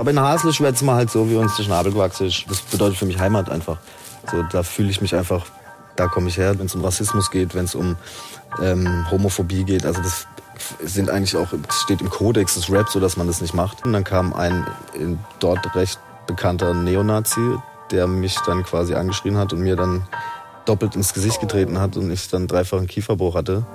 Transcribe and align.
Aber 0.00 0.12
in 0.12 0.18
Hasle 0.18 0.50
schwätzen 0.54 0.86
wir 0.86 0.94
halt 0.94 1.10
so, 1.10 1.28
wie 1.28 1.36
uns 1.36 1.56
der 1.56 1.64
Schnabel 1.64 1.92
gewachsen 1.92 2.26
ist. 2.26 2.46
Das 2.48 2.62
bedeutet 2.62 2.96
für 2.96 3.04
mich 3.04 3.18
Heimat 3.18 3.50
einfach. 3.50 3.76
So, 4.30 4.42
da 4.50 4.62
fühle 4.62 4.88
ich 4.88 5.02
mich 5.02 5.14
einfach, 5.14 5.44
da 5.94 6.06
komme 6.06 6.28
ich 6.28 6.38
her, 6.38 6.58
wenn 6.58 6.64
es 6.64 6.74
um 6.74 6.82
Rassismus 6.82 7.30
geht, 7.30 7.54
wenn 7.54 7.66
es 7.66 7.74
um 7.74 7.96
ähm, 8.62 9.04
Homophobie 9.10 9.64
geht. 9.64 9.84
Also 9.84 10.00
das 10.00 10.26
sind 10.82 11.10
eigentlich 11.10 11.36
auch, 11.36 11.48
steht 11.84 12.00
im 12.00 12.08
Kodex 12.08 12.54
des 12.54 12.72
Raps, 12.72 12.94
so 12.94 13.00
dass 13.00 13.18
man 13.18 13.26
das 13.26 13.42
nicht 13.42 13.52
macht. 13.52 13.84
Und 13.84 13.92
dann 13.92 14.02
kam 14.02 14.32
ein 14.32 14.64
dort 15.38 15.76
recht 15.76 16.00
bekannter 16.26 16.72
Neonazi, 16.72 17.58
der 17.90 18.06
mich 18.06 18.38
dann 18.46 18.64
quasi 18.64 18.94
angeschrien 18.94 19.36
hat 19.36 19.52
und 19.52 19.60
mir 19.60 19.76
dann 19.76 20.08
doppelt 20.64 20.96
ins 20.96 21.12
Gesicht 21.12 21.42
getreten 21.42 21.78
hat 21.78 21.98
und 21.98 22.10
ich 22.10 22.26
dann 22.30 22.46
dreifachen 22.46 22.86
Kieferbruch 22.86 23.34
hatte. 23.34 23.66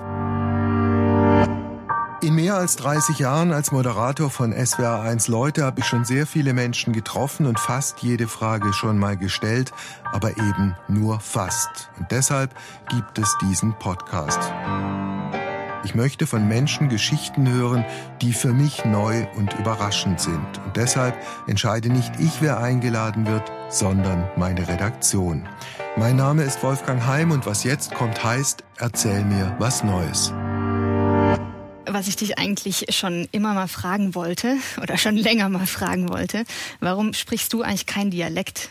Mehr 2.46 2.58
als 2.58 2.76
30 2.76 3.18
Jahren 3.18 3.52
als 3.52 3.72
Moderator 3.72 4.30
von 4.30 4.54
SWR1 4.54 5.32
Leute 5.32 5.64
habe 5.64 5.80
ich 5.80 5.88
schon 5.88 6.06
sehr 6.06 6.28
viele 6.28 6.54
Menschen 6.54 6.94
getroffen 6.94 7.48
und 7.48 7.60
fast 7.60 8.04
jede 8.04 8.28
Frage 8.28 8.72
schon 8.72 9.00
mal 9.00 9.18
gestellt, 9.18 9.72
aber 10.14 10.30
eben 10.38 10.76
nur 10.88 11.20
fast. 11.20 11.90
Und 11.98 12.12
deshalb 12.12 12.54
gibt 12.88 13.18
es 13.18 13.36
diesen 13.42 13.74
Podcast. 13.80 14.38
Ich 15.86 15.96
möchte 15.96 16.28
von 16.28 16.48
Menschen 16.48 16.88
Geschichten 16.88 17.50
hören, 17.52 17.84
die 18.22 18.32
für 18.32 18.54
mich 18.54 18.86
neu 18.86 19.26
und 19.38 19.54
überraschend 19.58 20.20
sind. 20.20 20.62
Und 20.68 20.78
deshalb 20.78 21.18
entscheide 21.48 21.90
nicht 21.90 22.14
ich, 22.20 22.44
wer 22.44 22.60
eingeladen 22.60 23.26
wird, 23.26 23.52
sondern 23.70 24.30
meine 24.38 24.68
Redaktion. 24.68 25.50
Mein 25.98 26.18
Name 26.18 26.44
ist 26.44 26.62
Wolfgang 26.62 27.08
Heim 27.08 27.32
und 27.32 27.48
was 27.48 27.64
jetzt 27.64 27.96
kommt 27.96 28.24
heißt, 28.24 28.64
erzähl 28.78 29.26
mir 29.26 29.56
was 29.58 29.84
Neues 29.84 30.32
was 31.96 32.10
ich 32.10 32.18
dich 32.18 32.38
eigentlich 32.38 32.88
schon 32.90 33.28
immer 33.32 33.54
mal 33.54 33.70
fragen 33.70 34.16
wollte 34.16 34.58
oder 34.82 34.98
schon 34.98 35.16
länger 35.16 35.48
mal 35.48 35.66
fragen 35.66 36.10
wollte. 36.10 36.44
Warum 36.82 37.14
sprichst 37.14 37.54
du 37.54 37.62
eigentlich 37.62 37.86
kein 37.86 38.12
Dialekt? 38.12 38.70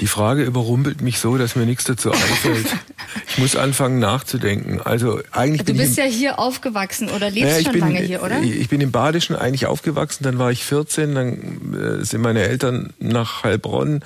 Die 0.00 0.08
Frage 0.08 0.42
überrumpelt 0.42 1.00
mich 1.00 1.20
so, 1.20 1.38
dass 1.38 1.54
mir 1.54 1.64
nichts 1.64 1.84
dazu 1.84 2.10
einfällt. 2.10 2.66
ich 3.28 3.38
muss 3.38 3.54
anfangen 3.54 4.00
nachzudenken. 4.00 4.80
Also 4.80 5.20
eigentlich 5.30 5.64
du 5.64 5.74
bist 5.74 5.96
ja 5.96 6.04
hier 6.04 6.40
aufgewachsen 6.40 7.08
oder 7.08 7.30
lebst 7.30 7.52
naja, 7.52 7.62
schon 7.62 7.72
bin, 7.74 7.80
lange 7.80 8.00
hier, 8.00 8.24
oder? 8.24 8.42
Ich 8.42 8.68
bin 8.68 8.80
im 8.80 8.90
Badischen 8.90 9.36
eigentlich 9.36 9.66
aufgewachsen, 9.66 10.24
dann 10.24 10.38
war 10.38 10.50
ich 10.50 10.64
14, 10.64 11.14
dann 11.14 12.00
äh, 12.00 12.04
sind 12.04 12.20
meine 12.20 12.42
Eltern 12.42 12.92
nach 12.98 13.44
Heilbronn, 13.44 14.02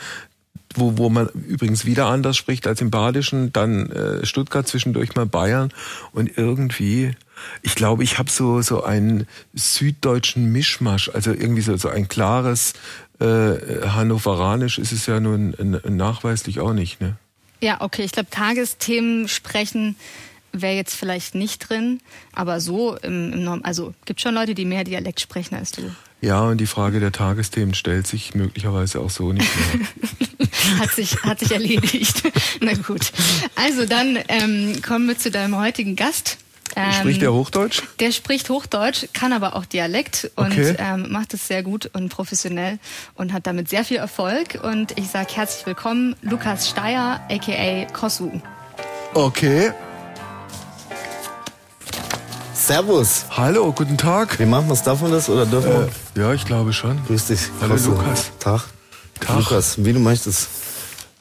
wo, 0.74 0.98
wo 0.98 1.08
man 1.08 1.28
übrigens 1.28 1.86
wieder 1.86 2.06
anders 2.06 2.36
spricht 2.36 2.66
als 2.66 2.82
im 2.82 2.90
Badischen, 2.90 3.50
dann 3.54 3.90
äh, 3.90 4.26
Stuttgart 4.26 4.68
zwischendurch 4.68 5.14
mal 5.14 5.24
Bayern 5.24 5.72
und 6.12 6.36
irgendwie 6.36 7.14
ich 7.62 7.74
glaube, 7.74 8.02
ich 8.02 8.18
habe 8.18 8.30
so 8.30 8.62
so 8.62 8.82
einen 8.84 9.26
süddeutschen 9.54 10.52
Mischmasch, 10.52 11.10
also 11.12 11.32
irgendwie 11.32 11.62
so 11.62 11.76
so 11.76 11.88
ein 11.88 12.08
klares 12.08 12.74
äh, 13.20 13.86
Hannoveranisch 13.86 14.78
ist 14.78 14.92
es 14.92 15.06
ja 15.06 15.20
nun 15.20 15.54
nachweislich 15.88 16.60
auch 16.60 16.72
nicht, 16.72 17.00
ne? 17.00 17.16
Ja, 17.60 17.80
okay. 17.80 18.02
Ich 18.02 18.12
glaube, 18.12 18.28
Tagesthemen 18.30 19.28
sprechen 19.28 19.96
wäre 20.52 20.74
jetzt 20.74 20.94
vielleicht 20.94 21.34
nicht 21.34 21.68
drin, 21.68 22.00
aber 22.32 22.60
so 22.60 22.96
im, 22.96 23.32
im 23.32 23.44
Norm 23.44 23.60
also 23.64 23.94
gibt 24.04 24.20
schon 24.20 24.34
Leute, 24.34 24.54
die 24.54 24.64
mehr 24.64 24.84
Dialekt 24.84 25.20
sprechen 25.20 25.56
als 25.56 25.72
du. 25.72 25.82
Ja, 26.20 26.42
und 26.42 26.58
die 26.58 26.66
Frage 26.66 27.00
der 27.00 27.12
Tagesthemen 27.12 27.74
stellt 27.74 28.06
sich 28.06 28.34
möglicherweise 28.34 29.00
auch 29.00 29.10
so 29.10 29.32
nicht 29.32 29.48
mehr. 29.56 30.48
hat 30.78 30.90
sich 30.92 31.22
hat 31.22 31.40
sich 31.40 31.52
erledigt. 31.52 32.22
Na 32.60 32.72
gut. 32.74 33.12
Also 33.56 33.84
dann 33.84 34.18
ähm, 34.28 34.80
kommen 34.80 35.06
wir 35.08 35.18
zu 35.18 35.30
deinem 35.30 35.56
heutigen 35.56 35.96
Gast. 35.96 36.38
Ähm, 36.76 36.92
spricht 36.92 37.22
der 37.22 37.32
Hochdeutsch? 37.32 37.82
Der 38.00 38.12
spricht 38.12 38.48
Hochdeutsch, 38.50 39.06
kann 39.12 39.32
aber 39.32 39.54
auch 39.56 39.64
Dialekt 39.64 40.30
und 40.36 40.52
okay. 40.52 40.76
ähm, 40.78 41.10
macht 41.10 41.34
es 41.34 41.46
sehr 41.46 41.62
gut 41.62 41.90
und 41.92 42.08
professionell 42.08 42.78
und 43.14 43.32
hat 43.32 43.46
damit 43.46 43.68
sehr 43.68 43.84
viel 43.84 43.98
Erfolg. 43.98 44.58
Und 44.62 44.98
ich 44.98 45.08
sage 45.08 45.28
herzlich 45.34 45.66
willkommen, 45.66 46.16
Lukas 46.22 46.68
Steyer, 46.68 47.20
aka 47.30 47.86
Kosu. 47.92 48.30
Okay. 49.14 49.72
Servus. 52.54 53.26
Hallo, 53.30 53.72
guten 53.72 53.98
Tag. 53.98 54.38
Wie 54.38 54.46
machen 54.46 54.68
wir 54.68 54.72
es? 54.72 54.82
Darf 54.82 55.02
man 55.02 55.12
das 55.12 55.28
oder 55.28 55.44
dürfen 55.46 55.70
wir? 55.70 55.88
Äh, 56.16 56.26
ja, 56.26 56.32
ich 56.32 56.44
glaube 56.44 56.72
schon. 56.72 56.98
Grüß 57.06 57.26
dich. 57.26 57.40
Hallo 57.60 57.74
Kosu. 57.74 57.90
Lukas. 57.90 58.30
Tag. 58.40 58.62
Tag. 59.20 59.36
Lukas, 59.36 59.84
wie 59.84 59.92
du 59.92 60.00
möchtest. 60.00 60.48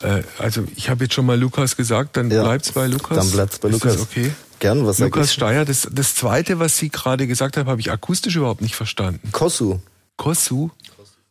Äh, 0.02 0.24
also 0.40 0.64
ich 0.76 0.90
habe 0.90 1.04
jetzt 1.04 1.14
schon 1.14 1.26
mal 1.26 1.40
Lukas 1.40 1.76
gesagt, 1.76 2.18
dann 2.18 2.32
ja, 2.32 2.44
bleibt's 2.44 2.72
bei 2.72 2.88
Lukas. 2.88 3.18
Dann 3.18 3.32
bleibt's 3.32 3.60
bei 3.60 3.70
Lukas. 3.70 4.02
okay? 4.02 4.32
Gern, 4.64 4.86
was 4.86 4.98
Lukas 5.00 5.34
Steyer, 5.34 5.66
das, 5.66 5.90
das 5.92 6.16
zweite, 6.16 6.58
was 6.58 6.78
Sie 6.78 6.88
gerade 6.88 7.28
gesagt 7.28 7.58
haben, 7.58 7.68
habe 7.68 7.82
ich 7.82 7.92
akustisch 7.92 8.38
überhaupt 8.38 8.62
nicht 8.62 8.76
verstanden. 8.76 9.20
Kosu. 9.34 9.80
Kosu? 10.16 10.70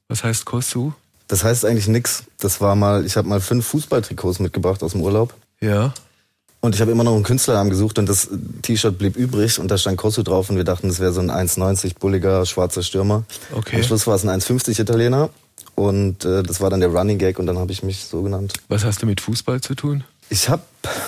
Was 0.08 0.22
heißt 0.22 0.44
Kosu? 0.44 0.92
Das 1.28 1.42
heißt 1.42 1.64
eigentlich 1.64 1.88
nix. 1.88 2.24
Das 2.38 2.60
war 2.60 2.76
mal, 2.76 3.06
ich 3.06 3.16
habe 3.16 3.26
mal 3.26 3.40
fünf 3.40 3.66
Fußballtrikots 3.68 4.38
mitgebracht 4.38 4.82
aus 4.82 4.92
dem 4.92 5.00
Urlaub. 5.00 5.32
Ja. 5.62 5.94
Und 6.60 6.74
ich 6.74 6.82
habe 6.82 6.90
immer 6.90 7.04
noch 7.04 7.14
einen 7.14 7.22
Künstlernamen 7.22 7.70
gesucht 7.70 7.98
und 7.98 8.06
das 8.06 8.28
T-Shirt 8.60 8.98
blieb 8.98 9.16
übrig 9.16 9.58
und 9.58 9.68
da 9.68 9.78
stand 9.78 9.96
Kosu 9.96 10.22
drauf 10.22 10.50
und 10.50 10.56
wir 10.56 10.64
dachten, 10.64 10.88
das 10.88 11.00
wäre 11.00 11.14
so 11.14 11.20
ein 11.20 11.30
1,90 11.30 11.98
bulliger 11.98 12.44
schwarzer 12.44 12.82
Stürmer. 12.82 13.24
Okay. 13.54 13.76
Am 13.76 13.82
Schluss 13.82 14.06
war 14.06 14.14
es 14.14 14.26
ein 14.26 14.40
1,50 14.42 14.78
Italiener 14.78 15.30
und 15.74 16.26
äh, 16.26 16.42
das 16.42 16.60
war 16.60 16.68
dann 16.68 16.80
der 16.80 16.90
Running 16.90 17.16
Gag 17.16 17.38
und 17.38 17.46
dann 17.46 17.56
habe 17.56 17.72
ich 17.72 17.82
mich 17.82 18.04
so 18.04 18.22
genannt. 18.22 18.52
Was 18.68 18.84
hast 18.84 19.00
du 19.00 19.06
mit 19.06 19.22
Fußball 19.22 19.62
zu 19.62 19.74
tun? 19.74 20.04
Ich 20.28 20.48
habe 20.48 20.62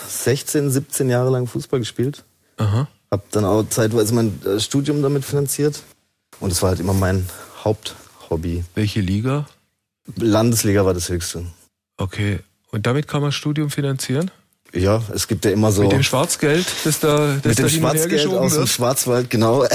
16, 0.08 0.70
17 0.70 1.08
Jahre 1.08 1.30
lang 1.30 1.46
Fußball 1.46 1.80
gespielt. 1.80 2.24
Aha. 2.56 2.88
Hab 3.10 3.30
dann 3.30 3.44
auch 3.44 3.64
zeitweise 3.68 4.14
mein 4.14 4.40
äh, 4.44 4.60
Studium 4.60 5.02
damit 5.02 5.24
finanziert. 5.24 5.82
Und 6.40 6.52
es 6.52 6.62
war 6.62 6.70
halt 6.70 6.80
immer 6.80 6.94
mein 6.94 7.28
Haupthobby. 7.62 8.64
Welche 8.74 9.00
Liga? 9.00 9.46
Landesliga 10.16 10.84
war 10.84 10.94
das 10.94 11.08
höchste. 11.08 11.46
Okay. 11.96 12.40
Und 12.70 12.86
damit 12.86 13.08
kann 13.08 13.22
man 13.22 13.32
Studium 13.32 13.70
finanzieren? 13.70 14.30
Ja, 14.74 15.02
es 15.14 15.28
gibt 15.28 15.44
ja 15.44 15.52
immer 15.52 15.70
so. 15.70 15.82
Mit 15.82 15.92
dem 15.92 16.02
Schwarzgeld, 16.02 16.66
das 16.84 16.98
da, 16.98 17.36
das 17.42 17.44
mit 17.44 17.58
dem 17.58 17.68
Schwarzgeld 17.68 18.26
aus 18.26 18.52
wird. 18.52 18.62
dem 18.62 18.66
Schwarzwald, 18.66 19.30
genau. 19.30 19.64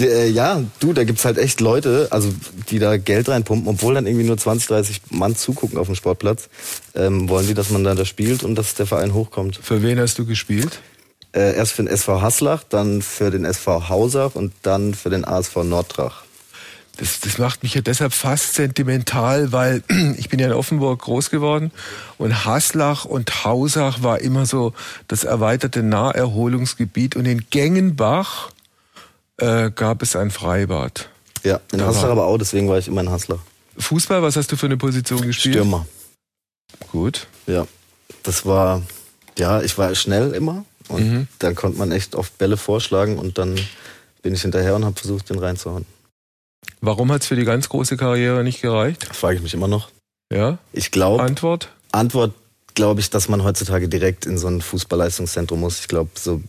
Äh, 0.00 0.30
ja, 0.30 0.62
du, 0.80 0.94
da 0.94 1.04
gibt's 1.04 1.26
halt 1.26 1.36
echt 1.36 1.60
Leute, 1.60 2.08
also 2.10 2.32
die 2.70 2.78
da 2.78 2.96
Geld 2.96 3.28
reinpumpen, 3.28 3.68
obwohl 3.68 3.94
dann 3.94 4.06
irgendwie 4.06 4.24
nur 4.26 4.38
20, 4.38 4.68
30 4.68 5.00
Mann 5.10 5.36
zugucken 5.36 5.78
auf 5.78 5.88
dem 5.88 5.94
Sportplatz, 5.94 6.48
ähm, 6.94 7.28
wollen 7.28 7.46
die, 7.46 7.52
dass 7.52 7.68
man 7.68 7.84
da, 7.84 7.94
da 7.94 8.06
spielt 8.06 8.42
und 8.42 8.54
dass 8.54 8.74
der 8.74 8.86
Verein 8.86 9.12
hochkommt. 9.12 9.60
Für 9.62 9.82
wen 9.82 10.00
hast 10.00 10.18
du 10.18 10.24
gespielt? 10.24 10.80
Äh, 11.32 11.54
erst 11.54 11.72
für 11.72 11.82
den 11.82 11.92
SV 11.92 12.22
Haslach, 12.22 12.64
dann 12.64 13.02
für 13.02 13.30
den 13.30 13.44
SV 13.44 13.90
Hausach 13.90 14.34
und 14.34 14.54
dann 14.62 14.94
für 14.94 15.10
den 15.10 15.26
ASV 15.26 15.56
Nordtrach 15.64 16.22
das, 16.96 17.20
das 17.20 17.38
macht 17.38 17.62
mich 17.62 17.74
ja 17.74 17.80
deshalb 17.80 18.12
fast 18.12 18.54
sentimental, 18.54 19.52
weil 19.52 19.82
ich 20.16 20.28
bin 20.28 20.38
ja 20.38 20.46
in 20.46 20.52
Offenburg 20.52 21.00
groß 21.00 21.30
geworden 21.30 21.70
und 22.18 22.44
Haslach 22.44 23.04
und 23.04 23.44
Hausach 23.44 24.02
war 24.02 24.20
immer 24.20 24.46
so 24.46 24.74
das 25.08 25.24
erweiterte 25.24 25.82
Naherholungsgebiet 25.82 27.16
und 27.16 27.24
in 27.26 27.46
Gengenbach 27.50 28.50
äh, 29.38 29.70
gab 29.70 30.02
es 30.02 30.16
ein 30.16 30.30
Freibad. 30.30 31.08
Ja, 31.42 31.60
in 31.72 31.78
da 31.78 31.86
Haslach 31.86 32.10
aber 32.10 32.26
auch, 32.26 32.38
deswegen 32.38 32.68
war 32.68 32.78
ich 32.78 32.88
immer 32.88 33.00
in 33.00 33.10
Haslach. 33.10 33.38
Fußball, 33.78 34.22
was 34.22 34.36
hast 34.36 34.52
du 34.52 34.56
für 34.56 34.66
eine 34.66 34.76
Position 34.76 35.22
gespielt? 35.22 35.54
Stürmer. 35.54 35.86
Gut. 36.92 37.26
Ja, 37.46 37.66
das 38.22 38.44
war, 38.44 38.82
ja, 39.38 39.62
ich 39.62 39.78
war 39.78 39.94
schnell 39.94 40.34
immer 40.34 40.64
und 40.88 41.10
mhm. 41.10 41.28
dann 41.38 41.54
konnte 41.54 41.78
man 41.78 41.92
echt 41.92 42.14
oft 42.14 42.36
Bälle 42.36 42.56
vorschlagen 42.56 43.18
und 43.18 43.38
dann 43.38 43.58
bin 44.22 44.34
ich 44.34 44.42
hinterher 44.42 44.76
und 44.76 44.84
habe 44.84 44.98
versucht, 44.98 45.30
den 45.30 45.38
reinzuhauen. 45.38 45.86
Warum 46.80 47.12
hat 47.12 47.22
es 47.22 47.28
für 47.28 47.36
die 47.36 47.44
ganz 47.44 47.68
große 47.68 47.96
Karriere 47.96 48.42
nicht 48.44 48.62
gereicht? 48.62 49.06
Das 49.08 49.18
frage 49.18 49.36
ich 49.36 49.42
mich 49.42 49.54
immer 49.54 49.68
noch. 49.68 49.90
Ja? 50.32 50.58
Ich 50.72 50.90
glaube. 50.90 51.22
Antwort? 51.22 51.70
Antwort 51.92 52.32
glaube 52.74 53.00
ich, 53.00 53.10
dass 53.10 53.28
man 53.28 53.44
heutzutage 53.44 53.88
direkt 53.88 54.26
in 54.26 54.38
so 54.38 54.46
ein 54.46 54.60
Fußballleistungszentrum 54.62 55.60
muss. 55.60 55.80
Ich 55.80 55.88
glaube, 55.88 56.10
so 56.14 56.40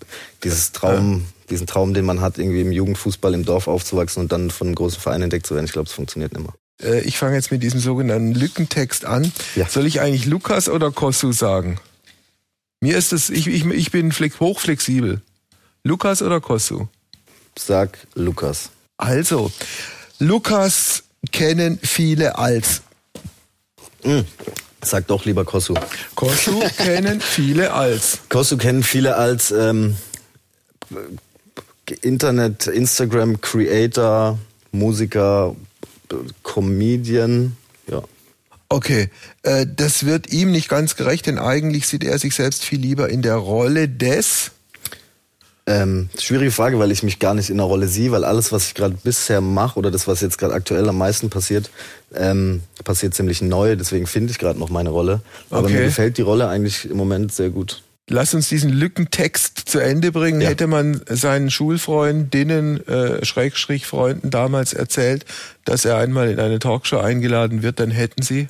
dieses 0.44 0.71
Traum, 0.71 1.13
ja. 1.13 1.45
diesen 1.50 1.67
Traum, 1.67 1.94
den 1.94 2.05
man 2.05 2.21
hat, 2.21 2.38
irgendwie 2.38 2.61
im 2.61 2.71
Jugendfußball 2.71 3.33
im 3.33 3.44
Dorf 3.44 3.67
aufzuwachsen 3.67 4.23
und 4.23 4.31
dann 4.31 4.51
von 4.51 4.67
einem 4.67 4.75
großen 4.75 5.00
Verein 5.00 5.23
entdeckt 5.23 5.47
zu 5.47 5.56
werden, 5.56 5.65
ich 5.65 5.74
glaube, 5.74 5.88
es 5.88 5.94
funktioniert 5.94 6.33
nicht 6.33 6.44
mehr. 6.44 6.53
Äh, 6.81 7.01
ich 7.01 7.18
fange 7.18 7.36
jetzt 7.36 7.51
mit 7.51 7.63
diesem 7.63 7.80
sogenannten 7.80 8.33
Lückentext 8.33 9.06
an. 9.06 9.31
Ja. 9.56 9.68
Soll 9.68 9.86
ich 9.86 10.01
eigentlich 10.01 10.25
Lukas 10.25 10.69
oder 10.69 10.91
Kossu 10.91 11.31
sagen? 11.31 11.80
Mir 12.80 12.97
ist 12.97 13.13
es, 13.13 13.30
ich, 13.30 13.47
ich, 13.47 13.65
ich 13.65 13.91
bin 13.91 14.12
hochflexibel. 14.12 15.21
Lukas 15.83 16.21
oder 16.21 16.41
Kossu? 16.41 16.88
Sag 17.57 17.97
Lukas. 18.15 18.69
Also, 18.97 19.51
Lukas 20.21 21.01
kennen 21.31 21.79
viele 21.81 22.38
als. 22.38 22.83
Mhm. 24.03 24.23
Sag 24.83 25.07
doch 25.07 25.25
lieber 25.25 25.45
Kosu. 25.45 25.73
Kosu 26.13 26.59
kennen 26.77 27.21
viele 27.21 27.73
als. 27.73 28.19
Kosu 28.29 28.57
kennen 28.57 28.83
viele 28.83 29.15
als 29.15 29.50
ähm, 29.50 29.95
Internet, 32.03 32.68
Instagram 32.68 33.41
Creator, 33.41 34.38
Musiker, 34.71 35.56
Comedian. 36.44 37.57
Ja. 37.88 38.03
Okay, 38.69 39.09
äh, 39.41 39.65
das 39.67 40.06
wird 40.06 40.31
ihm 40.31 40.51
nicht 40.51 40.69
ganz 40.69 40.95
gerecht, 40.95 41.25
denn 41.25 41.39
eigentlich 41.39 41.88
sieht 41.88 42.03
er 42.03 42.19
sich 42.19 42.35
selbst 42.35 42.63
viel 42.63 42.79
lieber 42.79 43.09
in 43.09 43.24
der 43.24 43.38
Rolle 43.38 43.89
des 43.89 44.51
Ähm, 45.71 46.09
schwierige 46.19 46.51
Frage, 46.51 46.79
weil 46.79 46.91
ich 46.91 47.03
mich 47.03 47.19
gar 47.19 47.33
nicht 47.33 47.50
in 47.50 47.57
der 47.57 47.65
Rolle 47.65 47.88
sehe, 47.88 48.12
weil 48.12 48.25
alles, 48.25 48.51
was 48.51 48.68
ich 48.68 48.73
gerade 48.73 48.97
bisher 49.03 49.41
mache 49.41 49.79
oder 49.79 49.91
das, 49.91 50.07
was 50.07 50.21
jetzt 50.21 50.38
gerade 50.38 50.53
aktuell 50.53 50.88
am 50.89 50.97
meisten 50.97 51.29
passiert, 51.29 51.69
ähm, 52.13 52.62
passiert 52.83 53.13
ziemlich 53.13 53.41
neu. 53.41 53.75
Deswegen 53.75 54.07
finde 54.07 54.31
ich 54.31 54.39
gerade 54.39 54.59
noch 54.59 54.69
meine 54.69 54.89
Rolle. 54.89 55.21
Aber 55.50 55.65
okay. 55.65 55.73
mir 55.73 55.83
gefällt 55.85 56.18
die 56.18 56.23
Rolle 56.23 56.47
eigentlich 56.50 56.89
im 56.89 56.97
Moment 56.97 57.31
sehr 57.31 57.50
gut. 57.50 57.81
Lass 58.09 58.33
uns 58.33 58.50
diesen 58.50 58.71
Lückentext 58.71 59.57
zu 59.57 59.79
Ende 59.79 60.12
bringen. 60.12 60.41
Ja. 60.41 60.50
Hätte 60.50 60.68
man 60.68 61.01
seinen 61.07 61.50
Schulfreundinnen, 61.50 62.85
äh, 62.88 63.25
Schrägstrich 63.25 63.85
Freunden 63.85 64.31
damals 64.31 64.74
erzählt, 64.74 65.25
dass 65.63 65.85
er 65.85 65.97
einmal 65.97 66.29
in 66.29 66.39
eine 66.39 66.59
Talkshow 66.59 66.97
eingeladen 66.97 67.63
wird, 67.63 67.79
dann 67.79 67.91
hätten 67.91 68.21
sie 68.21 68.50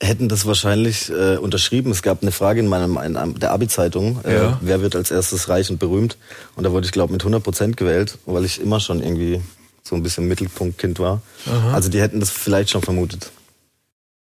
hätten 0.00 0.28
das 0.28 0.46
wahrscheinlich 0.46 1.10
äh, 1.10 1.36
unterschrieben. 1.36 1.90
Es 1.90 2.02
gab 2.02 2.22
eine 2.22 2.32
Frage 2.32 2.60
in 2.60 2.68
meinem 2.68 2.96
in 2.98 3.38
der 3.38 3.50
Abi-Zeitung, 3.50 4.20
äh, 4.24 4.34
ja. 4.34 4.58
wer 4.62 4.80
wird 4.80 4.94
als 4.94 5.10
erstes 5.10 5.48
reich 5.48 5.70
und 5.70 5.78
berühmt? 5.78 6.16
Und 6.54 6.64
da 6.64 6.72
wurde 6.72 6.86
ich 6.86 6.92
glaube 6.92 7.12
mit 7.12 7.22
100 7.22 7.42
Prozent 7.42 7.76
gewählt, 7.76 8.18
weil 8.26 8.44
ich 8.44 8.60
immer 8.60 8.80
schon 8.80 9.02
irgendwie 9.02 9.40
so 9.82 9.96
ein 9.96 10.02
bisschen 10.02 10.28
Mittelpunktkind 10.28 10.98
war. 10.98 11.22
Aha. 11.46 11.72
Also 11.72 11.88
die 11.88 12.00
hätten 12.00 12.20
das 12.20 12.30
vielleicht 12.30 12.70
schon 12.70 12.82
vermutet. 12.82 13.32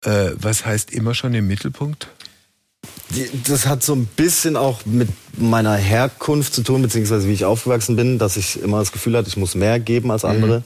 Äh, 0.03 0.31
was 0.37 0.65
heißt 0.65 0.93
immer 0.93 1.15
schon 1.15 1.35
im 1.35 1.47
Mittelpunkt? 1.47 2.09
Die, 3.11 3.29
das 3.45 3.67
hat 3.67 3.83
so 3.83 3.95
ein 3.95 4.07
bisschen 4.07 4.57
auch 4.57 4.87
mit 4.87 5.09
meiner 5.37 5.75
Herkunft 5.75 6.55
zu 6.55 6.63
tun, 6.63 6.83
beziehungsweise 6.83 7.29
wie 7.29 7.33
ich 7.33 7.45
aufgewachsen 7.45 7.97
bin, 7.97 8.19
dass 8.19 8.37
ich 8.37 8.63
immer 8.63 8.79
das 8.79 8.93
Gefühl 8.93 9.17
hatte, 9.17 9.29
ich 9.29 9.37
muss 9.37 9.55
mehr 9.55 9.79
geben 9.81 10.11
als 10.11 10.25
andere. 10.25 10.61
Mhm 10.61 10.65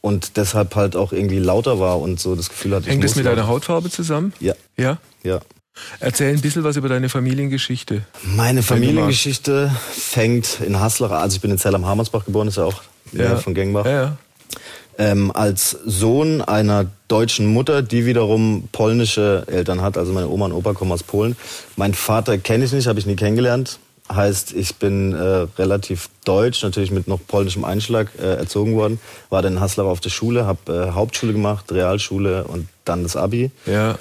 und 0.00 0.36
deshalb 0.36 0.74
halt 0.74 0.96
auch 0.96 1.12
irgendwie 1.12 1.38
lauter 1.38 1.80
war 1.80 2.00
und 2.00 2.20
so 2.20 2.36
das 2.36 2.48
Gefühl 2.48 2.74
hatte, 2.74 2.88
Hängt 2.88 3.04
das 3.04 3.16
mit 3.16 3.26
deiner 3.26 3.46
Hautfarbe 3.46 3.90
zusammen? 3.90 4.32
Ja. 4.40 4.54
Ja? 4.76 4.98
Ja. 5.22 5.40
Erzähl 6.00 6.34
ein 6.34 6.40
bisschen 6.40 6.64
was 6.64 6.76
über 6.76 6.88
deine 6.88 7.08
Familiengeschichte. 7.08 8.02
Meine 8.22 8.62
Familiengeschichte 8.62 9.70
fängt 9.90 10.60
in 10.60 10.80
Haslach, 10.80 11.10
also 11.10 11.36
ich 11.36 11.40
bin 11.40 11.50
in 11.50 11.58
Zell 11.58 11.74
am 11.74 11.86
Hamersbach 11.86 12.24
geboren, 12.24 12.48
ist 12.48 12.56
ja 12.56 12.64
auch 12.64 12.82
ja. 13.12 13.36
von 13.36 13.54
Gengbach. 13.54 13.86
Ja, 13.86 13.92
ja. 13.92 14.16
Ähm, 15.00 15.30
als 15.30 15.70
Sohn 15.84 16.42
einer 16.42 16.86
deutschen 17.06 17.46
Mutter, 17.46 17.82
die 17.82 18.04
wiederum 18.04 18.68
polnische 18.72 19.44
Eltern 19.46 19.80
hat, 19.80 19.96
also 19.96 20.12
meine 20.12 20.28
Oma 20.28 20.46
und 20.46 20.52
Opa 20.52 20.72
kommen 20.72 20.90
aus 20.90 21.04
Polen. 21.04 21.36
Mein 21.76 21.94
Vater 21.94 22.36
kenne 22.36 22.64
ich 22.64 22.72
nicht, 22.72 22.88
habe 22.88 22.98
ich 22.98 23.06
nie 23.06 23.14
kennengelernt. 23.14 23.78
Heißt, 24.10 24.52
ich 24.52 24.76
bin 24.76 25.12
äh, 25.12 25.46
relativ 25.58 26.08
deutsch, 26.24 26.62
natürlich 26.62 26.90
mit 26.90 27.08
noch 27.08 27.20
polnischem 27.26 27.64
Einschlag 27.64 28.08
äh, 28.18 28.36
erzogen 28.36 28.74
worden. 28.74 29.00
War 29.28 29.42
dann 29.42 29.54
in 29.54 29.60
Haslar 29.60 29.86
auf 29.86 30.00
der 30.00 30.10
Schule, 30.10 30.46
habe 30.46 30.72
äh, 30.72 30.90
Hauptschule 30.92 31.32
gemacht, 31.32 31.70
Realschule 31.70 32.44
und 32.44 32.68
dann 32.84 33.02
das 33.02 33.16
Abi. 33.16 33.50
Ja. 33.66 33.98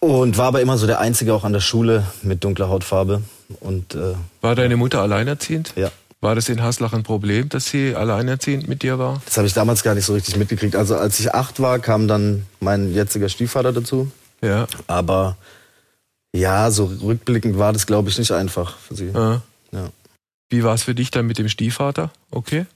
Und 0.00 0.38
war 0.38 0.46
aber 0.46 0.60
immer 0.60 0.78
so 0.78 0.86
der 0.86 1.00
Einzige 1.00 1.34
auch 1.34 1.44
an 1.44 1.52
der 1.52 1.60
Schule 1.60 2.06
mit 2.22 2.44
dunkler 2.44 2.68
Hautfarbe. 2.68 3.22
Und, 3.60 3.94
äh, 3.94 4.14
war 4.40 4.54
deine 4.54 4.76
Mutter 4.76 5.02
alleinerziehend? 5.02 5.72
Ja. 5.74 5.90
War 6.20 6.34
das 6.34 6.48
in 6.48 6.62
Haslach 6.62 6.92
ein 6.92 7.04
Problem, 7.04 7.48
dass 7.48 7.66
sie 7.66 7.94
alleinerziehend 7.94 8.68
mit 8.68 8.82
dir 8.82 8.98
war? 8.98 9.22
Das 9.24 9.36
habe 9.36 9.46
ich 9.46 9.54
damals 9.54 9.84
gar 9.84 9.94
nicht 9.94 10.04
so 10.04 10.14
richtig 10.14 10.36
mitgekriegt. 10.36 10.74
Also 10.74 10.96
als 10.96 11.20
ich 11.20 11.32
acht 11.32 11.60
war, 11.60 11.78
kam 11.78 12.08
dann 12.08 12.44
mein 12.60 12.92
jetziger 12.92 13.28
Stiefvater 13.28 13.72
dazu. 13.72 14.10
Ja. 14.42 14.66
Aber 14.88 15.36
ja, 16.32 16.70
so 16.70 16.90
rückblickend 17.02 17.58
war 17.58 17.72
das, 17.72 17.86
glaube 17.86 18.08
ich, 18.08 18.18
nicht 18.18 18.32
einfach 18.32 18.76
für 18.78 18.96
sie. 18.96 19.10
Ja. 19.14 19.42
Wie 20.50 20.64
war 20.64 20.74
es 20.74 20.84
für 20.84 20.94
dich 20.94 21.10
dann 21.10 21.26
mit 21.26 21.38
dem 21.38 21.48
Stiefvater? 21.48 22.10
Okay. 22.30 22.66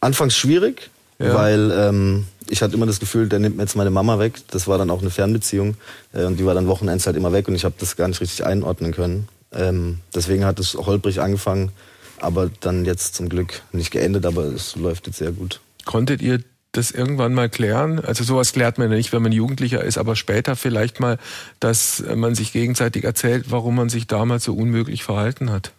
Anfangs 0.00 0.36
schwierig, 0.36 0.90
ja. 1.18 1.34
weil 1.34 1.70
ähm, 1.72 2.26
ich 2.48 2.62
hatte 2.62 2.74
immer 2.74 2.86
das 2.86 3.00
Gefühl, 3.00 3.28
der 3.28 3.38
nimmt 3.38 3.56
mir 3.56 3.62
jetzt 3.62 3.76
meine 3.76 3.90
Mama 3.90 4.18
weg. 4.18 4.40
Das 4.48 4.66
war 4.66 4.78
dann 4.78 4.90
auch 4.90 5.00
eine 5.00 5.10
Fernbeziehung 5.10 5.76
äh, 6.12 6.24
und 6.24 6.38
die 6.38 6.44
war 6.44 6.54
dann 6.54 6.66
Wochenends 6.66 7.06
halt 7.06 7.16
immer 7.16 7.32
weg 7.32 7.48
und 7.48 7.54
ich 7.54 7.64
habe 7.64 7.74
das 7.78 7.96
gar 7.96 8.08
nicht 8.08 8.20
richtig 8.20 8.44
einordnen 8.44 8.92
können. 8.92 9.28
Ähm, 9.52 9.98
deswegen 10.14 10.44
hat 10.44 10.58
es 10.58 10.74
holprig 10.74 11.20
angefangen, 11.20 11.72
aber 12.20 12.50
dann 12.60 12.84
jetzt 12.84 13.14
zum 13.14 13.28
Glück 13.28 13.62
nicht 13.72 13.90
geendet, 13.90 14.26
aber 14.26 14.44
es 14.44 14.76
läuft 14.76 15.06
jetzt 15.06 15.18
sehr 15.18 15.32
gut. 15.32 15.60
Konntet 15.84 16.22
ihr 16.22 16.40
das 16.72 16.90
irgendwann 16.92 17.34
mal 17.34 17.48
klären? 17.48 17.98
Also 17.98 18.22
sowas 18.22 18.52
klärt 18.52 18.78
man 18.78 18.90
ja 18.90 18.96
nicht, 18.96 19.12
wenn 19.12 19.22
man 19.22 19.32
Jugendlicher 19.32 19.82
ist, 19.82 19.98
aber 19.98 20.14
später 20.14 20.54
vielleicht 20.54 21.00
mal, 21.00 21.18
dass 21.58 22.04
man 22.14 22.34
sich 22.34 22.52
gegenseitig 22.52 23.04
erzählt, 23.04 23.46
warum 23.50 23.74
man 23.74 23.88
sich 23.88 24.06
damals 24.06 24.44
so 24.44 24.54
unmöglich 24.54 25.02
verhalten 25.02 25.50
hat. 25.50 25.72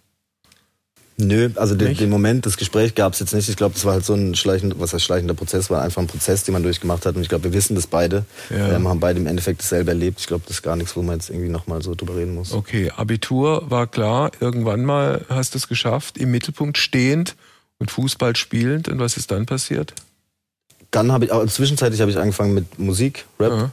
Nö, 1.28 1.50
also 1.56 1.76
den, 1.76 1.96
den, 1.96 2.10
Moment, 2.10 2.46
das 2.46 2.58
Gespräch 2.58 2.96
gab 2.96 3.14
es 3.14 3.20
jetzt 3.20 3.34
nicht. 3.34 3.50
Ich 3.50 3.56
glaube, 3.56 3.74
das 3.74 3.86
war 3.86 3.94
halt 3.94 4.06
so 4.06 4.14
ein 4.14 4.36
schleichender, 4.36 4.80
was 4.80 4.94
heißt 4.94 5.04
schleichender 5.04 5.34
Prozess, 5.34 5.70
war 5.70 5.82
einfach 5.82 6.02
ein 6.02 6.08
Prozess, 6.08 6.44
den 6.44 6.54
man 6.54 6.64
durchgemacht 6.64 7.06
hat. 7.06 7.16
Und 7.16 7.22
ich 7.22 7.30
glaube, 7.30 7.46
wir 7.46 7.54
wissen 7.54 7.76
das 7.76 7.88
beide. 7.88 8.26
Ja. 8.50 8.68
Wir 8.68 8.90
haben 8.90 9.00
beide 9.00 9.20
im 9.20 9.28
Endeffekt 9.28 9.62
dasselbe 9.62 9.92
erlebt. 9.92 10.20
Ich 10.20 10.28
glaube, 10.28 10.44
das 10.48 10.58
ist 10.58 10.62
gar 10.62 10.76
nichts, 10.76 10.96
wo 10.96 11.02
man 11.02 11.16
jetzt 11.16 11.30
irgendwie 11.30 11.50
nochmal 11.50 11.82
so 11.82 11.96
drüber 11.96 12.16
reden 12.16 12.36
muss. 12.36 12.54
Okay, 12.54 12.92
Abitur 12.96 13.70
war 13.70 13.88
klar. 13.88 14.32
Irgendwann 14.40 14.84
mal 14.84 15.26
hast 15.30 15.54
du 15.54 15.58
es 15.58 15.68
geschafft, 15.68 16.18
im 16.18 16.32
Mittelpunkt 16.32 16.78
stehend 16.78 17.36
und 17.78 17.92
Fußball 17.92 18.36
spielend. 18.36 18.90
Und 18.90 19.00
was 19.00 19.18
ist 19.18 19.32
dann 19.32 19.46
passiert? 19.46 19.94
dann 20.92 21.12
habe 21.12 21.26
ich, 21.26 21.32
auch 21.32 21.46
zwischenzeitlich 21.48 22.02
habe 22.02 22.12
ich 22.12 22.18
angefangen 22.18 22.54
mit 22.54 22.78
Musik, 22.78 23.26
Rap. 23.40 23.54
Mhm. 23.54 23.72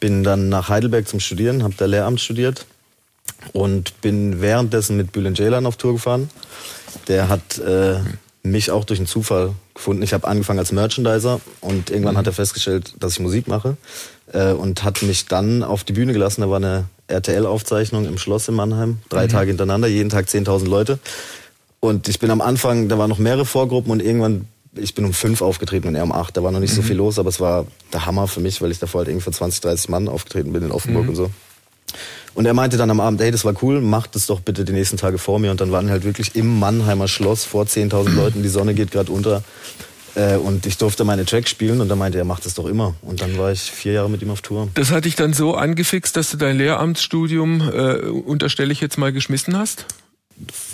Bin 0.00 0.24
dann 0.24 0.48
nach 0.48 0.68
Heidelberg 0.68 1.06
zum 1.06 1.20
Studieren, 1.20 1.62
habe 1.62 1.74
da 1.76 1.86
Lehramt 1.86 2.20
studiert 2.20 2.66
und 3.52 4.00
bin 4.00 4.40
währenddessen 4.40 4.96
mit 4.96 5.12
Bülent 5.12 5.36
Ceylan 5.36 5.66
auf 5.66 5.76
Tour 5.76 5.94
gefahren. 5.94 6.30
Der 7.08 7.28
hat 7.28 7.58
äh, 7.58 7.98
mich 8.42 8.70
auch 8.70 8.84
durch 8.84 8.98
einen 8.98 9.06
Zufall 9.06 9.52
gefunden. 9.74 10.02
Ich 10.02 10.12
habe 10.12 10.26
angefangen 10.26 10.58
als 10.58 10.72
Merchandiser 10.72 11.40
und 11.60 11.90
irgendwann 11.90 12.14
mhm. 12.14 12.18
hat 12.18 12.26
er 12.26 12.32
festgestellt, 12.32 12.94
dass 13.00 13.12
ich 13.12 13.20
Musik 13.20 13.48
mache 13.48 13.76
äh, 14.32 14.52
und 14.52 14.84
hat 14.84 15.02
mich 15.02 15.26
dann 15.26 15.62
auf 15.62 15.84
die 15.84 15.92
Bühne 15.92 16.12
gelassen. 16.12 16.40
Da 16.40 16.50
war 16.50 16.56
eine 16.56 16.84
RTL-Aufzeichnung 17.08 18.06
im 18.06 18.18
Schloss 18.18 18.48
in 18.48 18.54
Mannheim, 18.54 18.98
drei 19.08 19.24
mhm. 19.26 19.30
Tage 19.30 19.48
hintereinander, 19.48 19.88
jeden 19.88 20.10
Tag 20.10 20.26
10.000 20.26 20.66
Leute. 20.66 20.98
Und 21.80 22.08
ich 22.08 22.18
bin 22.18 22.30
am 22.30 22.40
Anfang, 22.40 22.88
da 22.88 22.98
waren 22.98 23.10
noch 23.10 23.18
mehrere 23.18 23.44
Vorgruppen 23.44 23.92
und 23.92 24.02
irgendwann 24.02 24.48
ich 24.78 24.94
bin 24.94 25.04
um 25.04 25.14
fünf 25.14 25.40
aufgetreten 25.42 25.88
und 25.88 25.94
er 25.94 26.02
um 26.02 26.12
acht. 26.12 26.36
Da 26.36 26.42
war 26.42 26.52
noch 26.52 26.60
nicht 26.60 26.72
mhm. 26.72 26.76
so 26.76 26.82
viel 26.82 26.96
los, 26.96 27.18
aber 27.18 27.28
es 27.28 27.40
war 27.40 27.66
der 27.92 28.06
Hammer 28.06 28.28
für 28.28 28.40
mich, 28.40 28.60
weil 28.60 28.70
ich 28.70 28.78
davor 28.78 29.00
halt 29.00 29.08
irgendwie 29.08 29.24
für 29.24 29.32
20, 29.32 29.60
30 29.62 29.88
Mann 29.88 30.08
aufgetreten 30.08 30.52
bin 30.52 30.62
in 30.62 30.70
Offenburg 30.70 31.04
mhm. 31.04 31.08
und 31.10 31.16
so. 31.16 31.30
Und 32.36 32.44
er 32.44 32.52
meinte 32.52 32.76
dann 32.76 32.90
am 32.90 33.00
Abend, 33.00 33.18
hey, 33.22 33.30
das 33.30 33.46
war 33.46 33.54
cool, 33.62 33.80
macht 33.80 34.14
das 34.14 34.26
doch 34.26 34.40
bitte 34.40 34.66
die 34.66 34.72
nächsten 34.72 34.98
Tage 34.98 35.16
vor 35.16 35.38
mir. 35.38 35.50
Und 35.50 35.62
dann 35.62 35.72
waren 35.72 35.88
halt 35.88 36.04
wirklich 36.04 36.36
im 36.36 36.58
Mannheimer 36.58 37.08
Schloss 37.08 37.46
vor 37.46 37.64
10.000 37.64 38.10
Leuten, 38.14 38.42
die 38.42 38.50
Sonne 38.50 38.74
geht 38.74 38.90
gerade 38.90 39.10
unter. 39.10 39.42
Äh, 40.14 40.36
und 40.36 40.66
ich 40.66 40.76
durfte 40.76 41.04
meine 41.04 41.24
Tracks 41.24 41.48
spielen 41.48 41.80
und 41.80 41.88
dann 41.88 41.98
meinte 41.98 42.18
er, 42.18 42.26
macht 42.26 42.44
das 42.44 42.52
doch 42.52 42.66
immer. 42.66 42.94
Und 43.00 43.22
dann 43.22 43.38
war 43.38 43.52
ich 43.52 43.62
vier 43.62 43.92
Jahre 43.92 44.10
mit 44.10 44.20
ihm 44.20 44.30
auf 44.30 44.42
Tour. 44.42 44.68
Das 44.74 44.90
hat 44.90 45.06
dich 45.06 45.16
dann 45.16 45.32
so 45.32 45.54
angefixt, 45.54 46.14
dass 46.14 46.30
du 46.30 46.36
dein 46.36 46.58
Lehramtsstudium, 46.58 47.62
äh, 47.72 47.96
unterstelle 48.08 48.70
ich 48.70 48.82
jetzt 48.82 48.98
mal, 48.98 49.14
geschmissen 49.14 49.56
hast? 49.56 49.86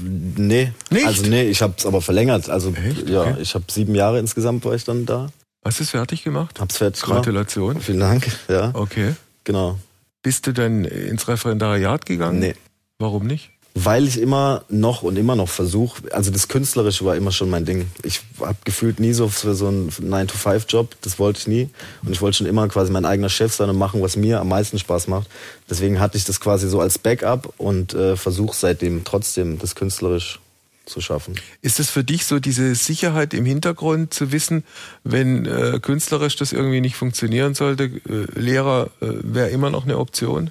Nee. 0.01 0.73
Nicht? 0.91 1.07
Also 1.07 1.27
nee, 1.27 1.45
ich 1.45 1.63
habe 1.63 1.75
es 1.77 1.87
aber 1.87 2.03
verlängert. 2.03 2.51
Also 2.51 2.73
Echt? 2.75 3.09
ja, 3.09 3.21
okay. 3.23 3.37
ich 3.41 3.55
habe 3.55 3.67
sieben 3.71 3.95
Jahre 3.95 4.19
insgesamt 4.19 4.65
war 4.65 4.75
ich 4.75 4.83
dann 4.83 5.07
da. 5.07 5.29
Hast 5.65 5.79
du 5.79 5.85
es 5.85 5.91
fertig 5.91 6.25
gemacht? 6.25 6.59
Hab's 6.59 6.79
fertig 6.79 7.03
Gratulation. 7.03 7.69
gemacht. 7.69 7.85
Vielen 7.85 8.01
Dank. 8.01 8.27
Ja. 8.49 8.71
Okay. 8.75 9.15
Genau. 9.45 9.79
Bist 10.23 10.47
du 10.47 10.53
dann 10.53 10.85
ins 10.85 11.29
Referendariat 11.29 12.07
gegangen? 12.07 12.39
Nee. 12.39 12.55
Warum 12.99 13.27
nicht? 13.27 13.51
weil 13.75 14.07
ich 14.07 14.21
immer 14.21 14.65
noch 14.69 15.03
und 15.03 15.17
immer 15.17 15.35
noch 15.35 15.49
versuche, 15.49 16.03
also 16.13 16.31
das 16.31 16.49
Künstlerische 16.49 17.05
war 17.05 17.17
immer 17.17 17.33
schon 17.33 17.49
mein 17.49 17.65
Ding. 17.65 17.89
Ich 18.03 18.21
habe 18.41 18.59
gefühlt 18.65 19.01
nie 19.01 19.13
so 19.13 19.29
für 19.29 19.55
so 19.55 19.69
einen 19.69 19.91
9-to-5-Job, 19.91 20.97
das 21.01 21.19
wollte 21.19 21.41
ich 21.41 21.47
nie. 21.47 21.71
Und 22.03 22.13
ich 22.13 22.21
wollte 22.21 22.39
schon 22.39 22.47
immer 22.47 22.69
quasi 22.69 22.93
mein 22.93 23.07
eigener 23.07 23.31
Chef 23.31 23.55
sein 23.55 23.71
und 23.71 23.79
machen, 23.79 24.03
was 24.03 24.17
mir 24.17 24.41
am 24.41 24.49
meisten 24.49 24.79
Spaß 24.79 25.09
macht. 25.09 25.29
Deswegen 25.71 26.01
hatte 26.01 26.19
ich 26.19 26.25
das 26.25 26.41
quasi 26.41 26.69
so 26.69 26.81
als 26.81 26.99
Backup 26.99 27.55
und 27.57 27.95
äh, 27.95 28.17
versuche 28.17 28.55
seitdem 28.55 29.05
trotzdem 29.05 29.59
das 29.59 29.75
künstlerisch 29.75 30.42
zu 30.87 31.01
schaffen. 31.01 31.35
Ist 31.61 31.81
es 31.81 31.91
für 31.91 32.05
dich 32.05 32.27
so 32.27 32.39
diese 32.39 32.75
Sicherheit 32.75 33.35
im 33.35 33.45
Hintergrund 33.45 34.13
zu 34.13 34.33
wissen, 34.33 34.65
wenn 35.05 35.47
äh, 35.47 35.79
künstlerisch 35.81 36.37
das 36.37 36.53
irgendwie 36.53 36.81
nicht 36.81 36.97
funktionieren 36.97 37.55
sollte, 37.55 37.85
äh, 37.85 38.01
Lehrer 38.39 38.91
äh, 39.01 39.07
wäre 39.23 39.51
immer 39.51 39.71
noch 39.71 39.85
eine 39.85 39.99
Option? 39.99 40.51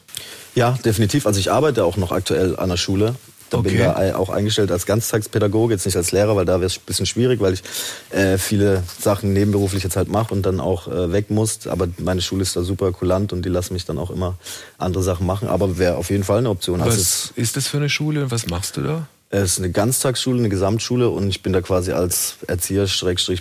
Ja, 0.55 0.77
definitiv. 0.83 1.25
Also 1.25 1.39
ich 1.39 1.51
arbeite 1.51 1.85
auch 1.85 1.97
noch 1.97 2.11
aktuell 2.11 2.57
an 2.57 2.69
der 2.69 2.77
Schule. 2.77 3.15
Da 3.49 3.57
okay. 3.57 3.69
bin 3.69 3.79
da 3.79 4.15
auch 4.15 4.29
eingestellt 4.29 4.71
als 4.71 4.85
Ganztagspädagoge, 4.85 5.73
jetzt 5.73 5.85
nicht 5.85 5.97
als 5.97 6.13
Lehrer, 6.13 6.37
weil 6.37 6.45
da 6.45 6.61
wäre 6.61 6.67
es 6.67 6.77
ein 6.77 6.85
bisschen 6.85 7.05
schwierig, 7.05 7.41
weil 7.41 7.53
ich 7.53 7.63
äh, 8.09 8.37
viele 8.37 8.81
Sachen 8.97 9.33
nebenberuflich 9.33 9.83
jetzt 9.83 9.97
halt 9.97 10.07
mache 10.07 10.33
und 10.33 10.45
dann 10.45 10.61
auch 10.61 10.87
äh, 10.87 11.11
weg 11.11 11.29
muss. 11.29 11.67
Aber 11.67 11.89
meine 11.97 12.21
Schule 12.21 12.43
ist 12.43 12.55
da 12.55 12.63
super 12.63 12.93
kulant 12.93 13.33
und 13.33 13.43
die 13.43 13.49
lassen 13.49 13.73
mich 13.73 13.85
dann 13.85 13.97
auch 13.97 14.09
immer 14.09 14.37
andere 14.77 15.03
Sachen 15.03 15.25
machen. 15.25 15.49
Aber 15.49 15.77
wäre 15.77 15.97
auf 15.97 16.09
jeden 16.09 16.23
Fall 16.23 16.37
eine 16.37 16.49
Option. 16.49 16.79
Was 16.79 16.87
also 16.87 17.33
ist 17.35 17.57
das 17.57 17.67
für 17.67 17.77
eine 17.77 17.89
Schule 17.89 18.23
und 18.23 18.31
was 18.31 18.47
machst 18.47 18.77
du 18.77 18.81
da? 18.83 19.07
Es 19.33 19.53
ist 19.53 19.59
eine 19.59 19.71
Ganztagsschule, 19.71 20.39
eine 20.39 20.49
Gesamtschule 20.49 21.09
und 21.09 21.29
ich 21.29 21.41
bin 21.41 21.53
da 21.53 21.61
quasi 21.61 21.93
als 21.93 22.37
Erzieher, 22.47 22.85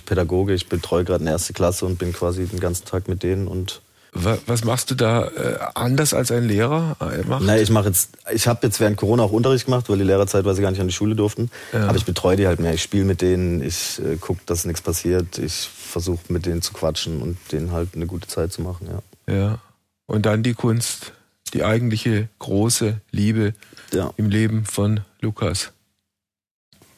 Pädagoge. 0.05 0.53
Ich 0.53 0.69
betreue 0.69 1.03
gerade 1.03 1.21
eine 1.21 1.31
erste 1.31 1.51
Klasse 1.51 1.85
und 1.85 1.99
bin 1.99 2.13
quasi 2.13 2.45
den 2.45 2.61
ganzen 2.61 2.85
Tag 2.85 3.09
mit 3.09 3.23
denen 3.23 3.47
und 3.47 3.81
was 4.13 4.65
machst 4.65 4.91
du 4.91 4.95
da 4.95 5.27
äh, 5.27 5.57
anders 5.73 6.13
als 6.13 6.31
ein 6.31 6.45
Lehrer 6.45 6.97
äh, 6.99 7.25
macht? 7.25 7.43
Nein, 7.43 7.61
ich 7.61 7.69
mache 7.69 7.87
jetzt, 7.87 8.09
ich 8.33 8.45
habe 8.45 8.67
jetzt 8.67 8.81
während 8.81 8.97
Corona 8.97 9.23
auch 9.23 9.31
Unterricht 9.31 9.65
gemacht, 9.65 9.87
weil 9.87 9.97
die 9.97 10.03
Lehrer 10.03 10.27
zeitweise 10.27 10.61
gar 10.61 10.69
nicht 10.69 10.81
an 10.81 10.87
die 10.87 10.93
Schule 10.93 11.15
durften. 11.15 11.49
Ja. 11.71 11.87
Aber 11.87 11.95
ich 11.95 12.03
betreue 12.03 12.35
die 12.35 12.45
halt 12.45 12.59
mehr. 12.59 12.73
Ich 12.73 12.81
spiele 12.81 13.05
mit 13.05 13.21
denen, 13.21 13.61
ich 13.61 13.99
äh, 13.99 14.17
gucke, 14.17 14.41
dass 14.45 14.65
nichts 14.65 14.81
passiert. 14.81 15.37
Ich 15.37 15.69
versuche 15.69 16.21
mit 16.27 16.45
denen 16.45 16.61
zu 16.61 16.73
quatschen 16.73 17.21
und 17.21 17.37
denen 17.53 17.71
halt 17.71 17.95
eine 17.95 18.05
gute 18.05 18.27
Zeit 18.27 18.51
zu 18.51 18.61
machen. 18.61 18.89
Ja. 19.27 19.33
Ja. 19.33 19.59
Und 20.07 20.25
dann 20.25 20.43
die 20.43 20.55
Kunst, 20.55 21.13
die 21.53 21.63
eigentliche 21.63 22.27
große 22.39 22.99
Liebe 23.11 23.53
ja. 23.93 24.11
im 24.17 24.29
Leben 24.29 24.65
von 24.65 25.01
Lukas. 25.21 25.71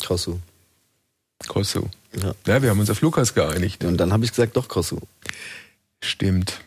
Krass. 0.05 0.29
Kosso. 1.47 1.89
Ja. 2.21 2.33
ja, 2.47 2.61
wir 2.61 2.69
haben 2.69 2.79
uns 2.79 2.89
auf 2.89 3.01
Lukas 3.01 3.33
geeinigt. 3.33 3.83
Und 3.83 3.97
dann 3.97 4.13
habe 4.13 4.23
ich 4.23 4.31
gesagt, 4.31 4.55
doch 4.55 4.67
Kosso. 4.67 4.99
Stimmt. 6.01 6.59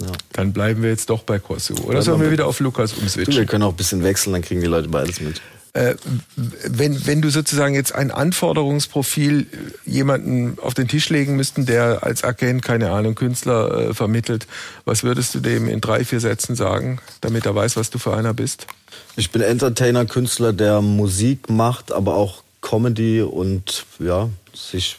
Ja. 0.00 0.12
Dann 0.32 0.52
bleiben 0.52 0.82
wir 0.82 0.90
jetzt 0.90 1.10
doch 1.10 1.22
bei 1.22 1.38
Kosso. 1.38 1.74
Oder 1.84 2.02
sollen 2.02 2.20
wir 2.20 2.30
wieder 2.30 2.46
auf 2.46 2.60
Lukas 2.60 2.94
umswitchen? 2.94 3.36
wir 3.36 3.46
können 3.46 3.62
auch 3.62 3.70
ein 3.70 3.76
bisschen 3.76 4.02
wechseln, 4.02 4.32
dann 4.32 4.42
kriegen 4.42 4.60
die 4.60 4.66
Leute 4.66 4.88
beides 4.88 5.20
mit. 5.20 5.40
Äh, 5.72 5.94
wenn, 6.36 7.06
wenn 7.06 7.22
du 7.22 7.30
sozusagen 7.30 7.74
jetzt 7.74 7.94
ein 7.94 8.10
Anforderungsprofil 8.10 9.46
jemanden 9.84 10.58
auf 10.60 10.74
den 10.74 10.88
Tisch 10.88 11.10
legen 11.10 11.36
müssten, 11.36 11.64
der 11.64 12.02
als 12.02 12.24
Agent, 12.24 12.62
keine 12.62 12.90
Ahnung, 12.90 13.14
Künstler 13.14 13.90
äh, 13.90 13.94
vermittelt, 13.94 14.48
was 14.84 15.04
würdest 15.04 15.34
du 15.34 15.40
dem 15.40 15.68
in 15.68 15.80
drei, 15.80 16.04
vier 16.04 16.18
Sätzen 16.18 16.56
sagen, 16.56 16.98
damit 17.20 17.46
er 17.46 17.54
weiß, 17.54 17.76
was 17.76 17.90
du 17.90 17.98
für 17.98 18.16
einer 18.16 18.34
bist? 18.34 18.66
Ich 19.14 19.30
bin 19.30 19.42
Entertainer, 19.42 20.06
Künstler, 20.06 20.52
der 20.52 20.80
Musik 20.80 21.50
macht, 21.50 21.92
aber 21.92 22.16
auch 22.16 22.42
Comedy 22.70 23.22
und 23.22 23.84
ja, 23.98 24.28
sich 24.54 24.96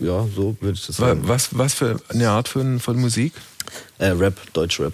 ja, 0.00 0.26
so 0.34 0.56
würde 0.60 0.74
ich 0.74 0.86
das 0.86 0.96
sagen. 0.96 1.20
Was, 1.24 1.56
was 1.56 1.74
für 1.74 2.00
eine 2.08 2.30
Art 2.30 2.48
von, 2.48 2.80
von 2.80 3.00
Musik? 3.00 3.32
Äh, 3.98 4.08
Rap, 4.08 4.34
Deutschrap. 4.52 4.92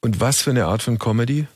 Und 0.00 0.20
was 0.20 0.40
für 0.40 0.50
eine 0.50 0.64
Art 0.64 0.82
von 0.82 0.98
Comedy? 0.98 1.46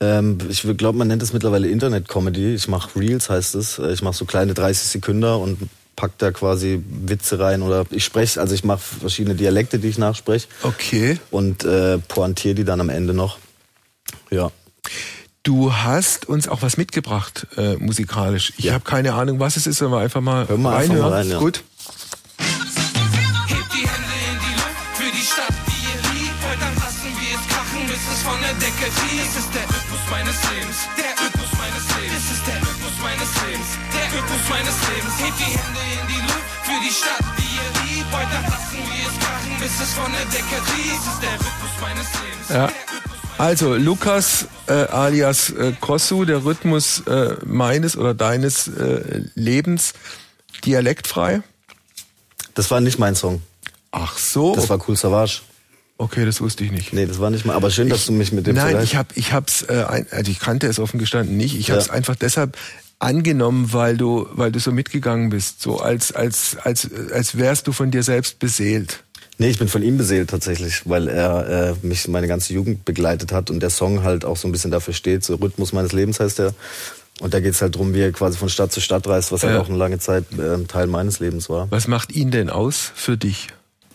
Ähm, 0.00 0.38
ich 0.48 0.62
glaube, 0.76 0.98
man 0.98 1.06
nennt 1.06 1.22
es 1.22 1.32
mittlerweile 1.32 1.68
Internet-Comedy. 1.68 2.54
Ich 2.54 2.66
mache 2.66 2.98
Reels, 2.98 3.30
heißt 3.30 3.54
es. 3.54 3.78
Äh, 3.78 3.92
ich 3.92 4.02
mache 4.02 4.14
so 4.14 4.24
kleine 4.24 4.54
30 4.54 4.88
Sekunden 4.88 5.24
und 5.24 5.58
pack 5.94 6.18
da 6.18 6.32
quasi 6.32 6.82
Witze 6.88 7.38
rein 7.38 7.62
oder 7.62 7.84
ich 7.90 8.04
spreche, 8.04 8.40
also 8.40 8.54
ich 8.54 8.64
mache 8.64 8.80
verschiedene 8.80 9.36
Dialekte, 9.36 9.78
die 9.78 9.88
ich 9.88 9.98
nachspreche. 9.98 10.48
Okay. 10.62 11.18
Und 11.30 11.64
äh, 11.64 11.98
pointiere 11.98 12.56
die 12.56 12.64
dann 12.64 12.80
am 12.80 12.88
Ende 12.88 13.14
noch. 13.14 13.38
Ja. 14.30 14.50
Du 15.44 15.74
hast 15.74 16.28
uns 16.28 16.46
auch 16.46 16.62
was 16.62 16.76
mitgebracht 16.76 17.48
äh, 17.56 17.74
musikalisch. 17.74 18.52
Ich 18.58 18.66
ja. 18.66 18.74
habe 18.74 18.84
keine 18.84 19.14
Ahnung, 19.14 19.40
was 19.40 19.56
es 19.56 19.66
ist, 19.66 19.78
wir 19.90 19.98
einfach 19.98 20.20
mal 20.20 20.46
Hör 20.48 20.56
mal 20.56 20.74
reinhören. 20.74 21.04
Einfach 21.04 21.10
mal 21.10 21.16
rein, 21.16 21.30
ja. 21.30 21.38
Gut. 21.38 21.64
Ja. 42.48 42.68
Also 43.42 43.74
Lukas 43.74 44.46
äh, 44.68 44.72
alias 44.72 45.50
äh, 45.50 45.72
Kossu, 45.80 46.24
der 46.24 46.44
Rhythmus 46.44 47.00
äh, 47.08 47.34
meines 47.44 47.96
oder 47.96 48.14
deines 48.14 48.68
äh, 48.68 49.24
Lebens, 49.34 49.94
dialektfrei? 50.64 51.42
Das 52.54 52.70
war 52.70 52.80
nicht 52.80 53.00
mein 53.00 53.16
Song. 53.16 53.42
Ach 53.90 54.16
so. 54.16 54.54
Das 54.54 54.70
war 54.70 54.78
Cool 54.88 54.94
Savage. 54.94 55.40
Okay, 55.98 56.24
das 56.24 56.40
wusste 56.40 56.62
ich 56.62 56.70
nicht. 56.70 56.92
Nee, 56.92 57.04
das 57.04 57.18
war 57.18 57.30
nicht 57.30 57.44
mal. 57.44 57.56
Aber 57.56 57.72
schön, 57.72 57.88
dass 57.88 58.06
du 58.06 58.12
mich 58.12 58.30
mit 58.30 58.46
dem 58.46 58.54
Nein, 58.54 58.80
ich 58.80 58.94
habe, 58.94 59.08
ich 59.16 59.32
hab's, 59.32 59.62
äh, 59.62 60.04
also 60.12 60.30
ich 60.30 60.38
kannte 60.38 60.68
es 60.68 60.78
offen 60.78 61.00
gestanden 61.00 61.36
nicht. 61.36 61.58
Ich 61.58 61.72
habe 61.72 61.80
es 61.80 61.90
einfach 61.90 62.14
deshalb 62.14 62.56
angenommen, 63.00 63.72
weil 63.72 63.96
du, 63.96 64.28
weil 64.34 64.52
du 64.52 64.60
so 64.60 64.70
mitgegangen 64.70 65.30
bist, 65.30 65.60
so 65.60 65.80
als 65.80 66.12
als 66.12 66.56
als 66.62 66.88
als 67.12 67.36
wärst 67.36 67.66
du 67.66 67.72
von 67.72 67.90
dir 67.90 68.04
selbst 68.04 68.38
beseelt. 68.38 69.02
Nee, 69.38 69.48
ich 69.48 69.58
bin 69.58 69.68
von 69.68 69.82
ihm 69.82 69.96
beseelt 69.96 70.30
tatsächlich, 70.30 70.82
weil 70.84 71.08
er 71.08 71.74
äh, 71.82 71.86
mich 71.86 72.06
meine 72.08 72.28
ganze 72.28 72.52
Jugend 72.52 72.84
begleitet 72.84 73.32
hat 73.32 73.50
und 73.50 73.60
der 73.60 73.70
Song 73.70 74.02
halt 74.02 74.24
auch 74.24 74.36
so 74.36 74.46
ein 74.46 74.52
bisschen 74.52 74.70
dafür 74.70 74.94
steht. 74.94 75.24
So 75.24 75.36
Rhythmus 75.36 75.72
meines 75.72 75.92
Lebens 75.92 76.20
heißt 76.20 76.38
der. 76.38 76.54
Und 77.20 77.34
da 77.34 77.40
geht's 77.40 77.62
halt 77.62 77.76
drum, 77.76 77.94
wie 77.94 78.00
er 78.00 78.12
quasi 78.12 78.38
von 78.38 78.48
Stadt 78.48 78.72
zu 78.72 78.80
Stadt 78.80 79.06
reist, 79.06 79.32
was 79.32 79.42
halt 79.42 79.52
ja. 79.52 79.58
halt 79.58 79.66
auch 79.66 79.70
eine 79.70 79.78
lange 79.78 79.98
Zeit 79.98 80.24
äh, 80.38 80.64
Teil 80.64 80.86
meines 80.86 81.20
Lebens 81.20 81.48
war. 81.48 81.70
Was 81.70 81.88
macht 81.88 82.12
ihn 82.12 82.30
denn 82.30 82.50
aus 82.50 82.92
für 82.94 83.16
dich? 83.16 83.48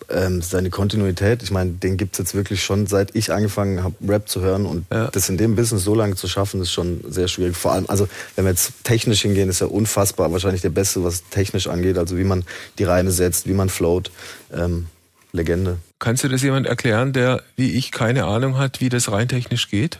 ähm, 0.09 0.41
seine 0.41 0.69
Kontinuität, 0.69 1.43
ich 1.43 1.51
meine, 1.51 1.71
den 1.71 1.97
gibt's 1.97 2.17
jetzt 2.17 2.33
wirklich 2.33 2.63
schon, 2.63 2.87
seit 2.87 3.15
ich 3.15 3.31
angefangen 3.31 3.83
habe, 3.83 3.95
Rap 4.07 4.29
zu 4.29 4.41
hören. 4.41 4.65
Und 4.65 4.85
ja. 4.91 5.07
das 5.07 5.29
in 5.29 5.37
dem 5.37 5.55
Business 5.55 5.83
so 5.83 5.95
lange 5.95 6.15
zu 6.15 6.27
schaffen, 6.27 6.61
ist 6.61 6.71
schon 6.71 7.01
sehr 7.07 7.27
schwierig. 7.27 7.57
Vor 7.57 7.73
allem, 7.73 7.85
also 7.87 8.07
wenn 8.35 8.45
wir 8.45 8.51
jetzt 8.51 8.71
technisch 8.83 9.21
hingehen, 9.21 9.49
ist 9.49 9.61
er 9.61 9.71
unfassbar, 9.71 10.31
wahrscheinlich 10.31 10.61
der 10.61 10.69
Beste, 10.69 11.03
was 11.03 11.23
technisch 11.29 11.67
angeht. 11.67 11.97
Also 11.97 12.17
wie 12.17 12.23
man 12.23 12.43
die 12.79 12.85
Reime 12.85 13.11
setzt, 13.11 13.47
wie 13.47 13.53
man 13.53 13.69
float. 13.69 14.11
Ähm, 14.53 14.87
Legende. 15.37 15.77
Kannst 15.99 16.23
du 16.23 16.27
das 16.27 16.41
jemand 16.41 16.67
erklären, 16.67 17.13
der 17.13 17.41
wie 17.55 17.71
ich 17.71 17.91
keine 17.91 18.25
Ahnung 18.25 18.57
hat, 18.57 18.81
wie 18.81 18.89
das 18.89 19.11
rein 19.11 19.27
technisch 19.27 19.69
geht? 19.69 19.99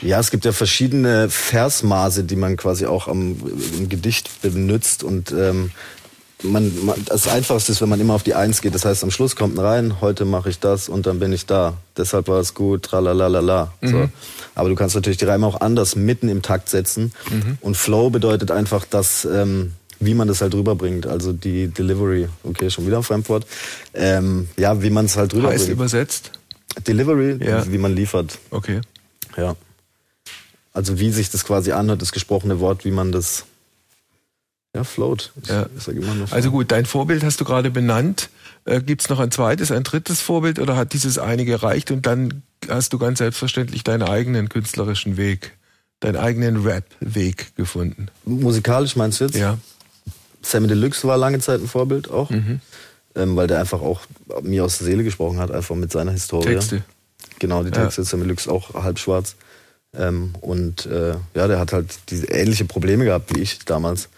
Ja, 0.00 0.20
es 0.20 0.30
gibt 0.30 0.44
ja 0.44 0.52
verschiedene 0.52 1.28
Versmaße, 1.28 2.24
die 2.24 2.36
man 2.36 2.56
quasi 2.56 2.86
auch 2.86 3.08
am, 3.08 3.36
im 3.78 3.88
Gedicht 3.88 4.42
benutzt 4.42 5.02
und 5.02 5.32
ähm, 5.32 5.70
man, 6.42 6.84
man, 6.84 7.04
das 7.04 7.26
Einfachste 7.26 7.72
ist, 7.72 7.80
wenn 7.80 7.88
man 7.88 8.00
immer 8.00 8.14
auf 8.14 8.22
die 8.22 8.34
Eins 8.34 8.60
geht. 8.60 8.74
Das 8.74 8.84
heißt, 8.84 9.02
am 9.02 9.10
Schluss 9.10 9.36
kommt 9.36 9.58
ein 9.58 9.64
rein, 9.64 10.00
heute 10.00 10.24
mache 10.24 10.50
ich 10.50 10.60
das 10.60 10.88
und 10.88 11.06
dann 11.06 11.18
bin 11.18 11.32
ich 11.32 11.46
da. 11.46 11.74
Deshalb 11.96 12.28
war 12.28 12.38
es 12.38 12.54
gut, 12.54 12.84
tralalala. 12.84 13.72
Mhm. 13.80 13.88
So. 13.88 14.08
Aber 14.54 14.68
du 14.68 14.74
kannst 14.74 14.94
natürlich 14.94 15.18
die 15.18 15.24
Reime 15.24 15.46
auch 15.46 15.60
anders 15.60 15.96
mitten 15.96 16.28
im 16.28 16.42
Takt 16.42 16.68
setzen. 16.68 17.12
Mhm. 17.30 17.58
Und 17.60 17.76
Flow 17.76 18.10
bedeutet 18.10 18.50
einfach, 18.50 18.84
dass, 18.84 19.24
ähm, 19.24 19.72
wie 20.00 20.14
man 20.14 20.28
das 20.28 20.40
halt 20.40 20.54
rüberbringt. 20.54 21.06
Also 21.06 21.32
die 21.32 21.68
Delivery, 21.68 22.28
okay, 22.44 22.70
schon 22.70 22.86
wieder 22.86 22.98
ein 22.98 23.02
Fremdwort. 23.02 23.46
Ähm, 23.94 24.48
ja, 24.56 24.82
wie 24.82 24.90
man 24.90 25.06
es 25.06 25.16
halt 25.16 25.34
rüberbringt. 25.34 25.60
Heißt 25.60 25.70
übersetzt? 25.70 26.32
Delivery, 26.86 27.44
ja. 27.44 27.70
wie 27.70 27.78
man 27.78 27.94
liefert. 27.94 28.38
Okay. 28.50 28.80
Ja. 29.36 29.56
Also 30.72 31.00
wie 31.00 31.10
sich 31.10 31.30
das 31.30 31.44
quasi 31.44 31.72
anhört, 31.72 32.02
das 32.02 32.12
gesprochene 32.12 32.60
Wort, 32.60 32.84
wie 32.84 32.90
man 32.90 33.10
das 33.10 33.46
ja, 34.74 34.84
float. 34.84 35.32
Ich, 35.42 35.48
ja. 35.48 35.66
Ich 35.76 35.88
immer 35.88 36.14
noch 36.14 36.30
also 36.30 36.50
gut, 36.50 36.70
dein 36.70 36.86
Vorbild 36.86 37.24
hast 37.24 37.40
du 37.40 37.44
gerade 37.44 37.70
benannt. 37.70 38.28
Äh, 38.64 38.80
Gibt 38.82 39.02
es 39.02 39.08
noch 39.08 39.18
ein 39.18 39.30
zweites, 39.30 39.72
ein 39.72 39.82
drittes 39.82 40.20
Vorbild 40.20 40.58
oder 40.58 40.76
hat 40.76 40.92
dieses 40.92 41.18
eine 41.18 41.44
gereicht 41.44 41.90
und 41.90 42.06
dann 42.06 42.42
hast 42.68 42.92
du 42.92 42.98
ganz 42.98 43.18
selbstverständlich 43.18 43.82
deinen 43.82 44.02
eigenen 44.02 44.48
künstlerischen 44.48 45.16
Weg, 45.16 45.56
deinen 46.00 46.16
eigenen 46.16 46.62
Rap-Weg 46.62 47.56
gefunden? 47.56 48.08
Musikalisch 48.24 48.94
meinst 48.94 49.20
du 49.20 49.24
jetzt? 49.24 49.36
Ja. 49.36 49.58
Sammy 50.48 50.66
Deluxe 50.66 51.06
war 51.06 51.18
lange 51.18 51.40
Zeit 51.40 51.60
ein 51.60 51.68
Vorbild 51.68 52.10
auch, 52.10 52.30
mhm. 52.30 52.60
ähm, 53.14 53.36
weil 53.36 53.46
der 53.46 53.60
einfach 53.60 53.82
auch 53.82 54.00
mir 54.42 54.64
aus 54.64 54.78
der 54.78 54.86
Seele 54.86 55.04
gesprochen 55.04 55.38
hat, 55.38 55.50
einfach 55.50 55.76
mit 55.76 55.92
seiner 55.92 56.12
Historie. 56.12 56.46
Texte. 56.46 56.82
Genau, 57.38 57.62
die 57.62 57.70
Texte. 57.70 58.02
Ja. 58.02 58.04
Sammy 58.06 58.24
Deluxe 58.24 58.50
auch 58.50 58.74
halb 58.74 58.98
schwarz. 58.98 59.36
Ähm, 59.94 60.34
und 60.40 60.86
äh, 60.86 61.14
ja, 61.34 61.48
der 61.48 61.58
hat 61.58 61.72
halt 61.72 61.98
diese 62.08 62.26
ähnliche 62.26 62.64
Probleme 62.64 63.04
gehabt 63.04 63.34
wie 63.34 63.40
ich 63.40 63.58
damals. 63.60 64.08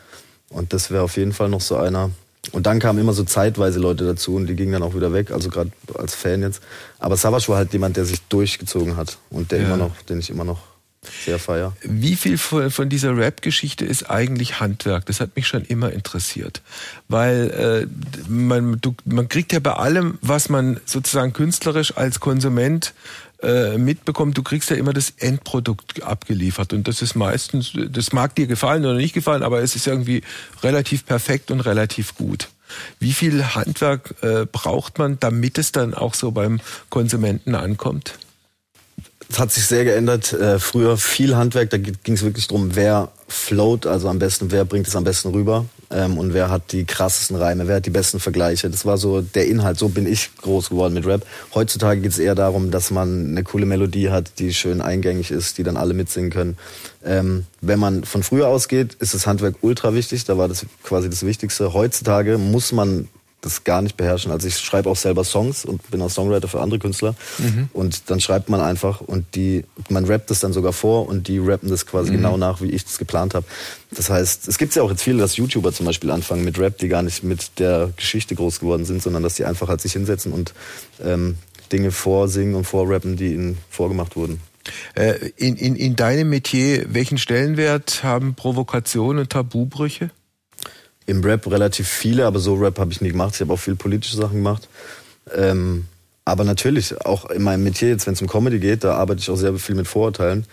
Und 0.49 0.73
das 0.73 0.91
wäre 0.91 1.03
auf 1.03 1.17
jeden 1.17 1.33
Fall 1.33 1.49
noch 1.49 1.61
so 1.61 1.77
einer. 1.77 2.11
Und 2.53 2.67
dann 2.67 2.79
kamen 2.79 2.99
immer 2.99 3.13
so 3.13 3.25
zeitweise 3.25 3.79
Leute 3.79 4.05
dazu 4.05 4.35
und 4.35 4.47
die 4.47 4.57
gingen 4.57 4.73
dann 4.73 4.83
auch 4.83 4.95
wieder 4.95 5.13
weg, 5.13 5.31
also 5.31 5.51
gerade 5.51 5.71
als 5.95 6.15
Fan 6.15 6.43
jetzt. 6.43 6.63
Aber 6.99 7.17
Savage 7.17 7.49
war 7.49 7.59
halt 7.59 7.73
jemand, 7.73 7.97
der 7.97 8.05
sich 8.05 8.23
durchgezogen 8.29 8.97
hat 8.97 9.19
und 9.31 9.53
der 9.53 9.61
ja. 9.61 9.67
immer 9.67 9.77
noch, 9.77 9.95
den 10.09 10.19
ich 10.19 10.31
immer 10.31 10.45
noch 10.45 10.70
sehr 11.03 11.39
feier. 11.39 11.75
Wie 11.83 12.15
viel 12.15 12.37
von 12.37 12.89
dieser 12.89 13.17
Rap-Geschichte 13.17 13.87
ist 13.87 14.11
eigentlich 14.11 14.61
Handwerk? 14.61 15.07
Das 15.07 15.21
hat 15.21 15.35
mich 15.35 15.47
schon 15.47 15.65
immer 15.65 15.93
interessiert. 15.93 16.61
Weil 17.09 17.89
äh, 17.89 18.31
man, 18.31 18.81
du, 18.81 18.95
man 19.07 19.29
kriegt 19.29 19.53
ja 19.53 19.61
bei 19.61 19.73
allem, 19.73 20.19
was 20.21 20.51
man 20.51 20.79
sozusagen 20.85 21.33
künstlerisch 21.33 21.97
als 21.97 22.21
Konsument 22.21 22.93
äh, 23.43 23.79
mitbekommt, 23.79 24.37
du 24.37 24.43
kriegst 24.43 24.69
ja 24.69 24.77
immer 24.77 24.93
das 24.93 25.15
Endprodukt 25.17 26.03
abgeliefert 26.03 26.75
und 26.75 26.87
das 26.87 27.01
ist 27.01 27.15
meistens, 27.15 27.73
das 27.75 28.13
mag 28.13 28.35
dir 28.35 28.47
gefallen 28.47 28.85
oder 28.85 28.97
nicht 28.97 29.15
gefallen, 29.15 29.43
aber 29.43 29.63
es 29.63 29.77
ist 29.77 29.87
irgendwie 29.87 30.23
relativ 30.63 31.07
perfekt 31.07 31.51
und 31.51 31.61
relativ 31.61 32.15
gut. 32.15 32.49
Wie 32.99 33.15
viel 33.15 33.43
Handwerk 33.55 34.15
äh, 34.23 34.45
braucht 34.45 34.99
man, 34.99 35.19
damit 35.19 35.57
es 35.57 35.73
dann 35.73 35.95
auch 35.95 36.13
so 36.13 36.31
beim 36.33 36.61
Konsumenten 36.91 37.55
ankommt? 37.55 38.19
Es 39.31 39.39
hat 39.39 39.53
sich 39.53 39.65
sehr 39.65 39.85
geändert. 39.85 40.33
Äh, 40.33 40.59
früher 40.59 40.97
viel 40.97 41.37
Handwerk, 41.37 41.71
da 41.71 41.79
ging 41.79 42.15
es 42.15 42.23
wirklich 42.23 42.49
darum, 42.49 42.75
wer 42.75 43.11
float, 43.29 43.87
also 43.87 44.09
am 44.09 44.19
besten, 44.19 44.51
wer 44.51 44.65
bringt 44.65 44.89
es 44.89 44.97
am 44.97 45.05
besten 45.05 45.29
rüber 45.29 45.67
ähm, 45.91 46.19
und 46.19 46.35
wer 46.35 46.51
hat 46.51 46.73
die 46.73 46.85
krassesten 46.85 47.37
Reime, 47.37 47.69
wer 47.69 47.77
hat 47.77 47.87
die 47.87 47.91
besten 47.91 48.19
Vergleiche. 48.19 48.69
Das 48.69 48.85
war 48.87 48.99
so 48.99 49.21
der 49.21 49.47
Inhalt, 49.47 49.79
so 49.79 49.89
bin 49.89 50.05
ich 50.05 50.31
groß 50.43 50.71
geworden 50.71 50.95
mit 50.95 51.07
Rap. 51.07 51.25
Heutzutage 51.55 52.01
geht 52.01 52.11
es 52.11 52.19
eher 52.19 52.35
darum, 52.35 52.73
dass 52.73 52.91
man 52.91 53.29
eine 53.29 53.45
coole 53.45 53.67
Melodie 53.67 54.11
hat, 54.11 54.41
die 54.41 54.53
schön 54.53 54.81
eingängig 54.81 55.31
ist, 55.31 55.59
die 55.59 55.63
dann 55.63 55.77
alle 55.77 55.95
mitsingen 55.95 56.31
können. 56.31 56.57
Ähm, 57.05 57.47
wenn 57.61 57.79
man 57.79 58.03
von 58.03 58.25
früher 58.25 58.49
ausgeht, 58.49 58.95
ist 58.95 59.15
das 59.15 59.29
Handwerk 59.29 59.55
ultra 59.61 59.95
wichtig, 59.95 60.25
da 60.25 60.39
war 60.39 60.49
das 60.49 60.67
quasi 60.83 61.09
das 61.09 61.25
Wichtigste. 61.25 61.73
Heutzutage 61.73 62.37
muss 62.37 62.73
man 62.73 63.07
das 63.41 63.65
gar 63.65 63.83
nicht 63.83 63.97
beherrschen. 63.97 64.31
Also 64.31 64.49
ich 64.49 64.57
schreibe 64.59 64.91
auch 64.91 64.97
selber 64.97 65.25
Songs 65.25 65.65
und 65.65 65.91
bin 65.91 66.03
auch 66.03 66.11
Songwriter 66.11 66.49
für 66.49 66.61
andere 66.61 66.79
Künstler. 66.79 67.15
Mhm. 67.39 67.69
Und 67.73 68.11
dann 68.11 68.21
schreibt 68.21 68.49
man 68.49 68.61
einfach 68.61 69.01
und 69.01 69.35
die, 69.35 69.65
man 69.89 70.05
rappt 70.05 70.31
das 70.31 70.41
dann 70.41 70.53
sogar 70.53 70.73
vor 70.73 71.09
und 71.09 71.29
die 71.29 71.39
rappen 71.39 71.69
das 71.69 71.87
quasi 71.87 72.11
mhm. 72.11 72.17
genau 72.17 72.37
nach, 72.37 72.61
wie 72.61 72.71
ich 72.71 72.85
das 72.85 72.99
geplant 72.99 73.35
habe. 73.35 73.47
Das 73.93 74.11
heißt, 74.11 74.47
es 74.49 74.59
gibt 74.59 74.75
ja 74.75 74.83
auch 74.83 74.91
jetzt 74.91 75.03
viele, 75.03 75.19
dass 75.19 75.37
YouTuber 75.37 75.73
zum 75.73 75.87
Beispiel 75.87 76.11
anfangen 76.11 76.45
mit 76.45 76.59
Rap, 76.59 76.79
die 76.79 76.89
gar 76.89 77.03
nicht 77.03 77.25
mit 77.25 77.59
der 77.59 77.91
Geschichte 77.97 78.35
groß 78.35 78.61
geworden 78.61 78.85
sind, 78.85 79.03
sondern 79.03 79.23
dass 79.23 79.35
die 79.35 79.45
einfach 79.45 79.69
halt 79.69 79.81
sich 79.81 79.93
hinsetzen 79.93 80.33
und 80.33 80.55
ähm, 81.03 81.37
Dinge 81.73 81.93
vorsingen 81.93 82.55
und 82.55 82.65
vorrappen, 82.65 83.17
die 83.17 83.35
ihnen 83.35 83.59
vorgemacht 83.71 84.17
wurden. 84.17 84.41
Äh, 84.95 85.31
in, 85.37 85.57
in, 85.57 85.77
in 85.77 85.97
deinem 85.97 86.29
Metier, 86.29 86.87
welchen 86.93 87.19
Stellenwert 87.19 88.05
haben 88.05 88.35
Provokationen 88.35 89.23
und 89.23 89.31
Tabubrüche? 89.31 90.11
Im 91.11 91.25
Rap 91.25 91.51
relativ 91.51 91.89
viele, 91.89 92.27
aber 92.27 92.39
so 92.39 92.55
Rap 92.55 92.79
habe 92.79 92.93
ich 92.93 93.01
nie 93.01 93.11
gemacht. 93.11 93.35
Ich 93.35 93.41
habe 93.41 93.53
auch 93.53 93.59
viel 93.59 93.75
politische 93.75 94.17
Sachen 94.17 94.37
gemacht. 94.37 94.69
Ähm, 95.35 95.87
aber 96.25 96.45
natürlich, 96.45 97.05
auch 97.05 97.29
in 97.31 97.43
meinem 97.43 97.65
Metier, 97.65 97.89
jetzt 97.89 98.07
wenn 98.07 98.15
es 98.15 98.23
um 98.23 98.29
Comedy 98.29 98.61
geht, 98.61 98.85
da 98.85 98.95
arbeite 98.95 99.21
ich 99.21 99.29
auch 99.29 99.37
sehr 99.37 99.53
viel 99.57 99.75
mit 99.75 99.89
Vorurteilen. 99.89 100.47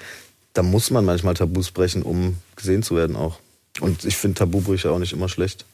Da 0.54 0.64
muss 0.64 0.90
man 0.90 1.06
manchmal 1.06 1.36
Tabus 1.36 1.70
brechen, 1.70 2.02
um 2.02 2.38
gesehen 2.56 2.82
zu 2.82 2.96
werden 2.96 3.16
auch. 3.16 3.38
Und 3.82 4.04
ich 4.04 4.18
finde 4.18 4.40
Tabubrüche 4.40 4.90
auch 4.90 4.98
nicht 4.98 5.14
immer 5.14 5.30
schlecht. 5.30 5.66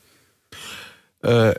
Äh, 1.22 1.54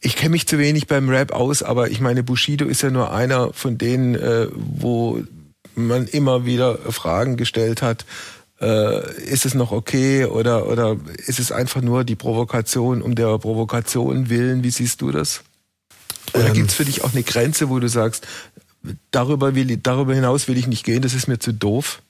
ich 0.00 0.16
kenne 0.16 0.32
mich 0.32 0.46
zu 0.46 0.58
wenig 0.58 0.86
beim 0.86 1.08
Rap 1.08 1.32
aus, 1.32 1.62
aber 1.62 1.90
ich 1.90 2.00
meine, 2.00 2.22
Bushido 2.22 2.66
ist 2.66 2.82
ja 2.82 2.90
nur 2.90 3.14
einer 3.14 3.54
von 3.54 3.78
denen, 3.78 4.14
äh, 4.14 4.48
wo 4.52 5.22
man 5.74 6.06
immer 6.06 6.44
wieder 6.44 6.76
Fragen 6.90 7.38
gestellt 7.38 7.80
hat, 7.80 8.04
äh, 8.62 9.20
ist 9.24 9.44
es 9.44 9.54
noch 9.54 9.72
okay 9.72 10.24
oder, 10.24 10.68
oder 10.68 10.96
ist 11.26 11.40
es 11.40 11.50
einfach 11.52 11.82
nur 11.82 12.04
die 12.04 12.14
Provokation 12.14 13.02
um 13.02 13.14
der 13.14 13.38
Provokation 13.38 14.30
willen? 14.30 14.62
Wie 14.62 14.70
siehst 14.70 15.02
du 15.02 15.10
das? 15.10 15.42
Oder 16.32 16.48
ähm, 16.48 16.54
gibt 16.54 16.70
es 16.70 16.76
für 16.76 16.84
dich 16.84 17.02
auch 17.02 17.12
eine 17.12 17.24
Grenze, 17.24 17.68
wo 17.68 17.80
du 17.80 17.88
sagst, 17.88 18.26
darüber, 19.10 19.54
will 19.54 19.76
darüber 19.76 20.14
hinaus 20.14 20.48
will 20.48 20.56
ich 20.56 20.68
nicht 20.68 20.84
gehen, 20.84 21.02
das 21.02 21.14
ist 21.14 21.26
mir 21.26 21.38
zu 21.38 21.52
doof? 21.52 22.02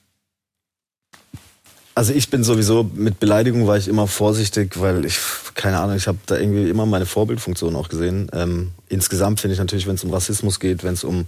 Also 1.95 2.13
ich 2.13 2.29
bin 2.29 2.43
sowieso 2.43 2.89
mit 2.95 3.19
Beleidigung 3.19 3.67
war 3.67 3.77
ich 3.77 3.87
immer 3.87 4.07
vorsichtig, 4.07 4.79
weil 4.79 5.05
ich 5.05 5.19
keine 5.53 5.79
Ahnung, 5.79 5.95
ich 5.95 6.07
habe 6.07 6.17
da 6.25 6.37
irgendwie 6.37 6.69
immer 6.69 6.85
meine 6.85 7.05
Vorbildfunktion 7.05 7.75
auch 7.75 7.89
gesehen. 7.89 8.29
Ähm, 8.33 8.71
insgesamt 8.89 9.39
finde 9.39 9.53
ich 9.53 9.59
natürlich, 9.59 9.85
wenn 9.85 9.95
es 9.95 10.03
um 10.03 10.11
Rassismus 10.11 10.59
geht, 10.59 10.83
wenn 10.83 10.93
es 10.93 11.03
um 11.03 11.25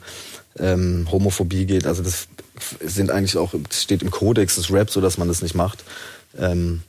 ähm, 0.58 1.08
Homophobie 1.12 1.66
geht, 1.66 1.86
also 1.86 2.02
das 2.02 2.28
sind 2.84 3.12
eigentlich 3.12 3.38
auch 3.38 3.54
das 3.70 3.84
steht 3.84 4.02
im 4.02 4.10
Kodex 4.10 4.56
des 4.56 4.72
Rap, 4.72 4.90
so 4.90 5.02
dass 5.02 5.18
man 5.18 5.28
das 5.28 5.42
nicht 5.42 5.54
macht. 5.54 5.84
Ähm, 6.38 6.82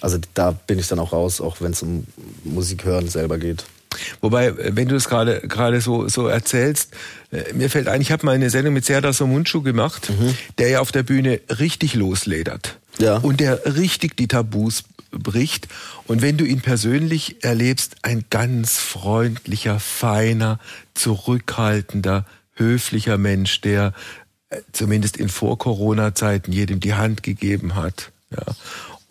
also 0.00 0.18
da 0.34 0.50
bin 0.50 0.78
ich 0.78 0.88
dann 0.88 0.98
auch 0.98 1.12
raus, 1.12 1.40
auch 1.40 1.60
wenn 1.60 1.72
es 1.72 1.82
um 1.82 2.06
Musik 2.44 2.84
hören 2.84 3.08
selber 3.08 3.38
geht. 3.38 3.64
Wobei, 4.20 4.54
wenn 4.76 4.88
du 4.88 4.96
es 4.96 5.08
gerade 5.08 5.40
gerade 5.40 5.80
so 5.80 6.08
so 6.08 6.26
erzählst, 6.26 6.90
äh, 7.30 7.52
mir 7.54 7.70
fällt 7.70 7.88
ein, 7.88 8.00
ich 8.00 8.12
habe 8.12 8.26
mal 8.26 8.34
eine 8.34 8.50
Sendung 8.50 8.74
mit 8.74 8.84
Serdar 8.84 9.12
Somuncu 9.12 9.62
gemacht, 9.62 10.10
mhm. 10.10 10.34
der 10.58 10.68
ja 10.68 10.80
auf 10.80 10.92
der 10.92 11.02
Bühne 11.02 11.40
richtig 11.48 11.94
losledert. 11.94 12.78
Ja. 13.02 13.16
Und 13.16 13.40
der 13.40 13.76
richtig 13.76 14.16
die 14.16 14.28
Tabus 14.28 14.84
bricht. 15.10 15.68
Und 16.06 16.22
wenn 16.22 16.36
du 16.36 16.44
ihn 16.44 16.60
persönlich 16.60 17.44
erlebst, 17.44 17.96
ein 18.02 18.24
ganz 18.30 18.78
freundlicher, 18.78 19.80
feiner, 19.80 20.58
zurückhaltender, 20.94 22.24
höflicher 22.54 23.18
Mensch, 23.18 23.60
der 23.60 23.92
äh, 24.50 24.60
zumindest 24.72 25.16
in 25.16 25.28
Vor-Corona-Zeiten 25.28 26.52
jedem 26.52 26.78
die 26.78 26.94
Hand 26.94 27.22
gegeben 27.22 27.74
hat. 27.74 28.12
Ja. 28.30 28.54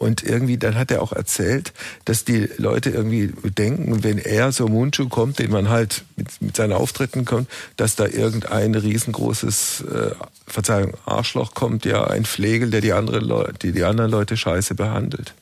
Und 0.01 0.23
irgendwie, 0.23 0.57
dann 0.57 0.73
hat 0.73 0.89
er 0.89 1.03
auch 1.03 1.13
erzählt, 1.13 1.73
dass 2.05 2.25
die 2.25 2.49
Leute 2.57 2.89
irgendwie 2.89 3.31
denken, 3.51 4.03
wenn 4.03 4.17
er 4.17 4.51
so 4.51 4.67
Mundschuh 4.67 5.07
kommt, 5.07 5.37
den 5.37 5.51
man 5.51 5.69
halt 5.69 6.05
mit, 6.15 6.41
mit 6.41 6.55
seinen 6.55 6.73
Auftritten 6.73 7.23
kommt, 7.23 7.47
dass 7.77 7.97
da 7.97 8.07
irgendein 8.07 8.73
riesengroßes, 8.73 9.81
äh, 9.81 10.11
Verzeihung, 10.47 10.97
Arschloch 11.05 11.53
kommt, 11.53 11.85
ja, 11.85 12.07
ein 12.07 12.25
Flegel, 12.25 12.71
der 12.71 12.81
die, 12.81 12.93
andere 12.93 13.19
Leute, 13.19 13.53
die, 13.61 13.73
die 13.73 13.83
anderen 13.83 14.09
Leute 14.09 14.37
scheiße 14.37 14.73
behandelt. 14.73 15.35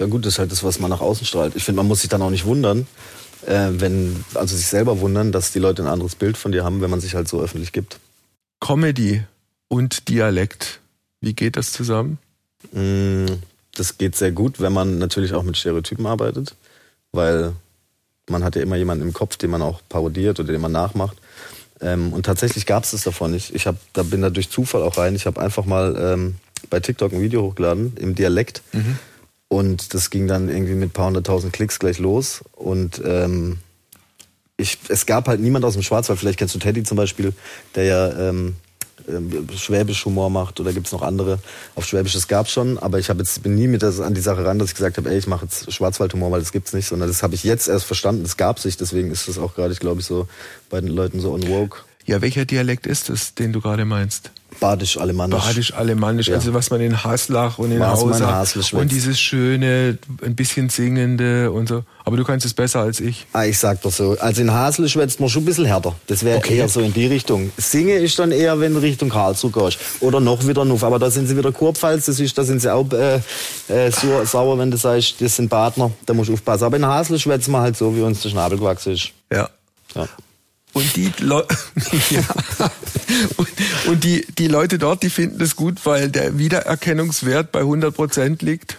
Ja 0.00 0.06
gut, 0.06 0.26
das 0.26 0.32
ist 0.32 0.38
halt 0.40 0.50
das, 0.50 0.64
was 0.64 0.80
man 0.80 0.90
nach 0.90 1.00
außen 1.00 1.24
strahlt. 1.24 1.54
Ich 1.54 1.62
finde, 1.62 1.76
man 1.76 1.86
muss 1.86 2.00
sich 2.00 2.10
dann 2.10 2.22
auch 2.22 2.30
nicht 2.30 2.44
wundern, 2.44 2.88
äh, 3.46 3.68
wenn, 3.70 4.24
also 4.34 4.56
sich 4.56 4.66
selber 4.66 4.98
wundern, 4.98 5.30
dass 5.30 5.52
die 5.52 5.60
Leute 5.60 5.82
ein 5.82 5.88
anderes 5.88 6.16
Bild 6.16 6.36
von 6.36 6.50
dir 6.50 6.64
haben, 6.64 6.80
wenn 6.80 6.90
man 6.90 7.00
sich 7.00 7.14
halt 7.14 7.28
so 7.28 7.40
öffentlich 7.40 7.70
gibt. 7.70 8.00
Comedy 8.58 9.22
und 9.68 10.08
Dialekt, 10.08 10.80
wie 11.20 11.34
geht 11.34 11.56
das 11.56 11.70
zusammen? 11.70 12.18
Mmh 12.72 13.38
das 13.74 13.98
geht 13.98 14.16
sehr 14.16 14.32
gut, 14.32 14.60
wenn 14.60 14.72
man 14.72 14.98
natürlich 14.98 15.34
auch 15.34 15.42
mit 15.42 15.56
Stereotypen 15.56 16.06
arbeitet, 16.06 16.54
weil 17.12 17.52
man 18.28 18.44
hat 18.44 18.56
ja 18.56 18.62
immer 18.62 18.76
jemanden 18.76 19.06
im 19.06 19.12
Kopf, 19.12 19.36
den 19.36 19.50
man 19.50 19.62
auch 19.62 19.80
parodiert 19.88 20.38
oder 20.40 20.52
den 20.52 20.60
man 20.60 20.72
nachmacht. 20.72 21.16
Ähm, 21.80 22.12
und 22.12 22.24
tatsächlich 22.24 22.66
gab 22.66 22.84
es 22.84 22.92
das 22.92 23.02
davon 23.02 23.32
nicht. 23.32 23.54
Ich 23.54 23.66
hab, 23.66 23.76
da 23.92 24.02
bin 24.02 24.22
da 24.22 24.30
durch 24.30 24.50
Zufall 24.50 24.82
auch 24.82 24.98
rein. 24.98 25.14
Ich 25.14 25.26
habe 25.26 25.40
einfach 25.40 25.64
mal 25.64 25.96
ähm, 25.98 26.36
bei 26.70 26.80
TikTok 26.80 27.12
ein 27.12 27.20
Video 27.20 27.42
hochgeladen 27.42 27.96
im 27.96 28.14
Dialekt. 28.14 28.62
Mhm. 28.72 28.98
Und 29.48 29.92
das 29.92 30.10
ging 30.10 30.28
dann 30.28 30.48
irgendwie 30.48 30.74
mit 30.74 30.90
ein 30.90 30.92
paar 30.92 31.06
hunderttausend 31.06 31.52
Klicks 31.52 31.78
gleich 31.78 31.98
los. 31.98 32.42
Und 32.52 33.02
ähm, 33.04 33.58
ich, 34.56 34.78
es 34.88 35.06
gab 35.06 35.28
halt 35.28 35.40
niemand 35.40 35.64
aus 35.64 35.74
dem 35.74 35.82
Schwarzwald. 35.82 36.20
Vielleicht 36.20 36.38
kennst 36.38 36.54
du 36.54 36.58
Teddy 36.58 36.84
zum 36.84 36.96
Beispiel, 36.96 37.32
der 37.74 37.84
ja 37.84 38.28
ähm, 38.28 38.56
ähm, 39.08 39.48
Schwäbisch 39.56 40.04
Humor 40.04 40.30
macht 40.30 40.60
oder 40.60 40.72
gibt 40.72 40.86
es 40.86 40.92
noch 40.92 41.02
andere. 41.02 41.38
Auf 41.74 41.86
Schwäbisch, 41.86 42.12
das 42.12 42.28
gab 42.28 42.48
schon, 42.48 42.78
aber 42.78 42.98
ich 42.98 43.10
habe 43.10 43.20
jetzt 43.20 43.42
bin 43.42 43.54
nie 43.54 43.68
mit 43.68 43.82
das, 43.82 44.00
an 44.00 44.14
die 44.14 44.20
Sache 44.20 44.44
ran, 44.44 44.58
dass 44.58 44.68
ich 44.68 44.74
gesagt 44.74 44.96
habe, 44.96 45.10
ey, 45.10 45.18
ich 45.18 45.26
mache 45.26 45.44
jetzt 45.46 45.72
Schwarzwaldhumor, 45.72 46.30
weil 46.30 46.40
das 46.40 46.52
gibt's 46.52 46.72
nicht, 46.72 46.86
sondern 46.86 47.08
das 47.08 47.22
habe 47.22 47.34
ich 47.34 47.44
jetzt 47.44 47.68
erst 47.68 47.84
verstanden, 47.84 48.22
das 48.22 48.36
gab 48.36 48.58
sich, 48.58 48.76
deswegen 48.76 49.10
ist 49.10 49.28
das 49.28 49.38
auch 49.38 49.54
gerade, 49.54 49.72
ich 49.72 49.80
glaube 49.80 50.00
ich, 50.00 50.06
so 50.06 50.28
bei 50.70 50.80
den 50.80 50.90
Leuten 50.90 51.20
so 51.20 51.32
on 51.32 51.48
woke. 51.48 51.78
Ja, 52.06 52.20
welcher 52.20 52.44
Dialekt 52.44 52.86
ist 52.86 53.10
es, 53.10 53.34
den 53.34 53.52
du 53.52 53.60
gerade 53.60 53.84
meinst? 53.84 54.30
Badisch-Alemannisch. 54.60 55.44
Badisch-Alemannisch, 55.44 56.28
ja. 56.28 56.34
also 56.34 56.52
was 56.54 56.70
man 56.70 56.80
in 56.80 57.02
Haslach 57.02 57.58
und 57.58 57.72
in 57.72 57.84
Hausach 57.84 58.54
und 58.72 58.92
dieses 58.92 59.18
schöne, 59.18 59.98
ein 60.22 60.36
bisschen 60.36 60.68
singende 60.68 61.50
und 61.50 61.68
so. 61.68 61.84
Aber 62.04 62.16
du 62.16 62.24
kannst 62.24 62.44
es 62.44 62.54
besser 62.54 62.80
als 62.80 63.00
ich. 63.00 63.26
Ah, 63.32 63.44
ich 63.44 63.58
sag 63.58 63.80
doch 63.82 63.92
so. 63.92 64.16
Also 64.20 64.42
in 64.42 64.52
Hasel 64.52 64.88
schwätzt 64.88 65.20
man 65.20 65.28
schon 65.28 65.42
ein 65.42 65.46
bisschen 65.46 65.64
härter. 65.64 65.94
Das 66.06 66.22
wäre 66.24 66.38
okay. 66.38 66.58
eher 66.58 66.68
so 66.68 66.80
in 66.80 66.92
die 66.92 67.06
Richtung. 67.06 67.50
Singe 67.56 67.94
ist 67.94 68.18
dann 68.18 68.32
eher, 68.32 68.60
wenn 68.60 68.74
du 68.74 68.80
Richtung 68.80 69.08
Karlsruhe 69.08 69.50
gehst. 69.50 69.78
Oder 70.00 70.20
noch 70.20 70.46
wieder 70.46 70.64
Nuff. 70.64 70.84
Aber 70.84 70.98
da 70.98 71.10
sind 71.10 71.28
sie 71.28 71.36
wieder 71.36 71.52
Kurpfalz, 71.52 72.06
das 72.06 72.20
ist, 72.20 72.36
da 72.36 72.44
sind 72.44 72.60
sie 72.60 72.72
auch 72.72 72.90
äh, 72.92 73.20
äh, 73.68 73.90
so, 73.90 74.24
sauer, 74.24 74.58
wenn 74.58 74.70
du 74.70 74.76
sagst, 74.76 75.20
das 75.20 75.36
sind 75.36 75.48
Partner. 75.48 75.90
Da 76.06 76.14
musst 76.14 76.28
du 76.28 76.34
aufpassen. 76.34 76.64
Aber 76.64 76.76
in 76.76 76.86
Hasel 76.86 77.18
schwätzt 77.18 77.48
man 77.48 77.62
halt 77.62 77.76
so, 77.76 77.94
wie 77.96 78.02
uns 78.02 78.22
der 78.22 78.30
Schnabel 78.30 78.58
gewachsen 78.58 78.92
ist. 78.92 79.10
Ja. 79.32 79.48
ja. 79.94 80.08
Und 80.72 80.96
die 80.96 81.12
Leute, 81.18 81.54
ja. 82.10 82.22
und, 83.36 83.48
und, 83.86 84.04
die, 84.04 84.26
die 84.38 84.48
Leute 84.48 84.78
dort, 84.78 85.02
die 85.02 85.10
finden 85.10 85.40
es 85.42 85.54
gut, 85.54 85.84
weil 85.84 86.08
der 86.08 86.38
Wiedererkennungswert 86.38 87.52
bei 87.52 87.60
100 87.60 87.94
Prozent 87.94 88.42
liegt. 88.42 88.78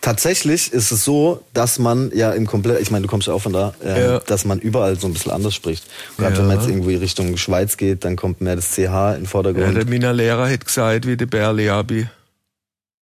Tatsächlich 0.00 0.72
ist 0.72 0.92
es 0.92 1.04
so, 1.04 1.42
dass 1.54 1.78
man 1.78 2.12
ja 2.14 2.32
im 2.32 2.46
komplett, 2.46 2.80
ich 2.80 2.90
meine, 2.90 3.02
du 3.02 3.08
kommst 3.08 3.26
ja 3.26 3.34
auch 3.34 3.42
von 3.42 3.52
da, 3.52 3.74
äh, 3.84 4.00
ja. 4.00 4.18
dass 4.20 4.44
man 4.44 4.60
überall 4.60 4.98
so 4.98 5.08
ein 5.08 5.12
bisschen 5.12 5.32
anders 5.32 5.54
spricht. 5.54 5.84
Gerade 6.16 6.34
ja. 6.34 6.38
wenn 6.38 6.46
man 6.46 6.58
jetzt 6.58 6.68
irgendwie 6.68 6.94
Richtung 6.94 7.36
Schweiz 7.36 7.76
geht, 7.76 8.04
dann 8.04 8.14
kommt 8.14 8.40
mehr 8.40 8.54
das 8.54 8.72
CH 8.72 9.16
in 9.16 9.26
Vordergrund. 9.26 9.66
Ja, 9.66 9.72
der 9.72 9.86
Mina 9.86 10.12
Lehrer 10.12 10.46
hätte 10.46 10.66
gesagt, 10.66 11.06
wie 11.06 11.16
der 11.16 11.26
Berliabi. 11.26 12.06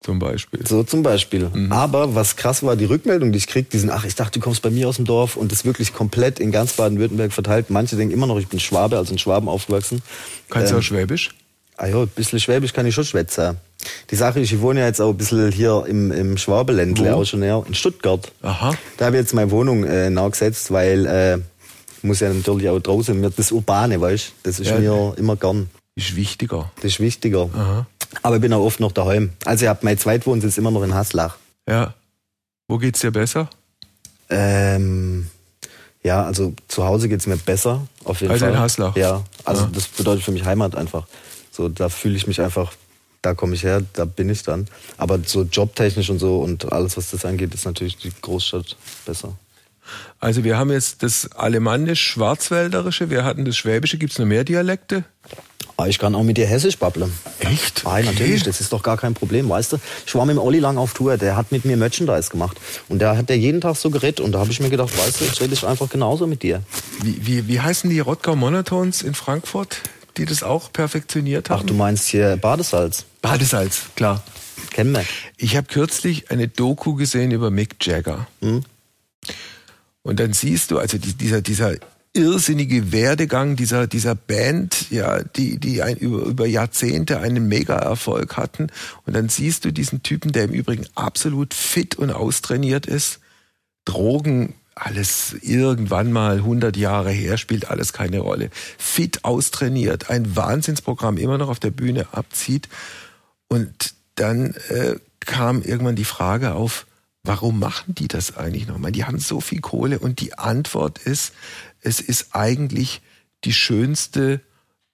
Zum 0.03 0.19
Beispiel. 0.19 0.65
So 0.67 0.83
zum 0.83 1.03
Beispiel. 1.03 1.51
Mhm. 1.53 1.73
Aber 1.73 2.15
was 2.15 2.37
krass 2.37 2.63
war, 2.63 2.77
die 2.77 2.85
Rückmeldung, 2.85 3.33
die 3.33 3.39
ich 3.39 3.47
krieg, 3.47 3.71
die 3.71 3.79
sind, 3.79 3.91
ach, 3.91 4.05
ich 4.05 4.15
dachte, 4.15 4.39
du 4.39 4.45
kommst 4.45 4.63
bei 4.63 4.71
mir 4.71 4.89
aus 4.89 4.97
dem 4.97 5.05
Dorf 5.05 5.37
und 5.37 5.51
das 5.51 5.65
wirklich 5.65 5.93
komplett 5.93 6.39
in 6.39 6.53
ganz 6.53 6.75
Baden-Württemberg 6.75 7.33
verteilt. 7.33 7.71
Manche 7.71 7.97
denken 7.97 8.15
immer 8.15 8.27
noch, 8.27 8.39
ich 8.39 8.49
bin 8.49 8.61
Schwabe, 8.61 8.99
also 8.99 9.13
in 9.13 9.19
Schwaben 9.19 9.49
aufgewachsen. 9.49 10.03
Kannst 10.49 10.69
ähm, 10.69 10.75
du 10.75 10.79
auch 10.79 10.83
Schwäbisch? 10.83 11.35
Ah 11.77 11.87
ja, 11.87 12.03
ein 12.03 12.09
bisschen 12.09 12.41
Schwäbisch 12.41 12.73
kann 12.73 12.87
ich 12.87 12.95
schon 12.95 13.05
schwätzen. 13.05 13.57
Die 14.11 14.17
Sache 14.17 14.41
ist, 14.41 14.53
ich 14.53 14.61
wohne 14.61 14.81
ja 14.81 14.87
jetzt 14.87 15.01
auch 15.01 15.11
ein 15.11 15.17
bisschen 15.17 15.53
hier 15.53 15.85
im, 15.87 16.11
im 16.11 16.39
Schwabeländle, 16.39 17.15
auch 17.15 17.25
schon 17.25 17.41
näher, 17.41 17.63
in 17.67 17.75
Stuttgart. 17.75 18.33
Aha. 18.43 18.75
Da 18.97 19.07
habe 19.07 19.17
ich 19.17 19.23
jetzt 19.23 19.35
meine 19.35 19.51
Wohnung 19.51 19.85
äh, 19.85 20.09
nachgesetzt, 20.09 20.71
weil 20.71 21.07
äh, 21.07 21.39
muss 22.03 22.21
ja 22.21 22.33
natürlich 22.33 22.69
auch 22.69 22.81
draußen, 22.81 23.19
mir 23.19 23.31
das 23.31 23.53
Urbane, 23.53 24.01
weißt 24.01 24.33
das 24.43 24.61
ist 24.61 24.69
ja, 24.69 24.79
mir 24.79 25.15
immer 25.19 25.37
gern. 25.37 25.69
Ist 25.97 26.17
wichtiger. 26.17 26.71
Das 26.77 26.85
ist 26.93 27.01
wichtiger. 27.01 27.49
Aha. 27.53 27.87
Aber 28.23 28.37
ich 28.37 28.43
bin 28.43 28.53
auch 28.53 28.65
oft 28.65 28.81
noch 28.81 28.93
daheim. 28.93 29.33
Also 29.45 29.65
ich 29.65 29.69
habe 29.69 29.81
mein 29.83 29.99
Zweitwohnsitz 29.99 30.59
immer 30.59 30.71
noch 30.71 30.83
in 30.83 30.95
Haslach. 30.95 31.37
Ja. 31.69 31.95
Wo 32.69 32.79
geht's 32.79 33.01
dir 33.01 33.11
besser? 33.11 33.49
Ähm, 34.29 35.31
ja, 36.03 36.25
also 36.25 36.55
zu 36.69 36.85
Hause 36.85 37.09
geht's 37.09 37.27
mir 37.27 37.37
besser, 37.37 37.87
auf 38.05 38.21
jeden 38.21 38.33
also 38.33 38.45
Fall. 38.45 38.55
Also 38.55 38.59
in 38.59 38.63
Haslach? 38.63 38.97
Ja, 38.97 39.25
also 39.45 39.63
ja. 39.63 39.71
das 39.73 39.89
bedeutet 39.89 40.25
für 40.25 40.33
mich 40.33 40.45
Heimat 40.45 40.75
einfach. 40.75 41.07
So, 41.51 41.69
da 41.69 41.89
fühle 41.89 42.17
ich 42.17 42.27
mich 42.27 42.41
einfach, 42.41 42.73
da 43.23 43.35
komme 43.35 43.55
ich 43.55 43.63
her, 43.63 43.83
da 43.93 44.05
bin 44.05 44.29
ich 44.29 44.43
dann. 44.43 44.69
Aber 44.99 45.19
so 45.25 45.43
jobtechnisch 45.43 46.11
und 46.11 46.19
so 46.19 46.41
und 46.41 46.73
alles, 46.73 46.97
was 46.97 47.11
das 47.11 47.25
angeht, 47.25 47.55
ist 47.55 47.65
natürlich 47.65 47.97
die 47.97 48.13
Großstadt 48.21 48.77
besser. 49.05 49.37
Also 50.19 50.45
wir 50.45 50.59
haben 50.59 50.71
jetzt 50.71 51.03
das 51.03 51.31
Alemannisch-Schwarzwälderische, 51.33 53.11
wir 53.11 53.25
hatten 53.25 53.45
das 53.45 53.57
Schwäbische. 53.57 53.99
Gibt 53.99 54.13
es 54.13 54.19
noch 54.19 54.27
mehr 54.27 54.45
Dialekte? 54.45 55.05
Ah, 55.79 55.87
ich 55.89 55.99
kann 55.99 56.15
auch 56.15 56.23
mit 56.23 56.39
dir 56.39 56.47
Hessisch 56.47 56.79
babbeln. 56.79 57.13
Echt? 57.41 57.83
Ah, 57.85 58.01
natürlich, 58.01 58.43
das 58.43 58.63
ist 58.63 58.73
doch 58.73 58.83
gar 58.83 58.97
kein 58.97 59.13
Problem, 59.13 59.49
weißt 59.49 59.75
du? 59.75 59.79
Ich 60.07 60.15
war 60.15 60.25
mit 60.25 60.37
dem 60.37 60.43
Olli 60.43 60.59
lang 60.59 60.79
auf 60.79 60.95
Tour, 60.95 61.19
der 61.19 61.37
hat 61.37 61.53
mit 61.53 61.67
mir 61.67 61.77
Merchandise 61.77 62.31
gemacht. 62.31 62.59
Und 62.89 63.01
da 63.01 63.15
hat 63.15 63.29
der 63.29 63.37
jeden 63.37 63.61
Tag 63.61 63.77
so 63.77 63.91
geredet 63.91 64.21
und 64.21 64.33
da 64.33 64.39
habe 64.39 64.51
ich 64.51 64.61
mir 64.61 64.71
gedacht, 64.71 64.97
weißt 64.97 65.21
du, 65.21 65.25
jetzt 65.27 65.41
rede 65.41 65.53
ich 65.53 65.67
einfach 65.67 65.91
genauso 65.91 66.27
mit 66.27 66.43
dir. 66.43 66.63
Wie, 67.03 67.27
wie, 67.27 67.49
wie 67.49 67.61
heißen 67.61 67.91
die 67.91 68.01
Rottgau 68.01 68.37
Monotones 68.37 69.03
in 69.03 69.13
Frankfurt, 69.13 69.83
die 70.17 70.25
das 70.25 70.43
auch 70.43 70.73
perfektioniert 70.73 71.51
haben? 71.51 71.61
Ach, 71.61 71.67
du 71.67 71.75
meinst 71.75 72.09
hier 72.09 72.39
Badesalz? 72.39 73.05
Badesalz, 73.21 73.83
klar. 73.97 74.23
Kennen 74.71 74.93
wir. 74.93 75.05
Ich 75.37 75.57
habe 75.57 75.67
kürzlich 75.67 76.31
eine 76.31 76.49
Doku 76.49 76.95
gesehen 76.95 77.33
über 77.33 77.51
Mick 77.51 77.77
Jagger. 77.85 78.27
Hm? 78.41 78.65
Und 80.03 80.21
dann 80.21 80.33
siehst 80.33 80.71
du, 80.71 80.79
also 80.79 80.97
dieser, 80.97 81.43
dieser 81.43 81.75
irrsinnige 82.17 82.93
Werdegang 82.93 83.57
dieser, 83.57 83.87
dieser 83.87 84.15
Band, 84.15 84.91
ja, 84.91 85.23
die, 85.23 85.59
die 85.59 85.83
ein, 85.83 85.97
über, 85.97 86.23
über 86.23 86.47
Jahrzehnte 86.47 87.21
einen 87.21 87.47
Mega-Erfolg 87.47 88.37
hatten. 88.37 88.69
Und 89.05 89.15
dann 89.15 89.29
siehst 89.29 89.65
du 89.65 89.73
diesen 89.73 90.03
Typen, 90.03 90.33
der 90.33 90.45
im 90.45 90.53
Übrigen 90.53 90.87
absolut 90.95 91.55
fit 91.55 91.97
und 91.97 92.11
austrainiert 92.11 92.87
ist, 92.87 93.21
Drogen 93.85 94.55
alles 94.75 95.35
irgendwann 95.41 96.13
mal 96.13 96.37
100 96.37 96.77
Jahre 96.77 97.11
her, 97.11 97.39
spielt 97.39 97.71
alles 97.71 97.93
keine 97.93 98.19
Rolle. 98.19 98.51
Fit 98.79 99.25
austrainiert, 99.25 100.11
ein 100.11 100.37
Wahnsinnsprogramm 100.37 101.17
immer 101.17 101.39
noch 101.39 101.49
auf 101.49 101.61
der 101.61 101.71
Bühne 101.71 102.09
abzieht. 102.13 102.69
Und 103.49 103.95
dann 104.17 104.55
äh, 104.69 104.97
kam 105.21 105.63
irgendwann 105.63 105.97
die 105.97 106.05
Frage 106.05 106.55
auf, 106.55 106.87
warum 107.27 107.59
machen 107.59 107.95
die 107.95 108.09
das 108.09 108.37
eigentlich 108.37 108.67
nochmal? 108.67 108.93
Die 108.93 109.05
haben 109.05 109.19
so 109.19 109.41
viel 109.41 109.61
Kohle 109.61 109.99
und 109.99 110.21
die 110.21 110.39
Antwort 110.39 110.99
ist, 110.99 111.33
es 111.87 112.01
ist 112.01 112.35
eigentlich 112.35 113.01
die 113.45 113.53
schönste 113.53 114.41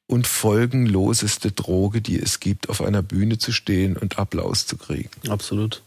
und 0.07 0.27
folgenloseste 0.27 1.51
Droge, 1.51 2.03
die 2.03 2.21
es 2.21 2.39
gibt, 2.39 2.69
auf 2.69 2.83
einer 2.83 3.03
Bühne 3.03 3.39
zu 3.39 3.51
stehen 3.51 3.97
und 3.97 4.19
Applaus 4.19 4.67
zu 4.67 4.77
kriegen. 4.77 5.09
Absolut. 5.29 5.83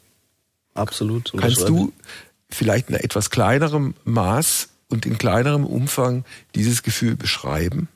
Absolut. 0.74 1.32
Kannst 1.38 1.70
du 1.70 1.94
vielleicht 2.50 2.90
in 2.90 2.96
etwas 2.96 3.30
kleinerem 3.30 3.94
Maß 4.04 4.70
und 4.90 5.06
in 5.06 5.20
kleinerem 5.20 5.64
Umfang 5.64 6.26
dieses 6.56 6.82
Gefühl 6.82 7.16
beschreiben? 7.16 7.88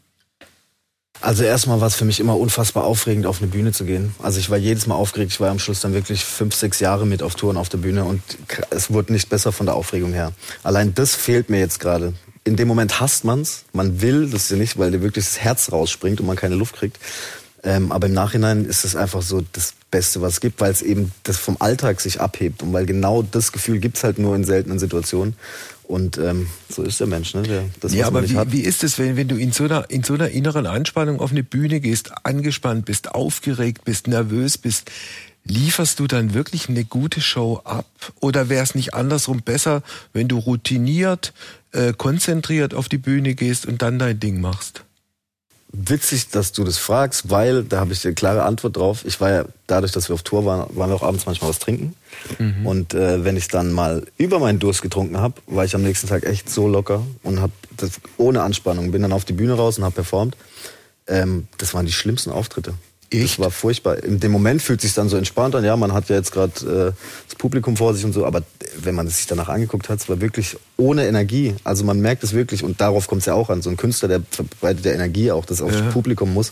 Also 1.22 1.44
erstmal 1.44 1.82
war 1.82 1.88
es 1.88 1.96
für 1.96 2.06
mich 2.06 2.20
immer 2.20 2.38
unfassbar 2.38 2.86
aufregend, 2.86 3.26
auf 3.26 3.42
eine 3.42 3.52
Bühne 3.52 3.74
zu 3.74 3.84
gehen. 3.84 4.14
Also 4.22 4.40
ich 4.40 4.50
war 4.50 4.58
jedes 4.58 4.88
Mal 4.88 4.96
aufgeregt. 4.96 5.32
Ich 5.32 5.40
war 5.42 5.50
am 5.50 5.60
Schluss 5.60 5.82
dann 5.82 5.94
wirklich 5.94 6.24
fünf, 6.24 6.56
sechs 6.56 6.80
Jahre 6.80 7.06
mit 7.06 7.24
auf 7.24 7.36
Touren 7.36 7.58
auf 7.58 7.68
der 7.70 7.80
Bühne 7.80 8.06
und 8.06 8.22
es 8.70 8.92
wurde 8.94 9.12
nicht 9.12 9.30
besser 9.30 9.52
von 9.52 9.66
der 9.66 9.76
Aufregung 9.76 10.14
her. 10.14 10.32
Allein 10.64 10.94
das 10.94 11.16
fehlt 11.16 11.50
mir 11.50 11.60
jetzt 11.60 11.80
gerade. 11.80 12.14
In 12.50 12.56
dem 12.56 12.68
Moment 12.68 13.00
hasst 13.00 13.26
man's. 13.26 13.64
Man 13.74 14.02
will 14.02 14.30
das 14.30 14.50
ja 14.50 14.58
nicht, 14.58 14.80
weil 14.80 14.90
dir 14.90 15.02
wirklich 15.02 15.26
das 15.26 15.40
Herz 15.40 15.72
rausspringt 15.72 16.20
und 16.20 16.26
man 16.26 16.36
keine 16.36 16.56
Luft 16.56 16.76
kriegt. 16.76 16.98
Ähm, 17.64 17.92
aber 17.92 18.08
im 18.08 18.14
Nachhinein 18.14 18.66
ist 18.66 18.86
es 18.86 18.96
einfach 18.96 19.22
so 19.22 19.44
das 19.54 19.74
Beste, 19.92 20.22
was 20.22 20.34
es 20.34 20.42
gibt, 20.42 20.60
weil 20.60 20.72
es 20.72 20.82
eben 20.82 21.12
das 21.24 21.38
vom 21.38 21.58
Alltag 21.60 22.02
sich 22.02 22.22
abhebt 22.22 22.64
und 22.64 22.74
weil 22.74 22.86
genau 22.86 23.22
das 23.22 23.52
Gefühl 23.52 23.80
gibt's 23.80 24.04
halt 24.04 24.18
nur 24.18 24.36
in 24.36 24.46
seltenen 24.46 24.80
Situationen. 24.80 25.36
Und 25.84 26.18
ähm, 26.18 26.48
so 26.70 26.84
ist 26.84 27.00
der 27.00 27.08
Mensch, 27.08 27.34
ne? 27.34 27.42
Der, 27.42 27.64
das, 27.80 27.94
ja, 27.94 28.08
aber 28.08 28.28
wie, 28.28 28.38
wie 28.52 28.62
ist 28.62 28.84
es, 28.84 29.00
wenn, 29.00 29.16
wenn 29.18 29.28
du 29.28 29.36
in 29.36 29.52
so, 29.52 29.64
einer, 29.64 29.90
in 29.90 30.04
so 30.04 30.14
einer 30.14 30.30
inneren 30.30 30.68
Anspannung 30.68 31.20
auf 31.20 31.32
eine 31.32 31.44
Bühne 31.44 31.80
gehst, 31.80 32.12
angespannt 32.24 32.86
bist, 32.86 33.14
aufgeregt 33.14 33.86
bist, 33.86 34.08
nervös 34.08 34.58
bist, 34.58 34.92
lieferst 35.44 36.00
du 36.00 36.08
dann 36.08 36.34
wirklich 36.34 36.70
eine 36.70 36.86
gute 36.86 37.22
Show 37.22 37.62
ab? 37.64 37.86
Oder 38.20 38.50
wäre 38.50 38.64
es 38.64 38.76
nicht 38.76 38.94
andersrum 38.94 39.42
besser, 39.42 39.84
wenn 40.14 40.28
du 40.28 40.38
routiniert, 40.38 41.34
äh, 41.72 41.94
konzentriert 41.94 42.74
auf 42.74 42.90
die 42.90 42.98
Bühne 42.98 43.36
gehst 43.36 43.66
und 43.66 43.82
dann 43.82 44.00
dein 44.00 44.20
Ding 44.20 44.42
machst? 44.42 44.84
witzig, 45.72 46.30
dass 46.30 46.52
du 46.52 46.64
das 46.64 46.78
fragst, 46.78 47.30
weil 47.30 47.64
da 47.64 47.80
habe 47.80 47.94
ich 47.94 48.04
eine 48.06 48.16
klare 48.16 48.44
Antwort 48.44 48.78
drauf. 48.78 49.06
Ich 49.06 49.22
war 49.22 49.30
ja 49.30 49.46
dadurch, 49.68 49.92
dass 49.92 50.10
wir 50.10 50.16
auf 50.16 50.24
Tour 50.24 50.46
waren, 50.46 50.76
waren 50.76 50.90
wir 50.90 50.96
auch 50.96 51.04
abends 51.04 51.26
manchmal 51.26 51.52
was 51.52 51.60
trinken. 51.60 51.96
Mhm. 52.40 52.66
Und 52.66 52.94
äh, 52.94 53.24
wenn 53.24 53.38
ich 53.38 53.48
dann 53.48 53.72
mal 53.72 54.06
über 54.18 54.40
meinen 54.40 54.60
Durst 54.60 54.82
getrunken 54.82 55.18
habe, 55.18 55.36
war 55.48 55.66
ich 55.66 55.76
am 55.76 55.84
nächsten 55.84 56.08
Tag 56.08 56.26
echt 56.26 56.50
so 56.50 56.68
locker 56.68 57.06
und 57.24 57.40
habe 57.40 57.54
das 57.78 58.02
ohne 58.18 58.42
Anspannung 58.42 58.92
bin 58.92 59.02
dann 59.02 59.14
auf 59.14 59.26
die 59.26 59.34
Bühne 59.34 59.54
raus 59.54 59.78
und 59.78 59.84
habe 59.84 59.96
performt. 59.96 60.36
Ähm, 61.08 61.48
das 61.58 61.74
waren 61.74 61.86
die 61.86 61.92
schlimmsten 61.92 62.32
Auftritte. 62.32 62.74
Ich? 63.10 63.38
Das 63.38 63.40
war 63.40 63.52
furchtbar. 63.52 64.04
In 64.04 64.20
dem 64.20 64.32
Moment 64.32 64.62
fühlt 64.62 64.82
sich 64.82 64.94
dann 64.94 65.10
so 65.10 65.18
entspannt 65.18 65.56
an. 65.56 65.64
Ja, 65.64 65.76
man 65.76 65.94
hat 65.94 66.10
ja 66.10 66.16
jetzt 66.16 66.32
gerade 66.32 66.52
äh, 66.62 67.02
das 67.28 67.36
Publikum 67.38 67.76
vor 67.78 67.94
sich 67.94 68.06
und 68.06 68.14
so, 68.14 68.26
aber 68.26 68.44
wenn 68.78 68.96
man 68.96 69.08
es 69.08 69.18
sich 69.18 69.28
danach 69.28 69.50
angeguckt 69.50 69.90
hat, 69.90 70.00
es 70.00 70.10
war 70.10 70.22
wirklich 70.22 70.58
ohne 70.78 71.08
Energie. 71.08 71.56
Also 71.64 71.84
man 71.84 72.00
merkt 72.00 72.24
es 72.24 72.34
wirklich 72.34 72.64
und 72.64 72.82
darauf 72.82 73.08
kommt 73.08 73.22
es 73.22 73.26
ja 73.26 73.34
auch 73.34 73.50
an. 73.50 73.62
So 73.62 73.70
ein 73.70 73.78
Künstler, 73.78 74.08
der 74.08 74.22
verbreitet 74.30 74.86
ja 74.86 74.92
Energie 74.92 75.32
auch, 75.32 75.46
das 75.46 75.62
aufs 75.62 75.76
ja. 75.76 75.90
Publikum 75.92 76.34
muss. 76.34 76.52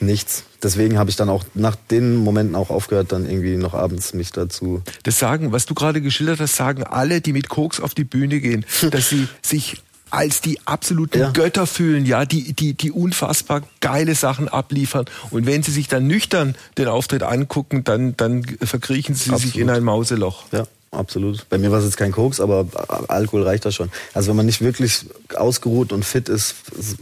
Nichts. 0.00 0.44
Deswegen 0.62 0.96
habe 0.96 1.10
ich 1.10 1.16
dann 1.16 1.28
auch 1.28 1.44
nach 1.54 1.74
den 1.74 2.14
Momenten 2.16 2.54
auch 2.54 2.70
aufgehört, 2.70 3.10
dann 3.10 3.28
irgendwie 3.28 3.56
noch 3.56 3.74
abends 3.74 4.14
mich 4.14 4.30
dazu. 4.30 4.82
Das 5.02 5.18
sagen, 5.18 5.50
was 5.50 5.66
du 5.66 5.74
gerade 5.74 6.00
geschildert 6.00 6.38
hast, 6.38 6.54
sagen 6.54 6.84
alle, 6.84 7.20
die 7.20 7.32
mit 7.32 7.48
Koks 7.48 7.80
auf 7.80 7.94
die 7.94 8.04
Bühne 8.04 8.40
gehen, 8.40 8.64
dass 8.90 9.08
sie 9.08 9.26
sich 9.42 9.82
als 10.10 10.40
die 10.40 10.58
absoluten 10.66 11.20
ja. 11.20 11.30
Götter 11.30 11.66
fühlen, 11.66 12.06
ja, 12.06 12.24
die, 12.24 12.52
die, 12.52 12.74
die 12.74 12.92
unfassbar 12.92 13.62
geile 13.80 14.14
Sachen 14.14 14.48
abliefern. 14.48 15.06
Und 15.30 15.46
wenn 15.46 15.62
sie 15.62 15.72
sich 15.72 15.88
dann 15.88 16.06
nüchtern 16.06 16.54
den 16.76 16.88
Auftritt 16.88 17.22
angucken, 17.22 17.84
dann, 17.84 18.16
dann 18.16 18.44
verkriechen 18.62 19.14
sie 19.14 19.30
absolut. 19.30 19.52
sich 19.52 19.60
in 19.60 19.70
ein 19.70 19.82
Mauseloch. 19.82 20.44
Ja. 20.52 20.66
Absolut. 20.90 21.46
Bei 21.50 21.58
mir 21.58 21.70
war 21.70 21.80
es 21.80 21.84
jetzt 21.84 21.98
kein 21.98 22.12
Koks, 22.12 22.40
aber 22.40 22.66
Alkohol 23.08 23.42
reicht 23.42 23.66
da 23.66 23.70
schon. 23.70 23.90
Also 24.14 24.30
wenn 24.30 24.36
man 24.36 24.46
nicht 24.46 24.62
wirklich 24.62 25.04
ausgeruht 25.34 25.92
und 25.92 26.04
fit 26.04 26.30
ist, 26.30 26.54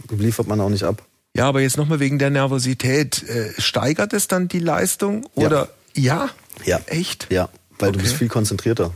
liefert 0.09 0.45
man 0.47 0.59
auch 0.59 0.69
nicht 0.69 0.83
ab. 0.83 1.03
Ja, 1.35 1.47
aber 1.47 1.61
jetzt 1.61 1.77
nochmal 1.77 1.99
wegen 1.99 2.19
der 2.19 2.29
Nervosität. 2.29 3.23
Äh, 3.23 3.53
steigert 3.59 4.11
es 4.13 4.27
dann 4.27 4.47
die 4.47 4.59
Leistung? 4.59 5.25
Oder 5.35 5.69
ja? 5.93 6.29
Ja. 6.65 6.79
Echt? 6.87 7.27
Ja, 7.29 7.49
weil 7.79 7.89
okay. 7.89 7.97
du 7.97 8.03
bist 8.03 8.15
viel 8.15 8.27
konzentrierter. 8.27 8.93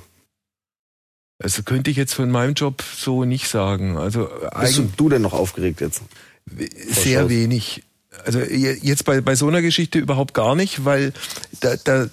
Also 1.41 1.63
könnte 1.63 1.89
ich 1.89 1.97
jetzt 1.97 2.13
von 2.13 2.29
meinem 2.29 2.53
Job 2.53 2.83
so 2.95 3.25
nicht 3.25 3.47
sagen. 3.47 3.97
Also 3.97 4.29
Bist 4.59 4.81
du 4.97 5.09
denn 5.09 5.21
noch 5.21 5.33
aufgeregt 5.33 5.81
jetzt? 5.81 6.01
Sehr 6.89 7.29
wenig. 7.29 7.83
Also 8.25 8.39
jetzt 8.39 9.05
bei, 9.05 9.21
bei 9.21 9.35
so 9.35 9.47
einer 9.47 9.61
Geschichte 9.61 9.97
überhaupt 9.97 10.33
gar 10.33 10.53
nicht, 10.53 10.83
weil 10.83 11.13
da, 11.61 11.75
da 11.81 12.07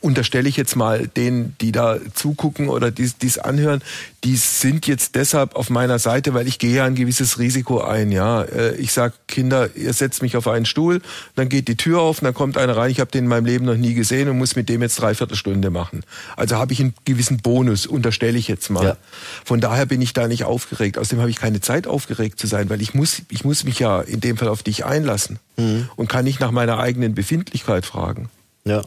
unterstelle 0.00 0.48
ich 0.48 0.56
jetzt 0.56 0.74
mal 0.74 1.06
denen, 1.06 1.54
die 1.60 1.70
da 1.70 1.98
zugucken 2.14 2.68
oder 2.68 2.90
dies, 2.90 3.16
dies 3.16 3.38
anhören, 3.38 3.80
die 4.24 4.34
sind 4.34 4.88
jetzt 4.88 5.14
deshalb 5.14 5.54
auf 5.54 5.70
meiner 5.70 6.00
Seite, 6.00 6.34
weil 6.34 6.48
ich 6.48 6.58
gehe 6.58 6.74
ja 6.74 6.84
ein 6.84 6.96
gewisses 6.96 7.38
Risiko 7.38 7.80
ein. 7.80 8.10
Ja, 8.10 8.42
äh, 8.42 8.74
ich 8.74 8.90
sag 8.90 9.14
Kinder, 9.28 9.70
ihr 9.76 9.92
setzt 9.92 10.20
mich 10.20 10.36
auf 10.36 10.48
einen 10.48 10.66
Stuhl, 10.66 11.00
dann 11.36 11.48
geht 11.48 11.68
die 11.68 11.76
Tür 11.76 12.00
auf, 12.00 12.18
dann 12.18 12.34
kommt 12.34 12.58
einer 12.58 12.76
rein. 12.76 12.90
Ich 12.90 12.98
habe 12.98 13.12
den 13.12 13.24
in 13.24 13.28
meinem 13.28 13.46
Leben 13.46 13.66
noch 13.66 13.76
nie 13.76 13.94
gesehen 13.94 14.28
und 14.28 14.38
muss 14.38 14.56
mit 14.56 14.68
dem 14.68 14.82
jetzt 14.82 15.00
dreiviertel 15.00 15.36
Stunde 15.36 15.70
machen. 15.70 16.02
Also 16.34 16.56
habe 16.56 16.72
ich 16.72 16.80
einen 16.80 16.94
gewissen 17.04 17.36
Bonus, 17.36 17.86
unterstelle 17.86 18.36
ich 18.36 18.48
jetzt 18.48 18.68
mal. 18.68 18.84
Ja. 18.84 18.96
Von 19.44 19.60
daher 19.60 19.86
bin 19.86 20.02
ich 20.02 20.12
da 20.12 20.26
nicht 20.26 20.42
aufgeregt. 20.42 20.98
Außerdem 20.98 21.20
habe 21.20 21.30
ich 21.30 21.36
keine 21.36 21.60
Zeit 21.60 21.86
aufgeregt 21.86 22.40
zu 22.40 22.48
sein, 22.48 22.68
weil 22.68 22.82
ich 22.82 22.94
muss, 22.94 23.22
ich 23.30 23.44
muss 23.44 23.62
mich 23.62 23.78
ja 23.78 24.00
in 24.00 24.18
dem 24.18 24.36
Fall 24.36 24.48
auf 24.48 24.64
dich 24.64 24.84
einlassen 24.84 25.35
mhm. 25.56 25.88
und 25.96 26.08
kann 26.08 26.24
nicht 26.24 26.40
nach 26.40 26.50
meiner 26.50 26.78
eigenen 26.78 27.14
Befindlichkeit 27.14 27.86
fragen. 27.86 28.28
Ja, 28.64 28.82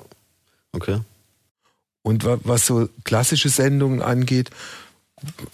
okay. 0.72 1.00
Und 2.02 2.26
was 2.26 2.66
so 2.66 2.90
klassische 3.04 3.50
Sendungen 3.50 4.02
angeht, 4.02 4.50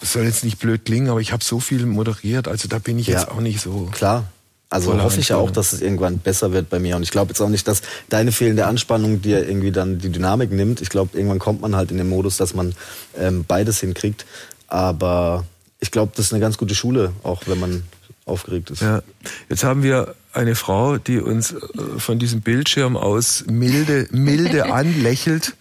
soll 0.00 0.24
jetzt 0.24 0.44
nicht 0.44 0.58
blöd 0.58 0.84
klingen, 0.84 1.08
aber 1.08 1.20
ich 1.20 1.32
habe 1.32 1.42
so 1.42 1.60
viel 1.60 1.84
moderiert, 1.86 2.48
also 2.48 2.68
da 2.68 2.78
bin 2.78 2.98
ich 2.98 3.08
ja, 3.08 3.18
jetzt 3.18 3.30
auch 3.30 3.40
nicht 3.40 3.60
so. 3.60 3.88
Klar. 3.92 4.26
Also 4.68 5.00
hoffe 5.00 5.20
ich 5.20 5.28
ja 5.28 5.36
auch, 5.36 5.52
dass 5.52 5.72
es 5.72 5.80
irgendwann 5.80 6.18
besser 6.18 6.52
wird 6.52 6.68
bei 6.68 6.80
mir. 6.80 6.96
Und 6.96 7.04
ich 7.04 7.12
glaube 7.12 7.30
jetzt 7.30 7.40
auch 7.40 7.48
nicht, 7.48 7.68
dass 7.68 7.82
deine 8.08 8.32
fehlende 8.32 8.66
Anspannung 8.66 9.22
dir 9.22 9.46
irgendwie 9.46 9.70
dann 9.70 10.00
die 10.00 10.10
Dynamik 10.10 10.50
nimmt. 10.50 10.80
Ich 10.80 10.88
glaube, 10.88 11.16
irgendwann 11.16 11.38
kommt 11.38 11.60
man 11.60 11.76
halt 11.76 11.92
in 11.92 11.98
den 11.98 12.08
Modus, 12.08 12.36
dass 12.36 12.52
man 12.52 12.74
ähm, 13.16 13.44
beides 13.46 13.78
hinkriegt. 13.78 14.26
Aber 14.66 15.44
ich 15.78 15.92
glaube, 15.92 16.12
das 16.16 16.26
ist 16.26 16.32
eine 16.32 16.40
ganz 16.40 16.58
gute 16.58 16.74
Schule, 16.74 17.12
auch 17.22 17.42
wenn 17.46 17.60
man 17.60 17.84
aufgeregt 18.24 18.70
ist. 18.70 18.82
Ja. 18.82 19.02
Jetzt 19.48 19.62
haben 19.62 19.84
wir 19.84 20.16
eine 20.36 20.54
Frau, 20.54 20.98
die 20.98 21.20
uns 21.20 21.52
äh, 21.52 21.98
von 21.98 22.18
diesem 22.18 22.40
Bildschirm 22.40 22.96
aus 22.96 23.44
milde, 23.46 24.08
milde 24.10 24.72
anlächelt. 24.72 25.56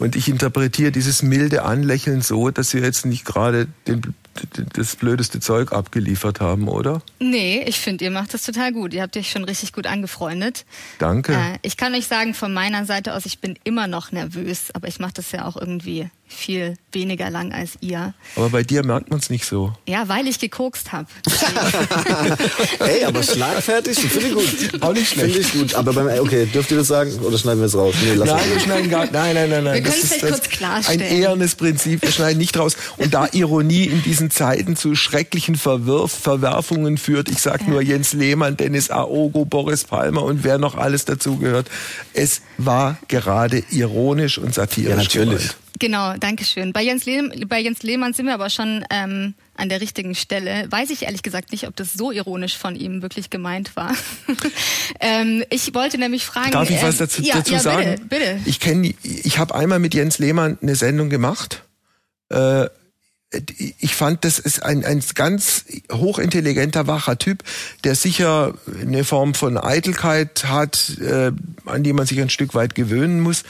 Und 0.00 0.16
ich 0.16 0.28
interpretiere 0.28 0.90
dieses 0.90 1.22
milde 1.22 1.62
Anlächeln 1.62 2.22
so, 2.22 2.50
dass 2.50 2.74
wir 2.74 2.80
jetzt 2.82 3.06
nicht 3.06 3.24
gerade 3.24 3.68
den 3.86 4.14
das 4.74 4.96
blödeste 4.96 5.40
Zeug 5.40 5.72
abgeliefert 5.72 6.40
haben, 6.40 6.68
oder? 6.68 7.02
Nee, 7.18 7.62
ich 7.66 7.78
finde, 7.80 8.04
ihr 8.04 8.10
macht 8.10 8.32
das 8.32 8.44
total 8.44 8.72
gut. 8.72 8.94
Ihr 8.94 9.02
habt 9.02 9.16
euch 9.16 9.30
schon 9.30 9.44
richtig 9.44 9.72
gut 9.72 9.86
angefreundet. 9.86 10.64
Danke. 10.98 11.32
Äh, 11.32 11.58
ich 11.62 11.76
kann 11.76 11.94
euch 11.94 12.06
sagen, 12.06 12.34
von 12.34 12.52
meiner 12.52 12.84
Seite 12.86 13.14
aus, 13.14 13.26
ich 13.26 13.40
bin 13.40 13.58
immer 13.64 13.86
noch 13.86 14.12
nervös, 14.12 14.70
aber 14.72 14.88
ich 14.88 14.98
mache 14.98 15.14
das 15.14 15.32
ja 15.32 15.46
auch 15.46 15.56
irgendwie 15.56 16.08
viel 16.30 16.76
weniger 16.92 17.30
lang 17.30 17.52
als 17.52 17.72
ihr. 17.80 18.14
Aber 18.36 18.50
bei 18.50 18.62
dir 18.62 18.84
merkt 18.84 19.10
man 19.10 19.18
es 19.18 19.30
nicht 19.30 19.44
so. 19.44 19.72
Ja, 19.86 20.08
weil 20.08 20.26
ich 20.26 20.38
gekokst 20.38 20.92
habe. 20.92 21.08
Ey, 22.78 23.04
aber 23.04 23.22
schlagfertig, 23.22 23.98
finde 23.98 24.28
ich 24.28 24.34
gut. 24.34 24.82
Auch 24.82 24.92
nicht 24.92 25.10
schlecht. 25.10 25.34
Finde 25.34 25.40
ich 25.40 25.52
gut. 25.52 25.74
Aber 25.74 25.92
beim, 25.92 26.06
okay, 26.20 26.46
dürft 26.46 26.70
ihr 26.70 26.78
das 26.78 26.88
sagen 26.88 27.12
oder 27.18 27.36
schneiden 27.36 27.60
wir 27.60 27.66
es 27.66 27.76
raus? 27.76 27.94
Nee, 28.02 28.16
nein, 28.16 28.40
wir 28.52 28.60
schneiden 28.60 28.90
gar, 28.90 29.06
nein, 29.10 29.34
nein, 29.34 29.50
nein, 29.50 29.64
nein. 29.64 29.74
Wir 29.74 29.82
können 29.82 30.00
es 30.02 30.12
vielleicht 30.12 30.26
kurz 30.26 30.48
klarstellen. 30.48 31.02
Ein 31.02 31.16
ehrenes 31.20 31.54
Prinzip, 31.54 32.02
wir 32.02 32.12
schneiden 32.12 32.38
nicht 32.38 32.56
raus. 32.56 32.76
Und 32.96 33.12
da 33.12 33.28
Ironie 33.32 33.84
in 33.84 34.02
diesen 34.02 34.30
Zeiten 34.30 34.76
zu 34.76 34.94
schrecklichen 34.94 35.56
Verwirf, 35.56 36.12
Verwerfungen 36.12 36.96
führt, 36.96 37.28
ich 37.28 37.38
sag 37.38 37.62
ja. 37.62 37.68
nur 37.68 37.82
Jens 37.82 38.12
Lehmann, 38.12 38.56
Dennis 38.56 38.90
Aogo, 38.90 39.44
Boris 39.44 39.84
Palmer 39.84 40.22
und 40.22 40.44
wer 40.44 40.58
noch 40.58 40.76
alles 40.76 41.04
dazugehört. 41.04 41.68
Es 42.14 42.42
war 42.58 42.98
gerade 43.08 43.62
ironisch 43.70 44.38
und 44.38 44.54
satirisch. 44.54 44.90
Ja, 44.90 44.96
natürlich. 44.96 45.48
Gemeint. 45.48 45.56
Genau, 45.80 46.14
danke 46.20 46.44
schön. 46.44 46.74
Bei 46.74 46.82
Jens, 46.82 47.06
Lehm, 47.06 47.32
bei 47.48 47.58
Jens 47.58 47.82
Lehmann 47.82 48.12
sind 48.12 48.26
wir 48.26 48.34
aber 48.34 48.50
schon 48.50 48.84
ähm, 48.90 49.34
an 49.56 49.70
der 49.70 49.80
richtigen 49.80 50.14
Stelle. 50.14 50.66
Weiß 50.70 50.90
ich 50.90 51.04
ehrlich 51.04 51.22
gesagt 51.22 51.52
nicht, 51.52 51.66
ob 51.66 51.74
das 51.74 51.94
so 51.94 52.12
ironisch 52.12 52.58
von 52.58 52.76
ihm 52.76 53.00
wirklich 53.00 53.30
gemeint 53.30 53.74
war. 53.76 53.94
ähm, 55.00 55.42
ich 55.48 55.74
wollte 55.74 55.96
nämlich 55.96 56.26
fragen. 56.26 56.50
Darf 56.50 56.68
ich 56.68 56.82
was 56.82 56.96
ähm, 56.96 56.98
dazu, 56.98 57.22
ja, 57.22 57.36
dazu 57.36 57.54
ja, 57.54 57.58
sagen? 57.60 58.06
Bitte, 58.08 58.34
bitte. 58.34 58.40
Ich 58.44 58.60
kenne, 58.60 58.94
ich 59.02 59.38
habe 59.38 59.54
einmal 59.54 59.78
mit 59.78 59.94
Jens 59.94 60.18
Lehmann 60.18 60.58
eine 60.60 60.76
Sendung 60.76 61.08
gemacht. 61.08 61.62
Äh, 62.28 62.66
ich 63.78 63.94
fand, 63.94 64.24
das 64.24 64.38
ist 64.38 64.62
ein, 64.62 64.84
ein 64.84 65.02
ganz 65.14 65.64
hochintelligenter, 65.90 66.88
wacher 66.88 67.16
Typ, 67.16 67.44
der 67.84 67.94
sicher 67.94 68.54
eine 68.82 69.04
Form 69.04 69.34
von 69.34 69.56
Eitelkeit 69.56 70.44
hat, 70.46 70.98
äh, 70.98 71.30
an 71.64 71.82
die 71.84 71.92
man 71.92 72.06
sich 72.06 72.20
ein 72.20 72.28
Stück 72.28 72.54
weit 72.54 72.74
gewöhnen 72.74 73.20
muss 73.20 73.44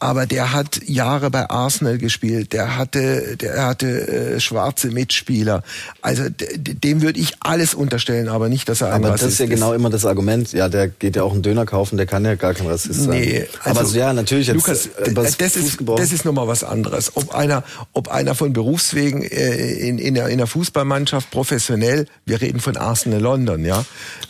aber 0.00 0.26
der 0.26 0.52
hat 0.52 0.80
Jahre 0.86 1.30
bei 1.30 1.48
Arsenal 1.48 1.98
gespielt. 1.98 2.54
Der 2.54 2.76
hatte, 2.76 3.36
der 3.36 3.66
hatte 3.66 3.86
äh, 3.86 4.40
schwarze 4.40 4.88
Mitspieler. 4.88 5.62
Also 6.00 6.24
dem 6.30 7.02
würde 7.02 7.20
ich 7.20 7.34
alles 7.40 7.74
unterstellen, 7.74 8.28
aber 8.28 8.48
nicht, 8.48 8.68
dass 8.68 8.80
er 8.80 8.88
ein 8.88 9.04
aber 9.04 9.10
Rassist 9.10 9.24
das 9.24 9.32
ist 9.34 9.38
ja 9.40 9.46
genau 9.46 9.74
immer 9.74 9.90
das 9.90 10.06
Argument. 10.06 10.52
Ja, 10.52 10.70
der 10.70 10.88
geht 10.88 11.16
ja 11.16 11.22
auch 11.22 11.34
einen 11.34 11.42
Döner 11.42 11.66
kaufen, 11.66 11.98
der 11.98 12.06
kann 12.06 12.24
ja 12.24 12.34
gar 12.34 12.54
kein 12.54 12.66
Rassist 12.66 13.04
sein. 13.04 13.20
Nee, 13.20 13.46
also, 13.62 13.80
aber 13.80 13.90
ja, 13.90 14.12
natürlich 14.12 14.46
jetzt 14.46 14.56
Lukas, 14.56 14.86
äh, 14.86 15.12
das 15.12 15.36
ist 15.56 15.78
das 15.84 16.12
ist 16.12 16.24
nochmal 16.24 16.48
was 16.48 16.64
anderes. 16.64 17.16
Ob 17.16 17.34
einer, 17.34 17.62
ob 17.92 18.08
einer 18.08 18.34
von 18.34 18.54
Berufswegen 18.54 19.22
äh, 19.22 19.72
in, 19.74 19.98
in, 19.98 20.14
der, 20.14 20.28
in 20.28 20.38
der 20.38 20.46
Fußballmannschaft 20.46 21.30
professionell, 21.30 22.06
wir 22.24 22.40
reden 22.40 22.60
von 22.60 22.78
Arsenal 22.78 23.20
London, 23.20 23.64
ja, 23.64 23.84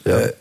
ja. 0.05 0.19
Äh, 0.19 0.33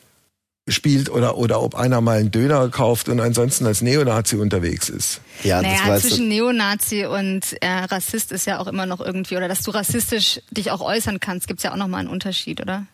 spielt 0.70 1.10
oder, 1.10 1.38
oder 1.38 1.62
ob 1.62 1.76
einer 1.76 2.02
mal 2.02 2.20
einen 2.20 2.32
Döner 2.32 2.70
kauft 2.70 3.10
und 3.10 3.20
ansonsten 3.20 3.66
als 3.66 3.82
Neonazi 3.82 4.36
unterwegs 4.36 4.90
ist. 4.90 5.22
Ja, 5.44 5.62
naja, 5.62 5.80
das 5.88 6.02
zwischen 6.02 6.28
Neonazi 6.28 7.06
und 7.06 7.42
äh, 7.62 7.68
Rassist 7.68 8.32
ist 8.32 8.46
ja 8.46 8.60
auch 8.60 8.68
immer 8.68 8.86
noch 8.86 9.00
irgendwie, 9.00 9.38
oder 9.38 9.48
dass 9.48 9.62
du 9.62 9.72
rassistisch 9.72 10.42
dich 10.52 10.72
auch 10.72 10.82
äußern 10.82 11.20
kannst, 11.20 11.48
gibt's 11.48 11.64
ja 11.64 11.72
auch 11.72 11.78
nochmal 11.78 12.02
einen 12.02 12.10
Unterschied, 12.10 12.62
oder? 12.62 12.86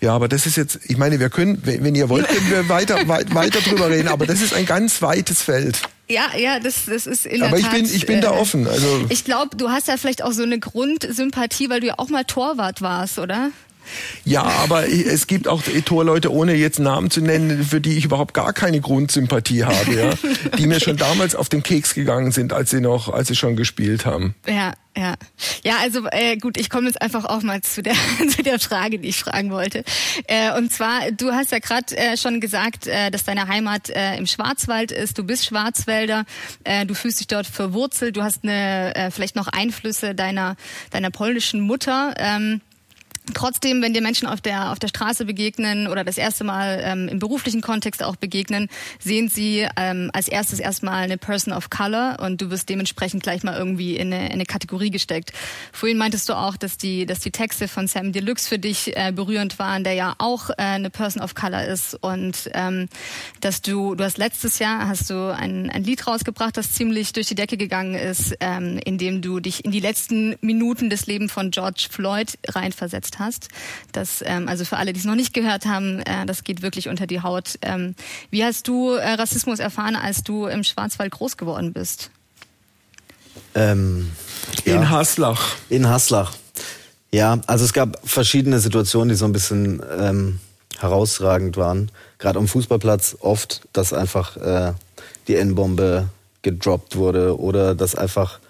Ja, 0.00 0.14
aber 0.14 0.28
das 0.28 0.46
ist 0.46 0.56
jetzt, 0.56 0.78
ich 0.84 0.96
meine, 0.96 1.20
wir 1.20 1.30
können, 1.30 1.60
wenn 1.64 1.94
ihr 1.94 2.08
wollt, 2.08 2.28
können 2.28 2.50
wir 2.50 2.68
weiter, 2.68 3.08
weiter 3.08 3.60
drüber 3.60 3.90
reden, 3.90 4.08
aber 4.08 4.26
das 4.26 4.40
ist 4.40 4.54
ein 4.54 4.66
ganz 4.66 5.00
weites 5.02 5.42
Feld. 5.42 5.80
Ja, 6.08 6.34
ja, 6.36 6.58
das, 6.58 6.86
das 6.86 7.06
ist 7.06 7.26
in 7.26 7.42
Aber 7.42 7.50
der 7.50 7.58
ich 7.58 7.64
Tat, 7.66 7.74
bin, 7.74 7.84
ich 7.84 8.06
bin 8.06 8.18
äh, 8.18 8.22
da 8.22 8.30
offen. 8.30 8.66
Also 8.66 9.04
ich 9.10 9.24
glaube, 9.24 9.56
du 9.56 9.68
hast 9.68 9.88
ja 9.88 9.96
vielleicht 9.98 10.22
auch 10.22 10.32
so 10.32 10.42
eine 10.42 10.58
Grundsympathie, 10.58 11.68
weil 11.68 11.80
du 11.80 11.88
ja 11.88 11.94
auch 11.98 12.08
mal 12.08 12.24
Torwart 12.24 12.80
warst, 12.80 13.18
oder? 13.18 13.50
Ja, 14.24 14.42
aber 14.42 14.88
es 14.88 15.26
gibt 15.26 15.48
auch 15.48 15.62
Torleute, 15.84 16.32
ohne 16.32 16.54
jetzt 16.54 16.78
Namen 16.78 17.10
zu 17.10 17.20
nennen, 17.20 17.64
für 17.64 17.80
die 17.80 17.96
ich 17.96 18.04
überhaupt 18.04 18.34
gar 18.34 18.52
keine 18.52 18.80
Grundsympathie 18.80 19.64
habe, 19.64 19.94
ja, 19.94 20.10
die 20.58 20.66
mir 20.66 20.80
schon 20.80 20.96
damals 20.96 21.34
auf 21.34 21.48
den 21.48 21.62
Keks 21.62 21.94
gegangen 21.94 22.32
sind, 22.32 22.52
als 22.52 22.70
sie 22.70 22.80
noch, 22.80 23.08
als 23.12 23.28
sie 23.28 23.36
schon 23.36 23.56
gespielt 23.56 24.06
haben. 24.06 24.34
Ja, 24.46 24.72
ja, 24.96 25.14
ja. 25.62 25.76
Also 25.80 26.06
äh, 26.10 26.36
gut, 26.36 26.58
ich 26.58 26.70
komme 26.70 26.88
jetzt 26.88 27.00
einfach 27.00 27.24
auch 27.24 27.42
mal 27.42 27.60
zu 27.62 27.82
der 27.82 27.94
zu 28.28 28.42
der 28.42 28.58
Frage, 28.58 28.98
die 28.98 29.08
ich 29.08 29.18
fragen 29.18 29.50
wollte. 29.50 29.84
Äh, 30.26 30.56
und 30.58 30.72
zwar, 30.72 31.10
du 31.12 31.32
hast 31.32 31.52
ja 31.52 31.60
gerade 31.60 31.96
äh, 31.96 32.16
schon 32.16 32.40
gesagt, 32.40 32.86
äh, 32.86 33.10
dass 33.10 33.24
deine 33.24 33.46
Heimat 33.46 33.90
äh, 33.90 34.16
im 34.16 34.26
Schwarzwald 34.26 34.90
ist. 34.90 35.16
Du 35.16 35.24
bist 35.24 35.46
Schwarzwälder. 35.46 36.24
Äh, 36.64 36.84
du 36.84 36.94
fühlst 36.94 37.20
dich 37.20 37.28
dort 37.28 37.46
verwurzelt. 37.46 38.16
Du 38.16 38.22
hast 38.22 38.42
eine 38.42 38.94
äh, 38.96 39.10
vielleicht 39.10 39.36
noch 39.36 39.46
Einflüsse 39.48 40.14
deiner 40.14 40.56
deiner 40.90 41.10
polnischen 41.10 41.60
Mutter. 41.60 42.14
Ähm, 42.18 42.60
Trotzdem, 43.34 43.82
wenn 43.82 43.94
dir 43.94 44.02
Menschen 44.02 44.26
auf 44.28 44.40
der, 44.40 44.72
auf 44.72 44.78
der 44.78 44.88
Straße 44.88 45.24
begegnen 45.24 45.86
oder 45.86 46.04
das 46.04 46.18
erste 46.18 46.44
Mal 46.44 46.80
ähm, 46.82 47.08
im 47.08 47.18
beruflichen 47.18 47.60
Kontext 47.60 48.02
auch 48.02 48.16
begegnen, 48.16 48.68
sehen 48.98 49.28
sie 49.28 49.66
ähm, 49.76 50.10
als 50.12 50.28
erstes 50.28 50.60
erstmal 50.60 51.04
eine 51.04 51.18
Person 51.18 51.52
of 51.52 51.70
Color 51.70 52.18
und 52.20 52.40
du 52.40 52.50
wirst 52.50 52.68
dementsprechend 52.68 53.22
gleich 53.22 53.42
mal 53.42 53.56
irgendwie 53.56 53.96
in 53.96 54.12
eine, 54.12 54.26
in 54.26 54.32
eine 54.32 54.46
Kategorie 54.46 54.90
gesteckt. 54.90 55.32
Vorhin 55.72 55.98
meintest 55.98 56.28
du 56.28 56.34
auch, 56.34 56.56
dass 56.56 56.78
die, 56.78 57.06
dass 57.06 57.20
die 57.20 57.30
Texte 57.30 57.68
von 57.68 57.86
Sam 57.86 58.12
Deluxe 58.12 58.48
für 58.48 58.58
dich 58.58 58.96
äh, 58.96 59.12
berührend 59.12 59.58
waren, 59.58 59.84
der 59.84 59.94
ja 59.94 60.14
auch 60.18 60.50
äh, 60.50 60.54
eine 60.58 60.90
Person 60.90 61.22
of 61.22 61.34
Color 61.34 61.64
ist 61.64 61.94
und 61.94 62.50
ähm, 62.54 62.88
dass 63.40 63.62
du, 63.62 63.94
du 63.94 64.04
hast 64.04 64.18
letztes 64.18 64.58
Jahr 64.58 64.88
hast 64.88 65.10
du 65.10 65.34
ein, 65.34 65.70
ein 65.70 65.84
Lied 65.84 66.06
rausgebracht, 66.06 66.56
das 66.56 66.72
ziemlich 66.72 67.12
durch 67.12 67.26
die 67.26 67.34
Decke 67.34 67.56
gegangen 67.56 67.94
ist, 67.94 68.34
ähm, 68.40 68.80
in 68.84 68.98
dem 68.98 69.22
du 69.22 69.40
dich 69.40 69.64
in 69.64 69.70
die 69.70 69.80
letzten 69.80 70.36
Minuten 70.40 70.90
des 70.90 71.06
Lebens 71.06 71.32
von 71.32 71.50
George 71.50 71.88
Floyd 71.90 72.38
reinversetzt 72.48 73.17
hast. 73.18 73.48
Das, 73.92 74.22
ähm, 74.24 74.48
also 74.48 74.64
für 74.64 74.76
alle, 74.76 74.92
die 74.92 75.00
es 75.00 75.06
noch 75.06 75.14
nicht 75.14 75.34
gehört 75.34 75.66
haben, 75.66 76.00
äh, 76.00 76.26
das 76.26 76.44
geht 76.44 76.62
wirklich 76.62 76.88
unter 76.88 77.06
die 77.06 77.22
Haut. 77.22 77.58
Ähm, 77.62 77.94
wie 78.30 78.44
hast 78.44 78.68
du 78.68 78.92
äh, 78.92 79.14
Rassismus 79.14 79.58
erfahren, 79.58 79.96
als 79.96 80.22
du 80.22 80.46
im 80.46 80.64
Schwarzwald 80.64 81.12
groß 81.12 81.36
geworden 81.36 81.72
bist? 81.72 82.10
Ähm, 83.54 84.10
ja. 84.64 84.76
In 84.76 84.90
Haslach. 84.90 85.56
In 85.68 85.88
Haslach. 85.88 86.32
Ja, 87.10 87.40
also 87.46 87.64
es 87.64 87.72
gab 87.72 87.98
verschiedene 88.06 88.60
Situationen, 88.60 89.08
die 89.08 89.14
so 89.14 89.24
ein 89.24 89.32
bisschen 89.32 89.82
ähm, 89.98 90.40
herausragend 90.78 91.56
waren. 91.56 91.90
Gerade 92.18 92.38
am 92.38 92.48
Fußballplatz 92.48 93.16
oft, 93.20 93.62
dass 93.72 93.92
einfach 93.92 94.36
äh, 94.36 94.72
die 95.26 95.36
N-Bombe 95.36 96.08
gedroppt 96.42 96.96
wurde 96.96 97.38
oder 97.38 97.74
dass 97.74 97.94
einfach 97.94 98.40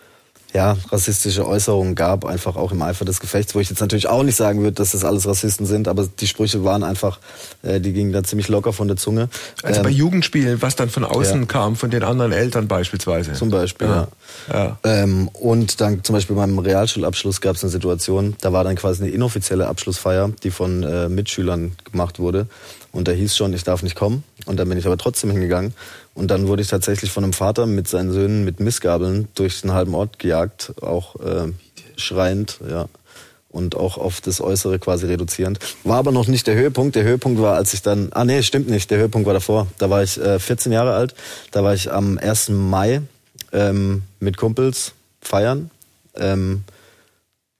ja, 0.55 0.77
rassistische 0.91 1.47
Äußerungen 1.47 1.95
gab, 1.95 2.25
einfach 2.25 2.57
auch 2.57 2.73
im 2.73 2.81
Eifer 2.81 3.05
des 3.05 3.21
Gefechts, 3.21 3.55
wo 3.55 3.61
ich 3.61 3.69
jetzt 3.69 3.81
natürlich 3.81 4.09
auch 4.09 4.23
nicht 4.23 4.37
sagen 4.37 4.63
würde, 4.63 4.73
dass 4.73 4.93
das 4.93 5.05
alles 5.05 5.27
Rassisten 5.27 5.67
sind, 5.67 5.89
aber 5.89 6.09
die 6.09 6.27
Sprüche 6.27 6.65
waren 6.65 6.83
einfach, 6.83 7.19
äh, 7.63 7.81
die 7.81 7.93
gingen 7.93 8.13
da 8.13 8.25
ziemlich 8.25 8.49
locker 8.49 8.73
von 8.73 8.89
der 8.89 8.97
Zunge. 8.97 9.29
Also 9.63 9.81
ähm, 9.81 9.85
bei 9.85 9.91
Jugendspielen, 9.91 10.63
was 10.63 10.75
dann 10.75 10.89
von 10.89 11.05
außen 11.05 11.41
ja. 11.41 11.47
kam, 11.47 11.77
von 11.77 11.91
den 11.91 12.03
anderen 12.03 12.33
Eltern 12.33 12.67
beispielsweise. 12.67 13.35
Zum 13.35 13.51
Beispiel, 13.51 13.89
ja. 13.89 14.09
ja. 14.49 14.55
ja. 14.55 14.79
Ähm, 14.85 15.29
und 15.29 15.83
dann 15.83 16.03
zum 16.03 16.15
Beispiel 16.15 16.35
beim 16.35 16.59
Realschulabschluss 16.59 17.43
gab 17.43 17.57
es 17.57 17.63
eine 17.63 17.71
Situation, 17.71 18.35
da 18.41 18.53
war 18.53 18.65
dann 18.65 18.77
quasi 18.77 19.03
eine 19.03 19.13
inoffizielle 19.13 19.67
Abschlussfeier, 19.67 20.31
die 20.43 20.51
von 20.51 20.83
äh, 20.83 21.11
Mitschülern 21.11 21.73
gemacht 21.91 22.19
wurde. 22.19 22.47
Und 22.99 23.07
da 23.07 23.13
hieß 23.13 23.37
schon, 23.37 23.55
ich 23.55 23.63
darf 23.63 23.85
nicht 23.85 23.95
kommen. 23.95 24.25
Und 24.45 24.57
dann 24.57 24.69
bin 24.69 24.77
ich 24.77 24.85
aber 24.85 24.99
trotzdem 24.99 25.31
hingegangen. 25.31 25.73
Und 26.15 26.33
dann 26.33 26.49
wurde 26.49 26.63
ich 26.63 26.69
tatsächlich 26.69 27.13
von 27.13 27.23
einem 27.23 27.33
Vater 27.33 27.65
mit 27.65 27.87
seinen 27.87 28.11
Söhnen 28.11 28.45
mit 28.45 28.59
Missgabeln 28.59 29.29
durch 29.37 29.61
den 29.61 29.73
halben 29.73 29.95
Ort 29.95 30.19
gejagt, 30.19 30.73
auch 30.83 31.15
äh, 31.21 31.53
schreiend, 31.95 32.59
ja. 32.69 32.87
Und 33.51 33.77
auch 33.77 33.99
auf 33.99 34.21
das 34.21 34.41
Äußere 34.41 34.81
quasi 34.81 35.07
reduzierend. 35.07 35.61
War 35.85 35.99
aber 35.99 36.11
noch 36.11 36.27
nicht 36.27 36.49
der 36.49 36.57
Höhepunkt. 36.57 36.97
Der 36.97 37.05
Höhepunkt 37.05 37.41
war, 37.41 37.55
als 37.55 37.73
ich 37.73 37.83
dann, 37.83 38.09
ah 38.15 38.25
nee, 38.25 38.43
stimmt 38.43 38.69
nicht, 38.69 38.91
der 38.91 38.99
Höhepunkt 38.99 39.27
war 39.27 39.35
davor. 39.35 39.69
Da 39.79 39.89
war 39.91 40.03
ich 40.03 40.21
äh, 40.21 40.41
14 40.41 40.73
Jahre 40.73 40.95
alt. 40.95 41.15
Da 41.53 41.63
war 41.63 41.75
ich 41.75 41.93
am 41.93 42.19
1. 42.19 42.49
Mai 42.49 43.03
ähm, 43.53 44.03
mit 44.19 44.37
Kumpels 44.37 44.95
feiern 45.21 45.71
ähm, 46.17 46.65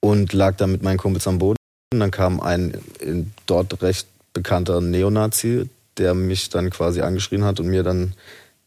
und 0.01 0.33
lag 0.33 0.57
dann 0.57 0.73
mit 0.73 0.83
meinen 0.83 0.97
Kumpels 0.97 1.25
am 1.27 1.39
Boden. 1.39 1.55
Und 1.93 2.01
dann 2.01 2.11
kam 2.11 2.41
ein 2.41 2.77
in, 2.99 3.31
dort 3.45 3.81
recht 3.81 4.05
bekannter 4.39 4.79
Neonazi, 4.79 5.69
der 5.97 6.13
mich 6.13 6.49
dann 6.49 6.69
quasi 6.69 7.01
angeschrien 7.01 7.43
hat 7.43 7.59
und 7.59 7.67
mir 7.67 7.83
dann 7.83 8.13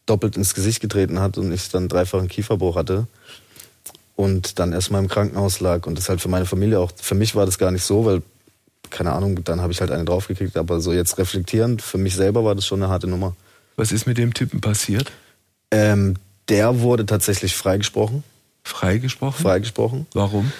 doppelt 0.05 0.37
ins 0.37 0.53
Gesicht 0.53 0.81
getreten 0.81 1.19
hat 1.19 1.37
und 1.37 1.51
ich 1.51 1.69
dann 1.69 1.89
dreifachen 1.89 2.27
Kieferbruch 2.27 2.75
hatte 2.75 3.07
und 4.15 4.59
dann 4.59 4.71
erstmal 4.71 5.01
im 5.01 5.07
Krankenhaus 5.07 5.59
lag 5.59 5.87
und 5.87 5.97
das 5.97 6.09
halt 6.09 6.21
für 6.21 6.29
meine 6.29 6.45
Familie 6.45 6.79
auch, 6.79 6.91
für 6.95 7.15
mich 7.15 7.35
war 7.35 7.47
das 7.47 7.57
gar 7.57 7.71
nicht 7.71 7.83
so, 7.83 8.05
weil 8.05 8.21
keine 8.91 9.13
Ahnung, 9.13 9.43
dann 9.43 9.61
habe 9.61 9.73
ich 9.73 9.81
halt 9.81 9.89
eine 9.89 10.05
draufgekriegt, 10.05 10.55
aber 10.57 10.79
so 10.79 10.93
jetzt 10.93 11.17
reflektierend, 11.17 11.81
für 11.81 11.97
mich 11.97 12.15
selber 12.15 12.45
war 12.45 12.53
das 12.53 12.67
schon 12.67 12.83
eine 12.83 12.91
harte 12.91 13.07
Nummer. 13.07 13.35
Was 13.75 13.91
ist 13.91 14.05
mit 14.05 14.19
dem 14.19 14.35
Typen 14.35 14.61
passiert? 14.61 15.11
Ähm, 15.71 16.17
der 16.49 16.81
wurde 16.81 17.07
tatsächlich 17.07 17.55
freigesprochen. 17.55 18.23
Freigesprochen? 18.63 19.41
Freigesprochen. 19.41 20.05
Warum? 20.13 20.51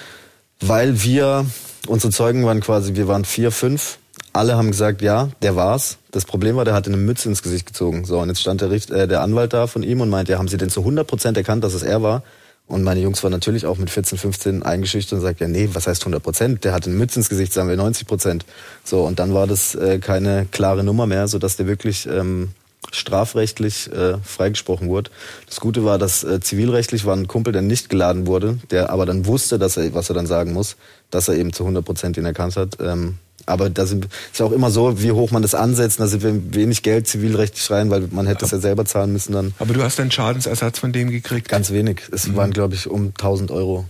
Weil 0.60 1.04
wir, 1.04 1.46
unsere 1.86 2.12
Zeugen 2.12 2.44
waren 2.44 2.60
quasi, 2.60 2.96
wir 2.96 3.06
waren 3.06 3.24
vier, 3.24 3.52
fünf 3.52 3.98
alle 4.34 4.56
haben 4.56 4.70
gesagt, 4.70 5.00
ja, 5.00 5.30
der 5.42 5.56
war's. 5.56 5.98
Das 6.10 6.24
Problem 6.24 6.56
war, 6.56 6.64
der 6.64 6.74
hatte 6.74 6.90
eine 6.90 6.96
Mütze 6.96 7.28
ins 7.28 7.42
Gesicht 7.42 7.66
gezogen. 7.66 8.04
So, 8.04 8.18
und 8.18 8.28
jetzt 8.28 8.40
stand 8.40 8.60
der, 8.60 8.70
Richt, 8.70 8.90
äh, 8.90 9.06
der 9.06 9.20
Anwalt 9.22 9.52
da 9.52 9.66
von 9.66 9.82
ihm 9.82 10.00
und 10.00 10.10
meinte, 10.10 10.32
ja, 10.32 10.38
haben 10.38 10.48
Sie 10.48 10.56
denn 10.56 10.70
zu 10.70 10.80
100 10.80 11.06
Prozent 11.06 11.36
erkannt, 11.36 11.62
dass 11.62 11.72
es 11.72 11.82
er 11.82 12.02
war? 12.02 12.22
Und 12.66 12.82
meine 12.82 13.00
Jungs 13.00 13.22
waren 13.22 13.30
natürlich 13.30 13.66
auch 13.66 13.78
mit 13.78 13.90
14, 13.90 14.18
15 14.18 14.62
eingeschüchtert 14.62 15.18
und 15.18 15.20
sagt, 15.20 15.40
ja, 15.40 15.46
nee, 15.46 15.68
was 15.72 15.86
heißt 15.86 16.02
100 16.02 16.22
Prozent? 16.22 16.64
Der 16.64 16.72
hatte 16.72 16.90
eine 16.90 16.98
Mütze 16.98 17.20
ins 17.20 17.28
Gesicht, 17.28 17.52
sagen 17.52 17.68
wir 17.68 17.76
90 17.76 18.06
Prozent. 18.08 18.44
So, 18.82 19.04
und 19.04 19.18
dann 19.18 19.34
war 19.34 19.46
das 19.46 19.74
äh, 19.76 19.98
keine 19.98 20.46
klare 20.50 20.82
Nummer 20.82 21.06
mehr, 21.06 21.28
sodass 21.28 21.56
der 21.56 21.66
wirklich 21.66 22.06
ähm, 22.06 22.50
strafrechtlich 22.90 23.92
äh, 23.92 24.18
freigesprochen 24.18 24.88
wurde. 24.88 25.10
Das 25.46 25.60
Gute 25.60 25.84
war, 25.84 25.98
dass 25.98 26.24
äh, 26.24 26.40
zivilrechtlich 26.40 27.04
war 27.04 27.14
ein 27.14 27.28
Kumpel, 27.28 27.52
der 27.52 27.62
nicht 27.62 27.88
geladen 27.88 28.26
wurde, 28.26 28.58
der 28.70 28.90
aber 28.90 29.06
dann 29.06 29.26
wusste, 29.26 29.58
dass 29.58 29.76
er, 29.76 29.94
was 29.94 30.10
er 30.10 30.14
dann 30.14 30.26
sagen 30.26 30.52
muss, 30.52 30.76
dass 31.10 31.28
er 31.28 31.36
eben 31.36 31.52
zu 31.52 31.62
100 31.62 31.84
Prozent 31.84 32.16
ihn 32.16 32.24
erkannt 32.24 32.56
hat. 32.56 32.78
Ähm, 32.80 33.18
aber 33.46 33.70
da 33.70 33.86
sind, 33.86 34.06
ist 34.32 34.40
ja 34.40 34.46
auch 34.46 34.52
immer 34.52 34.70
so, 34.70 35.02
wie 35.02 35.12
hoch 35.12 35.30
man 35.30 35.42
das 35.42 35.54
ansetzt. 35.54 36.00
Da 36.00 36.06
sind 36.06 36.22
wir 36.22 36.54
wenig 36.54 36.82
Geld 36.82 37.06
zivilrechtlich 37.08 37.70
rein, 37.70 37.90
weil 37.90 38.08
man 38.10 38.26
hätte 38.26 38.44
es 38.44 38.50
ja 38.50 38.58
selber 38.58 38.84
zahlen 38.84 39.12
müssen 39.12 39.32
dann. 39.32 39.54
Aber 39.58 39.74
du 39.74 39.82
hast 39.82 40.00
einen 40.00 40.10
Schadensersatz 40.10 40.78
von 40.78 40.92
dem 40.92 41.10
gekriegt? 41.10 41.48
Ganz 41.48 41.70
wenig. 41.70 42.02
Es 42.12 42.26
mhm. 42.26 42.36
waren, 42.36 42.50
glaube 42.52 42.74
ich, 42.74 42.88
um 42.88 43.08
1000 43.08 43.50
Euro. 43.50 43.86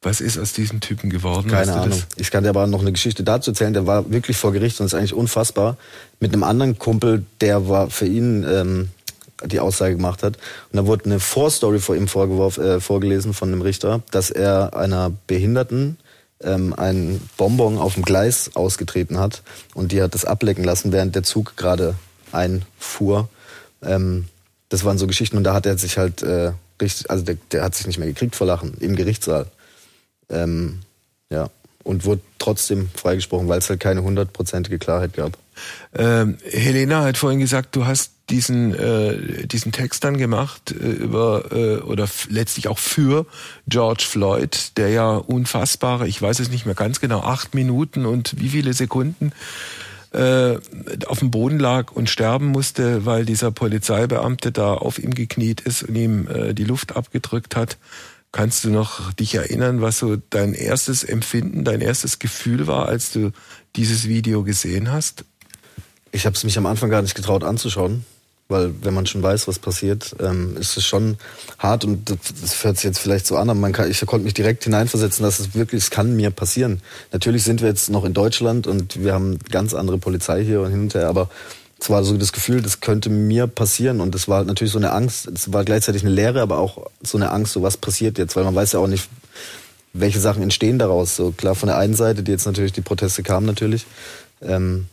Was 0.00 0.20
ist 0.20 0.38
aus 0.38 0.52
diesem 0.52 0.80
Typen 0.80 1.10
geworden? 1.10 1.48
Keine 1.48 1.74
Ahnung. 1.74 2.00
Ich 2.16 2.30
kann 2.30 2.44
dir 2.44 2.50
aber 2.50 2.68
noch 2.68 2.80
eine 2.80 2.92
Geschichte 2.92 3.24
dazu 3.24 3.50
erzählen. 3.50 3.72
Der 3.72 3.86
war 3.86 4.10
wirklich 4.10 4.36
vor 4.36 4.52
Gericht 4.52 4.78
und 4.78 4.86
ist 4.86 4.94
eigentlich 4.94 5.14
unfassbar. 5.14 5.76
Mit 6.20 6.32
einem 6.32 6.44
anderen 6.44 6.78
Kumpel, 6.78 7.26
der 7.40 7.68
war 7.68 7.90
für 7.90 8.06
ihn 8.06 8.46
ähm, 8.48 8.90
die 9.44 9.58
Aussage 9.58 9.96
gemacht 9.96 10.22
hat. 10.22 10.36
Und 10.70 10.76
da 10.76 10.86
wurde 10.86 11.06
eine 11.06 11.18
Vorstory 11.18 11.80
vor 11.80 11.96
ihm 11.96 12.06
vorgeworfen, 12.06 12.64
äh, 12.64 12.80
vorgelesen 12.80 13.34
von 13.34 13.48
einem 13.48 13.60
Richter, 13.60 14.02
dass 14.12 14.30
er 14.30 14.76
einer 14.76 15.10
Behinderten 15.26 15.96
ähm, 16.42 16.74
ein 16.74 17.20
Bonbon 17.36 17.78
auf 17.78 17.94
dem 17.94 18.04
Gleis 18.04 18.52
ausgetreten 18.54 19.18
hat 19.18 19.42
und 19.74 19.92
die 19.92 20.02
hat 20.02 20.14
das 20.14 20.24
ablecken 20.24 20.64
lassen, 20.64 20.92
während 20.92 21.14
der 21.14 21.22
Zug 21.22 21.56
gerade 21.56 21.94
einfuhr. 22.32 23.28
Ähm, 23.82 24.26
das 24.68 24.84
waren 24.84 24.98
so 24.98 25.06
Geschichten 25.06 25.36
und 25.36 25.44
da 25.44 25.54
hat 25.54 25.66
er 25.66 25.78
sich 25.78 25.98
halt 25.98 26.22
äh, 26.22 26.52
richtig, 26.80 27.10
also 27.10 27.24
der, 27.24 27.36
der 27.52 27.62
hat 27.62 27.74
sich 27.74 27.86
nicht 27.86 27.98
mehr 27.98 28.08
gekriegt 28.08 28.36
vor 28.36 28.46
Lachen 28.46 28.74
im 28.80 28.96
Gerichtssaal. 28.96 29.46
Ähm, 30.28 30.80
ja, 31.30 31.50
und 31.84 32.04
wurde 32.04 32.20
trotzdem 32.38 32.90
freigesprochen, 32.94 33.48
weil 33.48 33.58
es 33.58 33.70
halt 33.70 33.80
keine 33.80 34.02
hundertprozentige 34.02 34.78
Klarheit 34.78 35.14
gab. 35.14 35.38
Ähm, 35.94 36.38
Helena 36.44 37.02
hat 37.02 37.16
vorhin 37.16 37.40
gesagt, 37.40 37.74
du 37.74 37.86
hast 37.86 38.12
diesen 38.30 38.74
äh, 38.74 39.46
diesen 39.46 39.72
Text 39.72 40.04
dann 40.04 40.18
gemacht 40.18 40.70
äh, 40.70 40.74
über 40.74 41.52
äh, 41.52 41.76
oder 41.78 42.08
letztlich 42.28 42.68
auch 42.68 42.78
für 42.78 43.26
George 43.66 44.04
Floyd, 44.08 44.76
der 44.76 44.90
ja 44.90 45.16
unfassbare, 45.16 46.06
ich 46.06 46.20
weiß 46.20 46.40
es 46.40 46.50
nicht 46.50 46.66
mehr 46.66 46.74
ganz 46.74 47.00
genau, 47.00 47.20
acht 47.20 47.54
Minuten 47.54 48.06
und 48.06 48.38
wie 48.40 48.50
viele 48.50 48.72
Sekunden 48.72 49.32
äh, 50.12 50.58
auf 51.06 51.18
dem 51.18 51.30
Boden 51.30 51.58
lag 51.58 51.92
und 51.92 52.08
sterben 52.08 52.46
musste, 52.46 53.04
weil 53.04 53.24
dieser 53.24 53.50
Polizeibeamte 53.50 54.52
da 54.52 54.74
auf 54.74 54.98
ihm 54.98 55.14
gekniet 55.14 55.60
ist 55.60 55.82
und 55.82 55.96
ihm 55.96 56.28
äh, 56.28 56.54
die 56.54 56.64
Luft 56.64 56.96
abgedrückt 56.96 57.56
hat. 57.56 57.78
Kannst 58.30 58.64
du 58.64 58.70
noch 58.70 59.12
dich 59.14 59.34
erinnern, 59.34 59.80
was 59.80 59.98
so 59.98 60.16
dein 60.16 60.52
erstes 60.52 61.02
Empfinden, 61.02 61.64
dein 61.64 61.80
erstes 61.80 62.18
Gefühl 62.18 62.66
war, 62.66 62.86
als 62.86 63.10
du 63.10 63.32
dieses 63.76 64.06
Video 64.06 64.44
gesehen 64.44 64.92
hast? 64.92 65.24
Ich 66.12 66.26
habe 66.26 66.36
es 66.36 66.44
mich 66.44 66.58
am 66.58 66.66
Anfang 66.66 66.90
gar 66.90 67.02
nicht 67.02 67.14
getraut 67.14 67.42
anzuschauen, 67.44 68.04
weil 68.48 68.72
wenn 68.82 68.94
man 68.94 69.04
schon 69.04 69.22
weiß, 69.22 69.46
was 69.46 69.58
passiert, 69.58 70.16
ähm, 70.20 70.56
ist 70.56 70.78
es 70.78 70.86
schon 70.86 71.18
hart 71.58 71.84
und 71.84 72.08
das, 72.08 72.16
das 72.40 72.64
hört 72.64 72.76
sich 72.76 72.84
jetzt 72.84 72.98
vielleicht 72.98 73.26
so 73.26 73.36
an, 73.36 73.50
aber 73.50 73.60
man 73.60 73.72
kann, 73.72 73.90
ich 73.90 74.00
konnte 74.06 74.24
mich 74.24 74.32
direkt 74.32 74.64
hineinversetzen, 74.64 75.22
dass 75.22 75.38
es 75.38 75.54
wirklich, 75.54 75.82
es 75.82 75.90
kann 75.90 76.16
mir 76.16 76.30
passieren. 76.30 76.80
Natürlich 77.12 77.44
sind 77.44 77.60
wir 77.60 77.68
jetzt 77.68 77.90
noch 77.90 78.04
in 78.04 78.14
Deutschland 78.14 78.66
und 78.66 79.02
wir 79.02 79.12
haben 79.12 79.38
ganz 79.50 79.74
andere 79.74 79.98
Polizei 79.98 80.42
hier 80.42 80.62
und 80.62 80.70
hinterher, 80.70 81.08
aber 81.08 81.28
es 81.78 81.90
war 81.90 82.02
so 82.02 82.16
das 82.16 82.32
Gefühl, 82.32 82.62
das 82.62 82.80
könnte 82.80 83.10
mir 83.10 83.46
passieren 83.46 84.00
und 84.00 84.14
es 84.14 84.28
war 84.28 84.42
natürlich 84.44 84.72
so 84.72 84.78
eine 84.78 84.92
Angst, 84.92 85.28
es 85.28 85.52
war 85.52 85.64
gleichzeitig 85.64 86.02
eine 86.02 86.10
Lehre, 86.10 86.40
aber 86.40 86.58
auch 86.58 86.86
so 87.02 87.18
eine 87.18 87.30
Angst, 87.30 87.52
so 87.52 87.62
was 87.62 87.76
passiert 87.76 88.16
jetzt, 88.16 88.34
weil 88.34 88.44
man 88.44 88.54
weiß 88.54 88.72
ja 88.72 88.80
auch 88.80 88.88
nicht, 88.88 89.10
welche 89.92 90.20
Sachen 90.20 90.42
entstehen 90.42 90.78
daraus. 90.78 91.16
So 91.16 91.32
klar 91.32 91.54
von 91.54 91.66
der 91.66 91.76
einen 91.76 91.94
Seite, 91.94 92.22
die 92.22 92.30
jetzt 92.30 92.46
natürlich 92.46 92.72
die 92.72 92.80
Proteste 92.80 93.22
kamen 93.22 93.46
natürlich. 93.46 93.86
Ähm, 94.40 94.86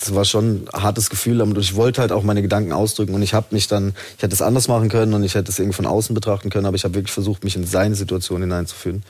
es 0.00 0.14
war 0.14 0.24
schon 0.24 0.64
ein 0.64 0.82
hartes 0.82 1.10
Gefühl, 1.10 1.40
und 1.40 1.58
ich 1.58 1.74
wollte 1.74 2.00
halt 2.00 2.12
auch 2.12 2.22
meine 2.22 2.42
Gedanken 2.42 2.72
ausdrücken 2.72 3.14
und 3.14 3.22
ich 3.22 3.34
habe 3.34 3.48
mich 3.50 3.68
dann, 3.68 3.94
ich 4.16 4.22
hätte 4.22 4.34
es 4.34 4.42
anders 4.42 4.68
machen 4.68 4.88
können 4.88 5.14
und 5.14 5.24
ich 5.24 5.34
hätte 5.34 5.50
es 5.50 5.58
irgendwie 5.58 5.76
von 5.76 5.86
außen 5.86 6.14
betrachten 6.14 6.50
können, 6.50 6.66
aber 6.66 6.76
ich 6.76 6.84
habe 6.84 6.94
wirklich 6.94 7.12
versucht, 7.12 7.44
mich 7.44 7.56
in 7.56 7.66
seine 7.66 7.94
Situation 7.94 8.40
hineinzufühlen 8.40 9.02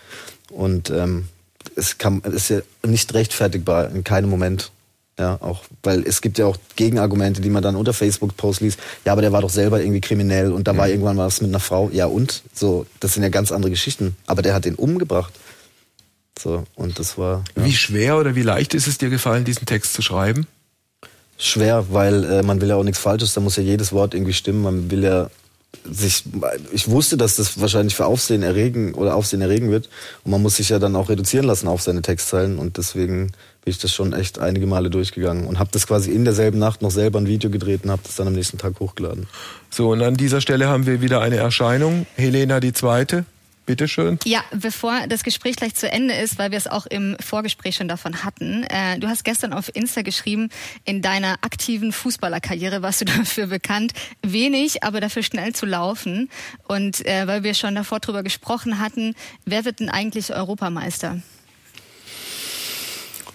und 0.50 0.90
ähm, 0.90 1.28
es, 1.76 1.98
kann, 1.98 2.22
es 2.24 2.34
ist 2.34 2.48
ja 2.50 2.60
nicht 2.86 3.12
rechtfertigbar 3.14 3.90
in 3.90 4.04
keinem 4.04 4.30
Moment. 4.30 4.70
Ja, 5.18 5.36
auch, 5.42 5.64
weil 5.82 6.04
es 6.06 6.20
gibt 6.20 6.38
ja 6.38 6.46
auch 6.46 6.56
Gegenargumente, 6.76 7.40
die 7.40 7.50
man 7.50 7.60
dann 7.60 7.74
unter 7.74 7.92
Facebook-Posts 7.92 8.60
liest. 8.60 8.78
Ja, 9.04 9.10
aber 9.10 9.20
der 9.20 9.32
war 9.32 9.40
doch 9.40 9.50
selber 9.50 9.80
irgendwie 9.80 10.00
kriminell 10.00 10.52
und 10.52 10.68
da 10.68 10.76
war 10.76 10.86
mhm. 10.86 10.92
irgendwann 10.92 11.16
was 11.16 11.40
mit 11.40 11.50
einer 11.50 11.58
Frau. 11.58 11.90
Ja, 11.92 12.06
und? 12.06 12.44
So, 12.54 12.86
das 13.00 13.14
sind 13.14 13.24
ja 13.24 13.28
ganz 13.28 13.50
andere 13.50 13.70
Geschichten. 13.70 14.16
Aber 14.26 14.42
der 14.42 14.54
hat 14.54 14.64
den 14.64 14.76
umgebracht. 14.76 15.34
So, 16.38 16.62
und 16.76 17.00
das 17.00 17.18
war. 17.18 17.42
Ja. 17.56 17.64
Wie 17.64 17.72
schwer 17.72 18.16
oder 18.16 18.36
wie 18.36 18.42
leicht 18.42 18.74
ist 18.74 18.86
es 18.86 18.98
dir 18.98 19.10
gefallen, 19.10 19.44
diesen 19.44 19.66
Text 19.66 19.94
zu 19.94 20.02
schreiben? 20.02 20.46
Schwer, 21.38 21.86
weil 21.90 22.24
äh, 22.24 22.42
man 22.42 22.60
will 22.60 22.68
ja 22.68 22.76
auch 22.76 22.84
nichts 22.84 22.98
Falsches, 22.98 23.32
da 23.32 23.40
muss 23.40 23.56
ja 23.56 23.62
jedes 23.62 23.92
Wort 23.92 24.12
irgendwie 24.12 24.32
stimmen. 24.32 24.62
Man 24.62 24.90
will 24.90 25.04
ja 25.04 25.30
sich, 25.84 26.24
ich 26.72 26.88
wusste, 26.88 27.16
dass 27.16 27.36
das 27.36 27.60
wahrscheinlich 27.60 27.94
für 27.94 28.06
Aufsehen 28.06 28.42
erregen 28.42 28.94
oder 28.94 29.14
Aufsehen 29.14 29.40
erregen 29.40 29.70
wird. 29.70 29.88
Und 30.24 30.32
man 30.32 30.42
muss 30.42 30.56
sich 30.56 30.70
ja 30.70 30.78
dann 30.78 30.96
auch 30.96 31.08
reduzieren 31.08 31.46
lassen 31.46 31.68
auf 31.68 31.82
seine 31.82 32.02
Textzeilen. 32.02 32.58
Und 32.58 32.76
deswegen 32.76 33.28
bin 33.64 33.70
ich 33.70 33.78
das 33.78 33.92
schon 33.92 34.12
echt 34.12 34.38
einige 34.38 34.66
Male 34.66 34.90
durchgegangen 34.90 35.46
und 35.46 35.58
habe 35.58 35.70
das 35.72 35.86
quasi 35.86 36.10
in 36.10 36.24
derselben 36.24 36.58
Nacht 36.58 36.82
noch 36.82 36.90
selber 36.90 37.20
ein 37.20 37.26
Video 37.26 37.50
gedreht 37.50 37.84
und 37.84 37.90
habe 37.90 38.02
das 38.04 38.16
dann 38.16 38.26
am 38.26 38.32
nächsten 38.32 38.58
Tag 38.58 38.80
hochgeladen. 38.80 39.26
So, 39.70 39.90
und 39.90 40.02
an 40.02 40.16
dieser 40.16 40.40
Stelle 40.40 40.68
haben 40.68 40.86
wir 40.86 41.00
wieder 41.00 41.20
eine 41.20 41.36
Erscheinung. 41.36 42.06
Helena 42.16 42.60
die 42.60 42.72
Zweite. 42.72 43.24
Bitte 43.68 43.86
schön. 43.86 44.18
Ja, 44.24 44.42
bevor 44.50 45.06
das 45.08 45.22
Gespräch 45.22 45.56
gleich 45.56 45.74
zu 45.74 45.92
Ende 45.92 46.14
ist, 46.14 46.38
weil 46.38 46.52
wir 46.52 46.56
es 46.56 46.66
auch 46.66 46.86
im 46.86 47.18
Vorgespräch 47.20 47.76
schon 47.76 47.86
davon 47.86 48.24
hatten. 48.24 48.62
Äh, 48.62 48.98
du 48.98 49.08
hast 49.08 49.24
gestern 49.24 49.52
auf 49.52 49.70
Insta 49.76 50.00
geschrieben, 50.00 50.48
in 50.86 51.02
deiner 51.02 51.34
aktiven 51.42 51.92
Fußballerkarriere 51.92 52.80
warst 52.80 53.02
du 53.02 53.04
dafür 53.18 53.48
bekannt, 53.48 53.92
wenig, 54.22 54.84
aber 54.84 55.02
dafür 55.02 55.22
schnell 55.22 55.54
zu 55.54 55.66
laufen. 55.66 56.30
Und 56.66 57.04
äh, 57.04 57.26
weil 57.26 57.42
wir 57.42 57.52
schon 57.52 57.74
davor 57.74 58.00
drüber 58.00 58.22
gesprochen 58.22 58.78
hatten, 58.78 59.14
wer 59.44 59.66
wird 59.66 59.80
denn 59.80 59.90
eigentlich 59.90 60.32
Europameister? 60.32 61.20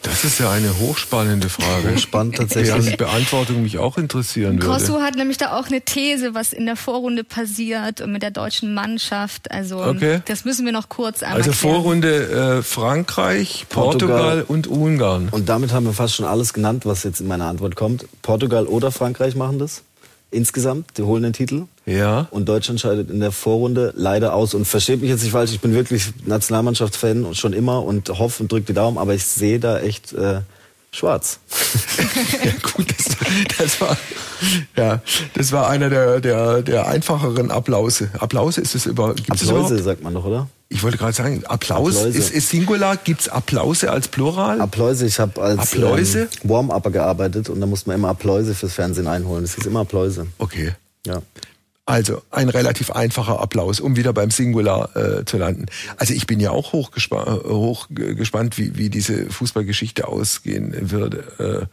Das 0.04 0.24
ist 0.24 0.40
ja 0.40 0.52
eine 0.52 0.78
hochspannende 0.80 1.50
Frage. 1.50 1.98
Spannend 1.98 2.36
tatsächlich. 2.36 2.86
Deren 2.86 2.98
Beantwortung 2.98 3.64
mich 3.64 3.78
auch 3.78 3.98
interessieren 3.98 4.62
würde. 4.62 4.68
Kosso 4.68 5.02
hat 5.02 5.16
nämlich 5.16 5.38
da 5.38 5.58
auch 5.58 5.68
eine 5.68 5.82
These, 5.82 6.36
was 6.36 6.54
in 6.54 6.66
der 6.66 6.76
Vorrunde 6.76 7.24
passiert 7.24 8.02
und 8.02 8.12
mit 8.12 8.22
der 8.22 8.32
deutschen 8.32 8.74
Mannschaft. 8.74 9.50
Also 9.52 9.84
okay. 9.84 10.22
das 10.26 10.46
müssen 10.46 10.66
wir 10.66 10.74
noch 10.74 10.90
kurz 10.90 11.24
einmal 11.24 11.40
Also. 11.40 11.54
Vorrunde 11.54 12.60
äh, 12.60 12.64
Frankreich, 12.64 13.66
Portugal, 13.70 14.08
Portugal 14.08 14.46
und 14.48 14.68
Ungarn. 14.68 15.30
Und 15.32 15.50
damit 15.50 15.72
haben 15.72 15.86
wir 15.86 15.94
fast 15.94 16.16
schon 16.16 16.26
alles 16.26 16.54
genannt, 16.54 16.86
was 16.86 17.04
jetzt 17.04 17.22
in 17.22 17.28
meiner 17.28 17.46
Antwort 17.46 17.76
kommt. 17.76 18.06
Portugal 18.22 18.68
oder 18.68 18.92
Frankreich 18.92 19.36
machen 19.36 19.60
das 19.60 19.84
insgesamt, 20.34 20.98
die 20.98 21.04
holen 21.04 21.24
den 21.24 21.34
Titel. 21.34 21.64
Ja. 21.86 22.28
Und 22.32 22.48
Deutschland 22.48 22.80
scheidet 22.80 23.10
in 23.10 23.20
der 23.20 23.32
Vorrunde 23.32 23.94
leider 23.96 24.34
aus. 24.34 24.54
Und 24.54 24.66
versteht 24.66 25.02
mich 25.02 25.10
jetzt 25.10 25.24
nicht 25.24 25.32
falsch, 25.32 25.52
ich 25.54 25.62
bin 25.62 25.74
wirklich 25.74 26.14
Nationalmannschaftsfan 26.26 27.36
schon 27.36 27.54
immer 27.54 27.84
und 27.84 28.10
hoffe 28.10 28.44
und 28.44 28.52
drücke 28.52 28.68
die 28.68 28.74
Daumen, 28.74 28.98
aber 28.98 29.14
ich 29.14 29.26
sehe 29.26 29.60
da 29.60 29.80
echt 29.80 30.14
äh, 30.14 30.42
schwarz. 30.92 31.40
ja, 32.44 32.52
gut, 32.74 32.88
das, 32.90 33.18
das, 33.58 33.82
war 33.82 33.98
ja, 34.78 35.02
das 35.34 35.52
war 35.52 35.70
einer 35.70 35.90
der 35.90 36.22
der 36.22 36.62
der 36.62 36.88
einfacheren 36.88 37.52
Applause. 37.52 38.10
Applause 38.20 38.62
ist 38.62 38.76
es 38.76 38.86
über 38.86 39.16
Applause 39.30 39.82
sagt 39.82 40.04
man 40.04 40.14
doch, 40.14 40.26
oder? 40.26 40.48
Ich 40.74 40.82
wollte 40.82 40.98
gerade 40.98 41.14
sagen, 41.14 41.44
Applaus 41.46 42.04
ist, 42.04 42.32
ist 42.32 42.50
Singular. 42.50 42.98
Gibt's 42.98 43.30
Applause 43.30 43.92
als 43.92 44.08
Plural? 44.08 44.60
Appläuse. 44.60 45.06
Ich 45.06 45.20
habe 45.20 45.40
als 45.40 45.76
ähm, 45.76 46.28
Warm-Upper 46.44 46.90
gearbeitet 46.90 47.50
und 47.50 47.62
da 47.62 47.68
musste 47.68 47.90
man 47.90 47.98
immer 47.98 48.10
Appläuse 48.10 48.56
fürs 48.56 48.74
Fernsehen 48.74 49.06
einholen. 49.06 49.44
Es 49.44 49.56
ist 49.56 49.68
immer 49.68 49.82
Appläuse. 49.82 50.26
Okay. 50.40 50.74
Ja. 51.06 51.22
Also 51.86 52.24
ein 52.32 52.50
relativ 52.50 52.90
einfacher 52.90 53.40
Applaus, 53.40 53.80
um 53.80 53.98
wieder 53.98 54.14
beim 54.14 54.32
Singular 54.32 54.96
äh, 54.96 55.26
zu 55.26 55.38
landen. 55.38 55.68
Also 55.98 56.14
ich 56.16 56.26
bin 56.26 56.40
ja 56.40 56.50
auch 56.50 56.74
hochgespannt, 56.74 57.28
äh, 57.28 57.50
hochgespannt 57.50 58.58
wie, 58.58 58.76
wie 58.76 58.90
diese 58.90 59.30
Fußballgeschichte 59.30 60.08
ausgehen 60.08 60.90
würde. 60.90 61.70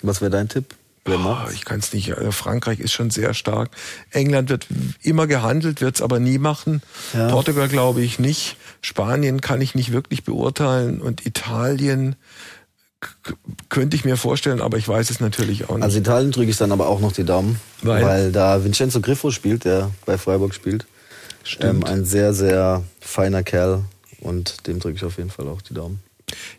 Äh, 0.00 0.06
Was 0.06 0.20
wäre 0.20 0.30
dein 0.30 0.48
Tipp? 0.48 0.66
Wer 1.04 1.18
Oh, 1.18 1.50
ich 1.52 1.64
kann 1.64 1.80
es 1.80 1.92
nicht. 1.92 2.16
Also 2.16 2.30
Frankreich 2.30 2.78
ist 2.78 2.92
schon 2.92 3.10
sehr 3.10 3.34
stark. 3.34 3.70
England 4.10 4.50
wird 4.50 4.66
immer 5.02 5.26
gehandelt, 5.26 5.80
wird 5.80 5.96
es 5.96 6.02
aber 6.02 6.20
nie 6.20 6.38
machen. 6.38 6.80
Ja. 7.12 7.28
Portugal 7.28 7.68
glaube 7.68 8.02
ich 8.02 8.18
nicht. 8.18 8.56
Spanien 8.82 9.40
kann 9.40 9.60
ich 9.60 9.74
nicht 9.74 9.92
wirklich 9.92 10.22
beurteilen 10.22 11.00
und 11.00 11.26
Italien 11.26 12.14
könnte 13.68 13.96
ich 13.96 14.04
mir 14.04 14.16
vorstellen, 14.16 14.60
aber 14.60 14.78
ich 14.78 14.86
weiß 14.86 15.10
es 15.10 15.18
natürlich 15.18 15.68
auch 15.68 15.74
nicht. 15.74 15.82
Also 15.82 15.98
Italien 15.98 16.30
drücke 16.30 16.50
ich 16.50 16.56
dann 16.56 16.70
aber 16.70 16.88
auch 16.88 17.00
noch 17.00 17.10
die 17.10 17.24
Daumen, 17.24 17.58
weil, 17.82 18.04
weil 18.04 18.32
da 18.32 18.62
Vincenzo 18.62 19.00
Griffo 19.00 19.32
spielt, 19.32 19.64
der 19.64 19.90
bei 20.06 20.18
Freiburg 20.18 20.54
spielt. 20.54 20.86
Stimmt. 21.42 21.88
Ähm, 21.88 21.92
ein 21.92 22.04
sehr, 22.04 22.32
sehr 22.32 22.84
feiner 23.00 23.42
Kerl 23.42 23.84
und 24.20 24.68
dem 24.68 24.78
drücke 24.78 24.96
ich 24.96 25.04
auf 25.04 25.16
jeden 25.18 25.30
Fall 25.30 25.48
auch 25.48 25.62
die 25.62 25.74
Daumen 25.74 26.00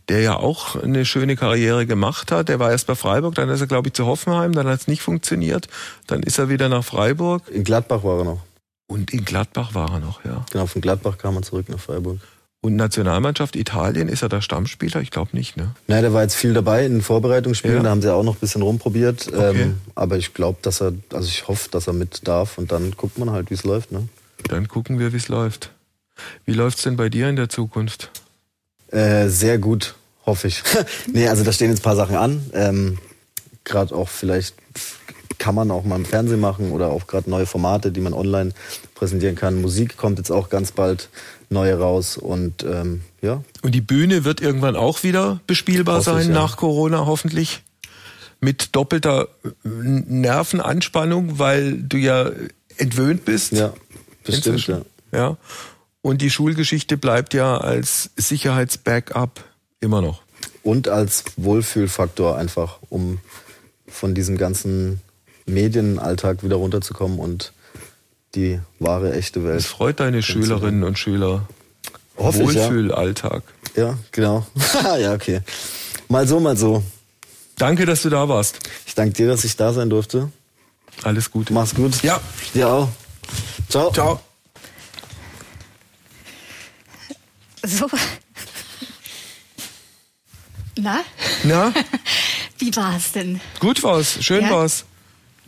der 0.10 0.22
ja 0.22 0.36
auch 0.36 0.76
eine 0.76 1.06
schöne 1.06 1.36
Karriere 1.36 1.86
gemacht 1.86 2.32
hat. 2.32 2.50
Der 2.50 2.60
war 2.60 2.72
erst 2.72 2.88
bei 2.88 2.96
Freiburg, 2.96 3.36
dann 3.36 3.50
ist 3.50 3.62
er, 3.62 3.68
glaube 3.68 3.90
ich, 3.90 3.94
zu 3.94 4.06
Hoffenheim, 4.06 4.54
dann 4.54 4.68
hat 4.68 4.82
es 4.82 4.88
nicht 4.88 5.02
funktioniert. 5.02 5.68
Dann 6.08 6.24
ist 6.24 6.38
er 6.38 6.50
wieder 6.50 6.70
nach 6.70 6.84
Freiburg. 6.84 7.44
In 7.50 7.64
Gladbach 7.64 8.04
war 8.04 8.20
er 8.20 8.26
noch. 8.26 8.42
Und 8.88 9.12
in 9.12 9.26
Gladbach 9.26 9.74
war 9.74 9.92
er 9.92 10.00
noch, 10.00 10.24
ja. 10.26 10.46
Genau, 10.52 10.68
von 10.68 10.82
Gladbach 10.82 11.18
kam 11.18 11.36
er 11.36 11.42
zurück 11.42 11.70
nach 11.70 11.80
Freiburg. 11.80 12.20
Und 12.62 12.78
Nationalmannschaft 12.78 13.58
Italien, 13.58 14.08
ist 14.08 14.22
er 14.22 14.30
da 14.30 14.42
Stammspieler? 14.42 15.02
Ich 15.02 15.12
glaube 15.12 15.32
nicht, 15.34 15.58
ne? 15.58 15.76
Nein, 15.88 16.02
der 16.02 16.14
war 16.14 16.22
jetzt 16.22 16.36
viel 16.36 16.54
dabei 16.54 16.86
in 16.86 16.94
den 16.94 17.02
Vorbereitungsspielen, 17.02 17.78
ja. 17.78 17.84
da 17.84 17.90
haben 17.90 18.02
sie 18.02 18.14
auch 18.14 18.24
noch 18.24 18.36
ein 18.36 18.40
bisschen 18.40 18.62
rumprobiert. 18.62 19.28
Okay. 19.28 19.64
Ähm, 19.64 19.82
aber 19.96 20.18
ich 20.18 20.34
glaube, 20.34 20.60
dass 20.62 20.82
er, 20.82 20.94
also 21.12 21.28
ich 21.28 21.50
hoffe, 21.50 21.68
dass 21.72 21.88
er 21.88 21.94
mit 21.94 22.26
darf 22.26 22.58
und 22.58 22.72
dann 22.72 22.92
guckt 22.92 23.18
man 23.18 23.32
halt, 23.32 23.50
wie 23.50 23.56
es 23.56 23.66
läuft, 23.66 23.92
ne? 23.92 24.08
Dann 24.48 24.70
gucken 24.70 24.98
wir, 24.98 25.12
wie 25.12 25.18
es 25.18 25.28
läuft. 25.28 25.72
Wie 26.46 26.54
läuft's 26.54 26.84
denn 26.84 26.96
bei 26.96 27.10
dir 27.10 27.28
in 27.28 27.36
der 27.36 27.50
Zukunft? 27.50 28.12
Äh, 28.94 29.30
sehr 29.30 29.58
gut, 29.58 29.96
hoffe 30.26 30.48
ich. 30.48 30.64
nee, 31.12 31.28
also 31.28 31.44
da 31.44 31.52
stehen 31.52 31.70
jetzt 31.70 31.80
ein 31.80 31.84
paar 31.84 31.96
Sachen 31.96 32.16
an. 32.16 32.46
Ähm, 32.54 32.98
gerade 33.64 33.96
auch 33.96 34.10
vielleicht 34.10 34.56
kann 35.40 35.56
man 35.56 35.72
auch 35.72 35.84
mal 35.84 35.96
im 35.96 36.06
Fernsehen 36.06 36.40
machen 36.40 36.72
oder 36.72 36.90
auch 36.90 37.08
gerade 37.08 37.30
neue 37.30 37.46
Formate, 37.46 37.92
die 37.92 38.02
man 38.02 38.14
online 38.14 38.52
präsentieren 38.96 39.36
kann. 39.36 39.62
Musik 39.62 39.98
kommt 39.98 40.20
jetzt 40.20 40.32
auch 40.32 40.50
ganz 40.50 40.72
bald 40.72 41.10
neue 41.50 41.78
raus 41.78 42.18
und 42.18 42.64
ähm, 42.64 43.02
ja. 43.22 43.44
Und 43.62 43.74
die 43.74 43.82
Bühne 43.82 44.26
wird 44.26 44.42
irgendwann 44.42 44.76
auch 44.76 45.04
wieder 45.04 45.42
bespielbar 45.48 45.98
Hoffe 45.98 46.12
sein 46.12 46.30
ja. 46.30 46.34
nach 46.34 46.58
Corona 46.58 47.06
hoffentlich 47.06 47.62
mit 48.40 48.76
doppelter 48.76 49.28
Nervenanspannung, 49.64 51.40
weil 51.40 51.82
du 51.82 51.98
ja 51.98 52.32
entwöhnt 52.78 53.26
bist. 53.26 53.54
Ja, 53.54 53.74
bestimmt, 54.24 54.68
ja. 54.68 54.82
ja. 55.12 55.38
Und 56.04 56.22
die 56.22 56.30
Schulgeschichte 56.30 56.98
bleibt 56.98 57.34
ja 57.34 57.58
als 57.58 58.10
Sicherheitsbackup 58.18 59.44
immer 59.80 60.02
noch. 60.02 60.22
Und 60.62 60.90
als 60.90 61.24
Wohlfühlfaktor 61.38 62.38
einfach, 62.38 62.80
um 62.90 63.20
von 63.88 64.14
diesem 64.14 64.38
ganzen 64.38 65.00
Medienalltag 65.46 66.44
wieder 66.44 66.58
runterzukommen 66.58 67.20
und 67.20 67.54
die 68.36 68.60
wahre, 68.80 69.14
echte 69.14 69.46
Welt. 69.46 69.58
Das 69.58 69.66
freut 69.66 70.02
deine 70.02 70.22
Schülerinnen 70.22 70.84
und 70.84 71.00
Schüler. 71.00 71.48
Hoffe 72.18 72.40
Wohlfühlalltag. 72.40 73.44
Ja. 73.76 73.84
ja, 73.84 73.98
genau. 74.12 74.46
ja, 75.00 75.14
okay. 75.14 75.40
Mal 76.10 76.28
so, 76.28 76.40
mal 76.42 76.58
so. 76.58 76.84
Danke, 77.58 77.86
dass 77.86 78.02
du 78.02 78.10
da 78.10 78.28
warst. 78.28 78.60
Ich 78.86 78.94
danke 78.94 79.14
dir, 79.14 79.28
dass 79.28 79.46
ich 79.46 79.56
da 79.56 79.72
sein 79.72 79.90
durfte. 79.90 80.30
Alles 81.04 81.32
Gute. 81.32 81.54
Mach's 81.54 81.74
gut. 81.74 82.04
Ja. 82.04 82.20
Dir 82.54 82.68
auch. 82.68 82.90
Ciao. 83.70 83.92
Ciao. 83.92 84.20
So. 87.66 87.88
Na? 90.78 91.04
Na, 91.44 91.74
Wie 92.60 92.76
war's 92.76 93.12
denn? 93.12 93.40
gut 93.60 93.84
war's, 93.84 94.24
schön 94.24 94.44
Ja? 94.44 94.50
war's. 94.52 94.86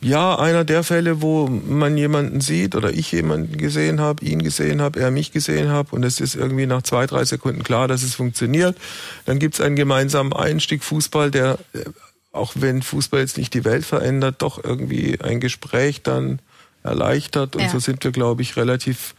Ja, 0.01 0.38
einer 0.38 0.66
der 0.66 0.84
Fälle, 0.84 1.22
wo 1.22 1.47
man 1.47 1.97
jemanden 1.97 2.39
sieht 2.41 2.76
oder 2.76 2.91
ich 2.93 3.11
jemanden 3.11 3.57
gesehen 3.57 3.99
habe, 3.99 4.24
ihn 4.24 4.43
gesehen 4.43 4.82
habe, 4.82 4.99
er 4.99 5.09
mich 5.09 5.32
gesehen 5.32 5.70
habe 5.70 5.95
und 5.95 6.03
es 6.03 6.20
ist 6.20 6.36
irgendwie 6.36 6.68
nach 6.68 6.84
zwei, 6.84 7.07
drei 7.07 7.26
Sekunden 7.26 7.63
klar, 7.63 7.88
dass 7.88 8.03
es 8.03 8.13
funktioniert. 8.13 8.78
Dann 9.26 9.39
gibt's 9.39 9.61
einen 9.61 9.76
gemeinsamen 9.76 10.34
Einstieg 10.34 10.84
Fußball, 10.84 11.32
der, 11.32 11.57
äh, 11.74 11.86
auch 12.34 12.51
wenn 12.55 12.84
Fußball 12.84 13.22
jetzt 13.22 13.38
nicht 13.38 13.53
die 13.55 13.66
Welt 13.66 13.86
verändert, 13.86 14.41
doch 14.43 14.63
irgendwie 14.63 15.20
ein 15.22 15.39
Gespräch 15.39 16.03
dann 16.03 16.39
erleichtert. 16.84 17.55
Und 17.55 17.63
Ja. 17.63 17.70
so 17.70 17.80
sind 17.80 18.03
wir, 18.03 18.11
glaube 18.11 18.43
ich, 18.43 18.57
relativ, 18.57 19.16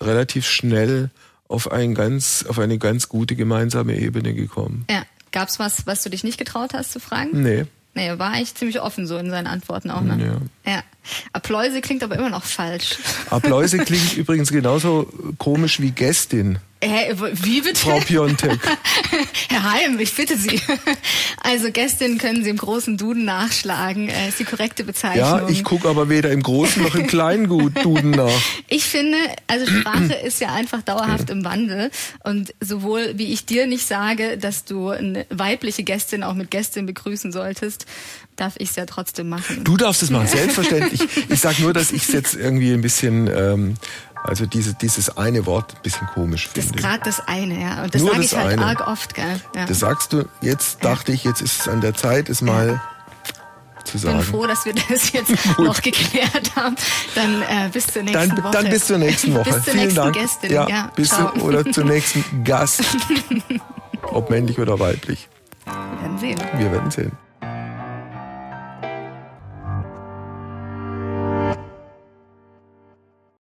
relativ 0.00 0.46
schnell 0.46 1.10
auf, 1.48 1.70
ein 1.70 1.94
ganz, 1.94 2.44
auf 2.48 2.58
eine 2.58 2.78
ganz 2.78 3.08
gute 3.08 3.36
gemeinsame 3.36 3.96
Ebene 3.98 4.34
gekommen. 4.34 4.84
Ja. 4.90 5.02
Gab's 5.32 5.58
was, 5.58 5.86
was 5.86 6.02
du 6.02 6.08
dich 6.08 6.24
nicht 6.24 6.38
getraut 6.38 6.72
hast 6.72 6.92
zu 6.92 7.00
fragen? 7.00 7.42
Nee. 7.42 7.66
Nee, 7.94 8.18
war 8.18 8.32
eigentlich 8.32 8.54
ziemlich 8.54 8.80
offen 8.80 9.06
so 9.06 9.18
in 9.18 9.30
seinen 9.30 9.46
Antworten 9.46 9.90
auch, 9.90 10.00
ne? 10.00 10.18
Ja. 10.24 10.36
Ja. 10.66 10.82
Applause 11.32 11.80
klingt 11.80 12.02
aber 12.02 12.16
immer 12.16 12.30
noch 12.30 12.44
falsch. 12.44 12.96
Abläuse 13.30 13.78
klingt 13.78 14.16
übrigens 14.16 14.50
genauso 14.50 15.08
komisch 15.38 15.80
wie 15.80 15.92
Gästin, 15.92 16.58
Hä, 16.84 17.14
wie 17.32 17.62
bitte? 17.62 17.80
Frau 17.80 17.98
Piontek. 18.00 18.60
Herr 19.48 19.72
Heim, 19.72 19.98
ich 19.98 20.14
bitte 20.14 20.36
Sie. 20.36 20.60
Also 21.42 21.70
Gästin 21.70 22.18
können 22.18 22.44
Sie 22.44 22.50
im 22.50 22.58
großen 22.58 22.98
Duden 22.98 23.24
nachschlagen. 23.24 24.10
Äh, 24.10 24.28
ist 24.28 24.40
die 24.40 24.44
korrekte 24.44 24.84
Bezeichnung. 24.84 25.18
Ja, 25.18 25.48
ich 25.48 25.64
gucke 25.64 25.88
aber 25.88 26.10
weder 26.10 26.30
im 26.30 26.42
Großen 26.42 26.82
noch 26.82 26.94
im 26.94 27.06
Kleinen 27.06 27.48
gut 27.48 27.82
Duden 27.82 28.10
nach. 28.10 28.42
Ich 28.68 28.84
finde, 28.84 29.16
also 29.46 29.66
Sprache 29.66 30.14
ist 30.14 30.40
ja 30.40 30.52
einfach 30.52 30.82
dauerhaft 30.82 31.30
im 31.30 31.44
Wandel. 31.44 31.90
Und 32.24 32.52
sowohl 32.60 33.14
wie 33.16 33.32
ich 33.32 33.46
dir 33.46 33.66
nicht 33.66 33.86
sage, 33.86 34.36
dass 34.36 34.64
du 34.64 34.90
eine 34.90 35.24
weibliche 35.30 35.82
Gästin 35.82 36.22
auch 36.22 36.34
mit 36.34 36.50
Gästin 36.50 36.84
begrüßen 36.84 37.32
solltest, 37.32 37.86
darf 38.36 38.54
ich 38.58 38.70
es 38.70 38.76
ja 38.76 38.86
trotzdem 38.86 39.28
machen. 39.28 39.64
Du 39.64 39.76
darfst 39.76 40.02
es 40.02 40.10
machen, 40.10 40.26
selbstverständlich. 40.28 41.00
Ich 41.28 41.40
sag 41.40 41.58
nur, 41.58 41.72
dass 41.72 41.90
ich 41.92 42.02
es 42.02 42.12
jetzt 42.12 42.34
irgendwie 42.34 42.72
ein 42.72 42.82
bisschen, 42.82 43.26
ähm, 43.28 43.74
also 44.24 44.46
diese, 44.46 44.74
dieses 44.74 45.16
eine 45.16 45.46
Wort 45.46 45.74
ein 45.76 45.82
bisschen 45.82 46.06
komisch 46.08 46.48
das 46.54 46.64
ist 46.64 46.70
finde. 46.70 46.82
gerade 46.82 47.00
das 47.04 47.26
eine, 47.26 47.60
ja. 47.60 47.82
Und 47.84 47.94
das 47.94 48.02
sage 48.02 48.20
ich 48.22 48.36
halt 48.36 48.52
eine. 48.52 48.64
arg 48.66 48.86
oft, 48.86 49.14
gell? 49.14 49.40
Ja. 49.54 49.66
Das 49.66 49.78
sagst 49.80 50.12
du, 50.12 50.24
jetzt 50.42 50.84
dachte 50.84 51.12
ich, 51.12 51.24
jetzt 51.24 51.40
ist 51.40 51.60
es 51.60 51.68
an 51.68 51.80
der 51.80 51.94
Zeit, 51.94 52.28
es 52.28 52.42
mal 52.42 52.80
zu 53.84 53.98
ich 53.98 54.02
bin 54.04 54.20
froh, 54.20 54.46
dass 54.48 54.64
wir 54.64 54.74
das 54.74 55.12
jetzt 55.12 55.32
noch 55.58 55.80
geklärt 55.80 56.56
haben. 56.56 56.74
Dann 57.14 57.42
äh, 57.42 57.68
bis 57.72 57.86
zur 57.86 58.02
nächsten 58.02 58.30
Dann, 58.34 58.42
Woche. 58.44 58.52
dann 58.52 58.68
bis 58.68 58.86
zur 58.86 58.98
nächsten 58.98 59.32
Woche. 59.34 59.44
Bis 59.44 59.54
zur 59.54 59.62
Vielen 59.62 59.76
nächsten 59.76 59.96
Dank. 59.96 60.14
Gästin. 60.16 60.52
Ja, 60.52 60.68
Ja, 60.68 60.92
bis 60.96 61.10
zu, 61.10 61.24
oder 61.42 61.70
zum 61.70 61.86
nächsten 61.86 62.42
Gast. 62.44 62.82
Ob 64.02 64.28
männlich 64.30 64.58
oder 64.58 64.78
weiblich. 64.80 65.28
Wir 65.64 66.02
werden 66.02 66.18
sehen. 66.18 66.38
Wir 66.58 66.72
werden 66.72 66.90
sehen. 66.90 67.12